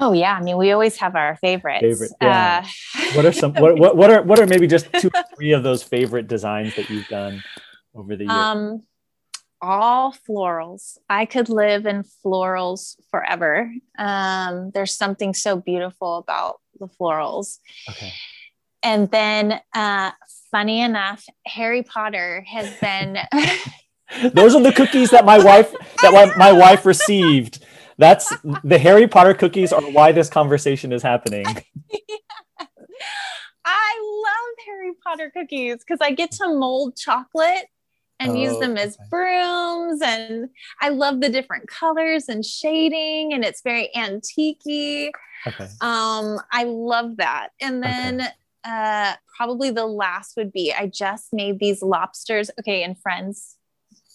Oh 0.00 0.12
yeah. 0.12 0.36
I 0.36 0.42
mean 0.42 0.56
we 0.56 0.72
always 0.72 0.96
have 0.96 1.14
our 1.14 1.36
favorites. 1.36 1.82
Favorite, 1.82 2.12
yeah. 2.20 2.64
Uh... 2.96 3.04
what 3.14 3.26
are 3.26 3.32
some 3.32 3.54
what, 3.54 3.78
what, 3.78 3.96
what 3.96 4.10
are 4.10 4.22
what 4.22 4.38
are 4.38 4.46
maybe 4.46 4.66
just 4.66 4.92
two 4.94 5.10
or 5.14 5.24
three 5.36 5.52
of 5.52 5.62
those 5.62 5.82
favorite 5.82 6.26
designs 6.26 6.74
that 6.76 6.90
you've 6.90 7.08
done 7.08 7.42
over 7.94 8.16
the 8.16 8.24
years? 8.24 8.32
Um 8.32 8.82
all 9.64 10.14
florals. 10.28 10.98
I 11.08 11.26
could 11.26 11.48
live 11.48 11.86
in 11.86 12.04
florals 12.24 12.96
forever. 13.10 13.72
Um, 13.98 14.70
there's 14.72 14.94
something 14.94 15.34
so 15.34 15.56
beautiful 15.56 16.18
about 16.18 16.60
the 16.78 16.86
florals. 16.86 17.58
Okay. 17.88 18.12
And 18.82 19.10
then, 19.10 19.60
uh, 19.74 20.10
funny 20.50 20.80
enough, 20.80 21.24
Harry 21.46 21.82
Potter 21.82 22.44
has 22.46 22.72
been. 22.80 23.18
Those 24.32 24.54
are 24.54 24.62
the 24.62 24.72
cookies 24.72 25.10
that 25.10 25.24
my 25.24 25.38
wife 25.38 25.74
that 26.02 26.12
my, 26.12 26.34
my 26.36 26.52
wife 26.52 26.84
received. 26.84 27.64
That's 27.96 28.32
the 28.62 28.78
Harry 28.78 29.08
Potter 29.08 29.34
cookies 29.34 29.72
are 29.72 29.82
why 29.82 30.12
this 30.12 30.28
conversation 30.28 30.92
is 30.92 31.02
happening. 31.02 31.46
I 33.64 34.24
love 34.26 34.66
Harry 34.66 34.92
Potter 35.02 35.32
cookies 35.34 35.78
because 35.78 35.98
I 36.00 36.12
get 36.12 36.32
to 36.32 36.48
mold 36.48 36.96
chocolate 36.96 37.66
and 38.20 38.32
oh, 38.32 38.34
use 38.34 38.58
them 38.58 38.76
as 38.76 38.96
okay. 38.96 39.08
brooms. 39.10 40.00
And 40.02 40.48
I 40.80 40.90
love 40.90 41.20
the 41.20 41.28
different 41.28 41.68
colors 41.68 42.28
and 42.28 42.44
shading, 42.44 43.32
and 43.32 43.44
it's 43.44 43.62
very 43.62 43.94
antique. 43.94 45.14
Okay. 45.46 45.64
Um, 45.80 46.38
I 46.52 46.64
love 46.64 47.16
that. 47.18 47.48
And 47.60 47.82
then 47.82 48.20
okay. 48.20 48.30
uh, 48.64 49.14
probably 49.36 49.70
the 49.70 49.86
last 49.86 50.36
would 50.36 50.52
be 50.52 50.72
I 50.72 50.86
just 50.86 51.32
made 51.32 51.58
these 51.58 51.82
lobsters. 51.82 52.50
Okay, 52.60 52.82
and 52.82 52.98
friends, 52.98 53.56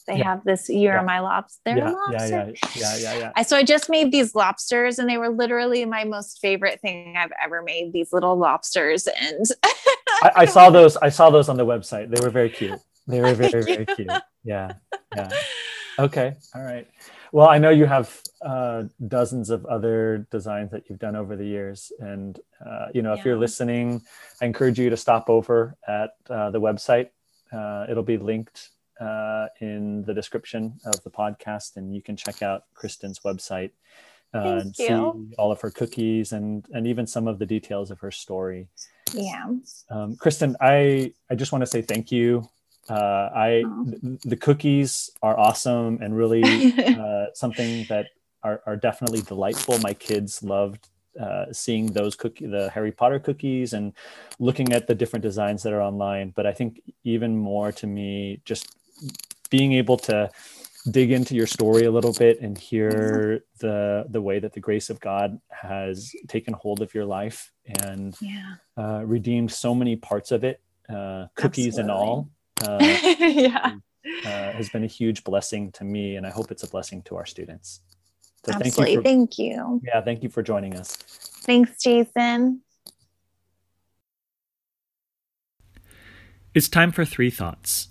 they 0.09 0.17
yeah. 0.17 0.23
have 0.23 0.43
this 0.43 0.69
you're 0.69 0.95
yeah. 0.95 1.01
my 1.01 1.19
lobster. 1.19 1.77
Yeah, 1.77 1.91
lobster. 1.91 2.27
Yeah, 2.27 2.45
yeah, 2.45 2.53
yeah, 2.75 2.97
yeah, 2.97 3.19
yeah. 3.19 3.31
I, 3.35 3.43
so 3.43 3.55
I 3.55 3.63
just 3.63 3.89
made 3.89 4.11
these 4.11 4.33
lobsters 4.33 4.97
and 4.97 5.07
they 5.07 5.17
were 5.17 5.29
literally 5.29 5.85
my 5.85 6.03
most 6.03 6.39
favorite 6.41 6.81
thing 6.81 7.15
I've 7.15 7.31
ever 7.41 7.61
made, 7.61 7.93
these 7.93 8.11
little 8.11 8.35
lobsters. 8.35 9.07
And 9.07 9.45
I, 10.23 10.31
I, 10.37 10.45
saw 10.45 10.69
those, 10.71 10.97
I 10.97 11.09
saw 11.09 11.29
those 11.29 11.47
on 11.47 11.57
the 11.57 11.65
website. 11.65 12.09
They 12.09 12.19
were 12.21 12.31
very 12.31 12.49
cute. 12.49 12.79
They 13.10 13.22
were 13.22 13.34
very, 13.43 13.64
very 13.64 13.86
cute. 13.86 14.12
Yeah. 14.43 14.74
Yeah. 15.16 15.30
Okay. 15.99 16.38
All 16.55 16.62
right. 16.62 16.88
Well, 17.34 17.49
I 17.49 17.57
know 17.57 17.72
you 17.72 17.86
have 17.86 18.22
uh, 18.41 18.84
dozens 19.05 19.49
of 19.49 19.66
other 19.66 20.26
designs 20.32 20.72
that 20.72 20.89
you've 20.89 20.97
done 20.97 21.18
over 21.18 21.36
the 21.36 21.45
years. 21.45 21.91
And, 21.99 22.39
uh, 22.66 22.86
you 22.93 23.01
know, 23.01 23.12
if 23.12 23.26
you're 23.26 23.38
listening, 23.38 24.01
I 24.41 24.45
encourage 24.45 24.80
you 24.80 24.89
to 24.89 24.95
stop 24.95 25.30
over 25.30 25.76
at 25.86 26.12
uh, 26.30 26.51
the 26.51 26.62
website. 26.62 27.10
Uh, 27.51 27.86
it'll 27.89 28.01
be 28.01 28.18
linked 28.18 28.70
uh, 29.01 29.47
in 29.60 30.03
the 30.03 30.14
description 30.14 30.80
of 30.86 31.03
the 31.03 31.10
podcast, 31.10 31.76
and 31.76 31.93
you 31.93 32.01
can 32.01 32.16
check 32.16 32.41
out 32.41 32.64
Kristen's 32.74 33.20
website 33.20 33.72
uh, 34.34 34.62
and 34.62 34.74
see 34.74 34.88
all 34.88 35.51
of 35.51 35.60
her 35.60 35.70
cookies 35.70 36.32
and, 36.32 36.66
and 36.72 36.88
even 36.88 37.05
some 37.05 37.28
of 37.28 37.39
the 37.39 37.45
details 37.45 37.91
of 37.91 37.99
her 37.99 38.12
story. 38.12 38.70
Yeah. 39.14 39.47
Um, 39.89 40.16
Kristen, 40.16 40.55
I, 40.62 41.14
I 41.30 41.36
just 41.36 41.51
want 41.51 41.62
to 41.64 41.68
say 41.68 41.82
thank 41.82 42.10
you 42.10 42.47
uh, 42.89 43.29
I 43.35 43.63
the 44.25 44.37
cookies 44.39 45.11
are 45.21 45.39
awesome 45.39 45.99
and 46.01 46.15
really 46.15 46.43
uh, 46.77 47.27
something 47.33 47.85
that 47.89 48.07
are, 48.43 48.61
are 48.65 48.75
definitely 48.75 49.21
delightful. 49.21 49.79
My 49.79 49.93
kids 49.93 50.41
loved 50.43 50.89
uh, 51.19 51.45
seeing 51.51 51.87
those 51.87 52.15
cookie 52.15 52.47
the 52.47 52.69
Harry 52.69 52.91
Potter 52.91 53.19
cookies 53.19 53.73
and 53.73 53.93
looking 54.39 54.73
at 54.73 54.87
the 54.87 54.95
different 54.95 55.23
designs 55.23 55.63
that 55.63 55.73
are 55.73 55.81
online. 55.81 56.31
But 56.35 56.45
I 56.45 56.53
think 56.53 56.81
even 57.03 57.37
more 57.37 57.71
to 57.73 57.87
me, 57.87 58.41
just 58.45 58.75
being 59.49 59.73
able 59.73 59.97
to 59.97 60.29
dig 60.89 61.11
into 61.11 61.35
your 61.35 61.47
story 61.47 61.85
a 61.85 61.91
little 61.91 62.13
bit 62.13 62.39
and 62.39 62.57
hear 62.57 63.43
the 63.59 64.05
the 64.09 64.21
way 64.21 64.39
that 64.39 64.53
the 64.53 64.59
grace 64.59 64.89
of 64.89 64.99
God 64.99 65.39
has 65.49 66.11
taken 66.27 66.53
hold 66.53 66.81
of 66.81 66.93
your 66.93 67.05
life 67.05 67.51
and 67.83 68.15
yeah. 68.21 68.55
uh, 68.77 69.03
redeemed 69.05 69.51
so 69.51 69.75
many 69.75 69.95
parts 69.95 70.31
of 70.31 70.43
it, 70.43 70.61
uh, 70.89 71.27
cookies 71.35 71.77
Absolutely. 71.77 71.81
and 71.81 71.91
all 71.91 72.29
uh, 72.62 72.78
yeah. 73.20 73.76
Uh, 74.26 74.51
has 74.53 74.70
been 74.70 74.84
a 74.84 74.88
huge 74.88 75.24
blessing 75.24 75.72
to 75.74 75.84
me, 75.84 76.16
and 76.16 76.26
I 76.26 76.30
hope 76.30 76.51
it's 76.51 76.64
a 76.64 76.70
blessing 76.70 77.01
to 77.03 77.16
our 77.16 77.26
students. 77.26 77.82
So 78.45 78.53
Absolutely. 78.53 78.72
Thank 78.72 78.89
you, 78.89 78.95
for, 78.95 79.03
thank 79.03 79.39
you. 79.39 79.82
Yeah, 79.84 80.01
thank 80.01 80.24
you 80.24 80.30
for 80.30 80.41
joining 80.41 80.76
us. 80.76 80.95
Thanks, 80.95 81.82
Jason. 81.84 82.62
It's 86.53 86.70
time 86.70 86.91
for 86.91 87.05
three 87.05 87.30
thoughts, 87.30 87.89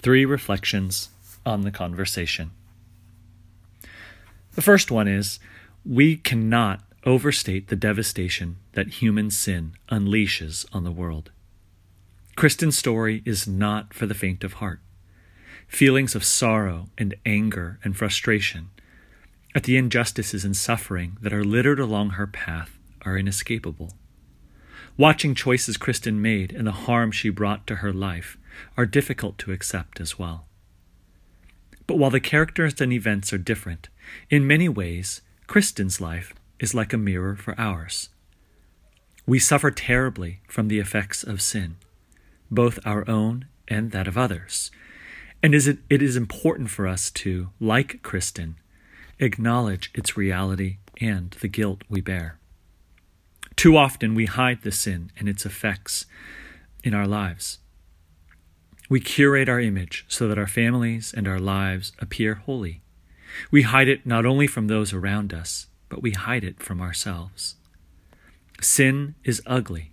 three 0.00 0.24
reflections 0.24 1.10
on 1.46 1.60
the 1.60 1.70
conversation. 1.70 2.50
The 4.54 4.62
first 4.62 4.90
one 4.90 5.06
is 5.06 5.38
we 5.84 6.16
cannot 6.16 6.80
overstate 7.04 7.68
the 7.68 7.76
devastation 7.76 8.56
that 8.72 9.00
human 9.00 9.30
sin 9.30 9.74
unleashes 9.90 10.64
on 10.72 10.84
the 10.84 10.90
world. 10.90 11.30
Kristen's 12.36 12.76
story 12.76 13.22
is 13.24 13.46
not 13.46 13.94
for 13.94 14.06
the 14.06 14.14
faint 14.14 14.42
of 14.42 14.54
heart. 14.54 14.80
Feelings 15.68 16.14
of 16.14 16.24
sorrow 16.24 16.88
and 16.98 17.14
anger 17.24 17.78
and 17.84 17.96
frustration 17.96 18.70
at 19.54 19.62
the 19.62 19.76
injustices 19.76 20.44
and 20.44 20.56
suffering 20.56 21.16
that 21.20 21.32
are 21.32 21.44
littered 21.44 21.78
along 21.78 22.10
her 22.10 22.26
path 22.26 22.76
are 23.02 23.16
inescapable. 23.16 23.92
Watching 24.96 25.34
choices 25.34 25.76
Kristen 25.76 26.20
made 26.20 26.52
and 26.52 26.66
the 26.66 26.72
harm 26.72 27.12
she 27.12 27.30
brought 27.30 27.66
to 27.68 27.76
her 27.76 27.92
life 27.92 28.36
are 28.76 28.86
difficult 28.86 29.38
to 29.38 29.52
accept 29.52 30.00
as 30.00 30.18
well. 30.18 30.46
But 31.86 31.98
while 31.98 32.10
the 32.10 32.20
characters 32.20 32.80
and 32.80 32.92
events 32.92 33.32
are 33.32 33.38
different, 33.38 33.88
in 34.28 34.46
many 34.46 34.68
ways, 34.68 35.20
Kristen's 35.46 36.00
life 36.00 36.34
is 36.58 36.74
like 36.74 36.92
a 36.92 36.98
mirror 36.98 37.36
for 37.36 37.58
ours. 37.58 38.08
We 39.26 39.38
suffer 39.38 39.70
terribly 39.70 40.40
from 40.48 40.68
the 40.68 40.80
effects 40.80 41.22
of 41.22 41.40
sin 41.40 41.76
both 42.50 42.78
our 42.84 43.08
own 43.08 43.46
and 43.68 43.90
that 43.92 44.08
of 44.08 44.18
others. 44.18 44.70
And 45.42 45.54
is 45.54 45.66
it, 45.66 45.78
it 45.90 46.02
is 46.02 46.16
important 46.16 46.70
for 46.70 46.86
us 46.86 47.10
to, 47.10 47.50
like 47.60 48.02
Kristen, 48.02 48.56
acknowledge 49.18 49.90
its 49.94 50.16
reality 50.16 50.78
and 51.00 51.32
the 51.40 51.48
guilt 51.48 51.82
we 51.88 52.00
bear. 52.00 52.38
Too 53.56 53.76
often 53.76 54.14
we 54.14 54.26
hide 54.26 54.62
the 54.62 54.72
sin 54.72 55.12
and 55.18 55.28
its 55.28 55.46
effects 55.46 56.06
in 56.82 56.94
our 56.94 57.06
lives. 57.06 57.58
We 58.88 59.00
curate 59.00 59.48
our 59.48 59.60
image 59.60 60.04
so 60.08 60.28
that 60.28 60.38
our 60.38 60.46
families 60.46 61.14
and 61.16 61.26
our 61.26 61.40
lives 61.40 61.92
appear 61.98 62.34
holy. 62.34 62.82
We 63.50 63.62
hide 63.62 63.88
it 63.88 64.06
not 64.06 64.26
only 64.26 64.46
from 64.46 64.66
those 64.66 64.92
around 64.92 65.32
us, 65.32 65.66
but 65.88 66.02
we 66.02 66.12
hide 66.12 66.44
it 66.44 66.62
from 66.62 66.80
ourselves. 66.80 67.56
Sin 68.60 69.14
is 69.24 69.42
ugly, 69.46 69.92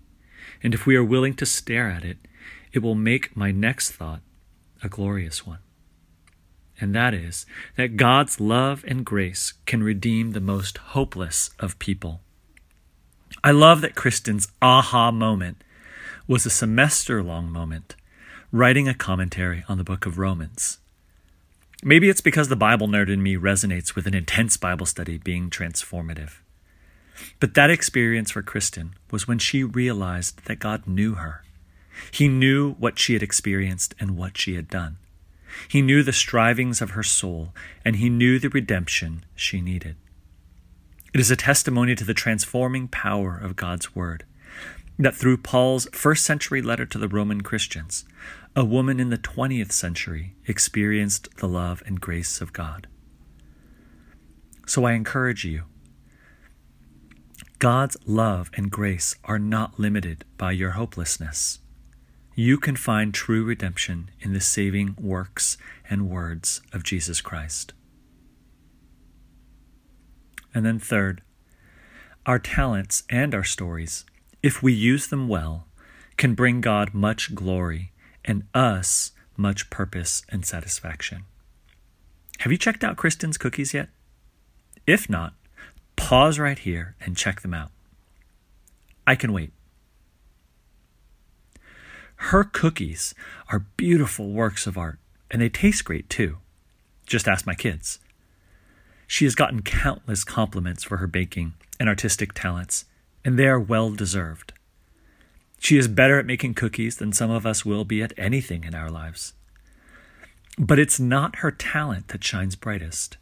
and 0.61 0.73
if 0.73 0.85
we 0.85 0.95
are 0.95 1.03
willing 1.03 1.33
to 1.35 1.45
stare 1.45 1.89
at 1.89 2.03
it, 2.03 2.17
it 2.73 2.79
will 2.79 2.95
make 2.95 3.35
my 3.35 3.51
next 3.51 3.91
thought 3.91 4.21
a 4.83 4.89
glorious 4.89 5.45
one. 5.45 5.59
And 6.79 6.95
that 6.95 7.13
is 7.13 7.45
that 7.77 7.95
God's 7.95 8.39
love 8.39 8.83
and 8.87 9.05
grace 9.05 9.53
can 9.65 9.83
redeem 9.83 10.31
the 10.31 10.41
most 10.41 10.79
hopeless 10.79 11.51
of 11.59 11.77
people. 11.77 12.21
I 13.43 13.51
love 13.51 13.81
that 13.81 13.95
Kristen's 13.95 14.47
aha 14.61 15.11
moment 15.11 15.63
was 16.27 16.45
a 16.45 16.49
semester 16.49 17.21
long 17.21 17.51
moment, 17.51 17.95
writing 18.51 18.87
a 18.87 18.93
commentary 18.93 19.63
on 19.69 19.77
the 19.77 19.83
book 19.83 20.05
of 20.05 20.17
Romans. 20.17 20.79
Maybe 21.83 22.09
it's 22.09 22.21
because 22.21 22.47
the 22.47 22.55
Bible 22.55 22.87
nerd 22.87 23.09
in 23.09 23.23
me 23.23 23.35
resonates 23.35 23.95
with 23.95 24.07
an 24.07 24.13
intense 24.13 24.57
Bible 24.57 24.85
study 24.85 25.17
being 25.17 25.49
transformative. 25.49 26.39
But 27.39 27.53
that 27.53 27.69
experience 27.69 28.31
for 28.31 28.41
Kristen 28.41 28.95
was 29.11 29.27
when 29.27 29.39
she 29.39 29.63
realized 29.63 30.45
that 30.45 30.59
God 30.59 30.87
knew 30.87 31.15
her 31.15 31.43
he 32.11 32.27
knew 32.27 32.73
what 32.73 32.99
she 32.99 33.13
had 33.13 33.23
experienced 33.23 33.95
and 33.99 34.17
what 34.17 34.37
she 34.37 34.55
had 34.55 34.67
done. 34.67 34.97
He 35.67 35.81
knew 35.81 36.03
the 36.03 36.13
strivings 36.13 36.81
of 36.81 36.91
her 36.91 37.03
soul, 37.03 37.53
and 37.83 37.97
he 37.97 38.09
knew 38.09 38.39
the 38.39 38.49
redemption 38.49 39.25
she 39.35 39.61
needed. 39.61 39.95
It 41.13 41.19
is 41.19 41.29
a 41.29 41.35
testimony 41.35 41.93
to 41.95 42.05
the 42.05 42.13
transforming 42.13 42.87
power 42.87 43.37
of 43.37 43.57
God's 43.57 43.95
Word 43.95 44.23
that 44.97 45.15
through 45.15 45.37
Paul's 45.37 45.87
first 45.91 46.23
century 46.23 46.61
letter 46.61 46.85
to 46.85 46.97
the 46.97 47.07
Roman 47.07 47.41
Christians, 47.41 48.05
a 48.55 48.63
woman 48.63 48.99
in 48.99 49.09
the 49.09 49.17
20th 49.17 49.71
century 49.71 50.35
experienced 50.45 51.29
the 51.37 51.47
love 51.47 51.81
and 51.85 51.99
grace 51.99 52.41
of 52.41 52.53
God. 52.53 52.87
So 54.67 54.85
I 54.85 54.93
encourage 54.93 55.43
you 55.43 55.63
God's 57.59 57.97
love 58.05 58.49
and 58.55 58.71
grace 58.71 59.15
are 59.23 59.39
not 59.39 59.79
limited 59.79 60.25
by 60.37 60.51
your 60.51 60.71
hopelessness. 60.71 61.59
You 62.35 62.57
can 62.57 62.75
find 62.75 63.13
true 63.13 63.43
redemption 63.43 64.09
in 64.19 64.33
the 64.33 64.41
saving 64.41 64.95
works 64.99 65.57
and 65.89 66.09
words 66.09 66.61
of 66.71 66.83
Jesus 66.83 67.21
Christ. 67.21 67.73
And 70.53 70.65
then, 70.65 70.79
third, 70.79 71.21
our 72.25 72.39
talents 72.39 73.03
and 73.09 73.33
our 73.33 73.43
stories, 73.43 74.05
if 74.43 74.61
we 74.61 74.73
use 74.73 75.07
them 75.07 75.27
well, 75.27 75.67
can 76.17 76.35
bring 76.35 76.61
God 76.61 76.93
much 76.93 77.33
glory 77.33 77.91
and 78.23 78.43
us 78.53 79.11
much 79.37 79.69
purpose 79.69 80.23
and 80.29 80.45
satisfaction. 80.45 81.23
Have 82.39 82.51
you 82.51 82.57
checked 82.57 82.83
out 82.83 82.97
Kristen's 82.97 83.37
cookies 83.37 83.73
yet? 83.73 83.89
If 84.87 85.09
not, 85.09 85.33
pause 85.95 86.39
right 86.39 86.57
here 86.57 86.95
and 87.01 87.17
check 87.17 87.41
them 87.41 87.53
out. 87.53 87.71
I 89.05 89.15
can 89.15 89.33
wait. 89.33 89.51
Her 92.25 92.43
cookies 92.43 93.15
are 93.49 93.65
beautiful 93.77 94.29
works 94.29 94.67
of 94.67 94.77
art, 94.77 94.99
and 95.31 95.41
they 95.41 95.49
taste 95.49 95.83
great 95.83 96.07
too. 96.07 96.37
Just 97.07 97.27
ask 97.27 97.47
my 97.47 97.55
kids. 97.55 97.99
She 99.07 99.25
has 99.25 99.33
gotten 99.33 99.63
countless 99.63 100.23
compliments 100.23 100.83
for 100.83 100.97
her 100.97 101.07
baking 101.07 101.55
and 101.79 101.89
artistic 101.89 102.33
talents, 102.33 102.85
and 103.25 103.37
they 103.39 103.47
are 103.47 103.59
well 103.59 103.89
deserved. 103.89 104.53
She 105.59 105.77
is 105.77 105.87
better 105.87 106.19
at 106.19 106.27
making 106.27 106.53
cookies 106.53 106.97
than 106.97 107.11
some 107.11 107.31
of 107.31 107.45
us 107.45 107.65
will 107.65 107.85
be 107.85 108.03
at 108.03 108.13
anything 108.17 108.63
in 108.63 108.75
our 108.75 108.89
lives. 108.89 109.33
But 110.59 110.77
it's 110.79 110.99
not 110.99 111.37
her 111.37 111.51
talent 111.51 112.09
that 112.09 112.23
shines 112.23 112.55
brightest. 112.55 113.17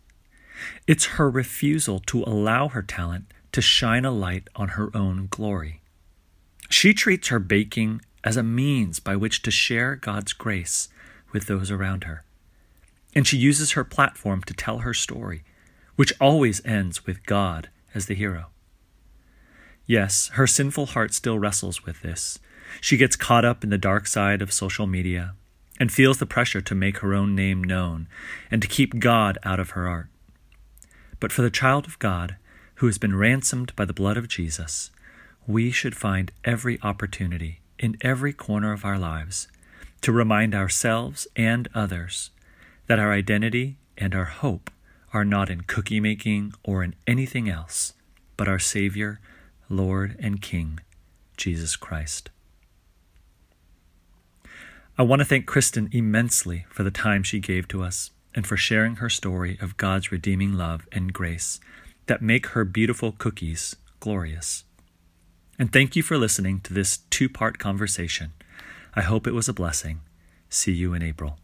It's 0.88 1.16
her 1.18 1.30
refusal 1.30 2.02
to 2.08 2.24
allow 2.26 2.68
her 2.68 2.84
talent 2.84 3.34
to 3.54 3.62
shine 3.62 4.04
a 4.04 4.12
light 4.12 4.50
on 4.58 4.70
her 4.70 4.92
own 4.94 5.28
glory. 5.32 5.82
She 6.70 6.94
treats 6.94 7.30
her 7.30 7.40
baking 7.40 8.02
as 8.24 8.38
a 8.38 8.44
means 8.44 9.00
by 9.00 9.16
which 9.16 9.42
to 9.44 9.52
share 9.52 9.96
God's 9.96 10.34
grace 10.34 10.90
with 11.32 11.48
those 11.48 11.72
around 11.72 12.04
her. 12.04 12.24
And 13.16 13.26
she 13.26 13.38
uses 13.38 13.72
her 13.72 13.84
platform 13.84 14.44
to 14.44 14.54
tell 14.54 14.80
her 14.80 14.94
story, 14.94 15.44
which 15.96 16.14
always 16.20 16.64
ends 16.66 17.06
with 17.06 17.26
God 17.26 17.70
as 17.94 18.06
the 18.06 18.16
hero. 18.16 18.48
Yes, 19.86 20.30
her 20.34 20.46
sinful 20.46 20.88
heart 20.88 21.14
still 21.14 21.40
wrestles 21.40 21.86
with 21.86 22.02
this. 22.02 22.40
She 22.80 22.98
gets 22.98 23.16
caught 23.16 23.46
up 23.46 23.64
in 23.64 23.72
the 23.72 23.78
dark 23.78 24.06
side 24.06 24.42
of 24.42 24.54
social 24.54 24.86
media 24.86 25.34
and 25.80 25.92
feels 25.92 26.20
the 26.20 26.26
pressure 26.26 26.62
to 26.62 26.76
make 26.76 27.00
her 27.00 27.14
own 27.14 27.34
name 27.36 27.64
known 27.64 28.08
and 28.52 28.62
to 28.62 28.68
keep 28.68 29.00
God 29.00 29.40
out 29.44 29.60
of 29.60 29.72
her 29.72 29.88
art. 29.88 30.08
But 31.20 31.32
for 31.32 31.42
the 31.42 31.50
child 31.50 31.88
of 31.88 31.98
God, 32.00 32.36
who 32.76 32.86
has 32.86 32.98
been 32.98 33.18
ransomed 33.18 33.76
by 33.76 33.86
the 33.86 33.94
blood 33.94 34.18
of 34.18 34.28
Jesus, 34.28 34.92
we 35.48 35.72
should 35.72 35.96
find 35.96 36.32
every 36.46 36.80
opportunity 36.84 37.60
in 37.80 37.98
every 38.02 38.34
corner 38.34 38.72
of 38.74 38.86
our 38.86 39.00
lives 39.00 39.48
to 40.02 40.12
remind 40.12 40.54
ourselves 40.54 41.28
and 41.36 41.68
others 41.74 42.30
that 42.88 43.00
our 43.00 43.12
identity 43.12 43.78
and 43.98 44.14
our 44.14 44.26
hope 44.26 44.70
are 45.14 45.26
not 45.26 45.50
in 45.50 45.62
cookie 45.62 46.00
making 46.00 46.54
or 46.64 46.84
in 46.84 46.94
anything 47.08 47.50
else, 47.50 47.94
but 48.38 48.48
our 48.48 48.60
Savior, 48.60 49.20
Lord, 49.70 50.16
and 50.20 50.42
King, 50.42 50.80
Jesus 51.38 51.76
Christ. 51.76 52.30
I 54.98 55.04
want 55.04 55.22
to 55.22 55.26
thank 55.26 55.46
Kristen 55.46 55.90
immensely 55.92 56.66
for 56.70 56.84
the 56.84 56.92
time 56.92 57.24
she 57.24 57.40
gave 57.40 57.68
to 57.70 57.84
us 57.84 58.12
and 58.36 58.46
for 58.46 58.58
sharing 58.58 58.98
her 58.98 59.10
story 59.10 59.58
of 59.62 59.78
God's 59.78 60.12
redeeming 60.12 60.54
love 60.54 60.88
and 60.92 61.14
grace 61.14 61.60
that 62.08 62.22
make 62.22 62.48
her 62.48 62.66
beautiful 62.66 63.14
cookies 63.14 63.76
glorious. 64.00 64.66
And 65.60 65.74
thank 65.74 65.98
you 65.98 66.02
for 66.02 66.18
listening 66.18 66.62
to 66.62 66.74
this 66.74 67.00
two 67.10 67.28
part 67.28 67.60
conversation. 67.60 68.32
I 68.96 69.02
hope 69.02 69.28
it 69.28 69.34
was 69.34 69.50
a 69.50 69.54
blessing. 69.54 70.00
See 70.50 70.72
you 70.72 70.94
in 70.94 71.04
April. 71.04 71.38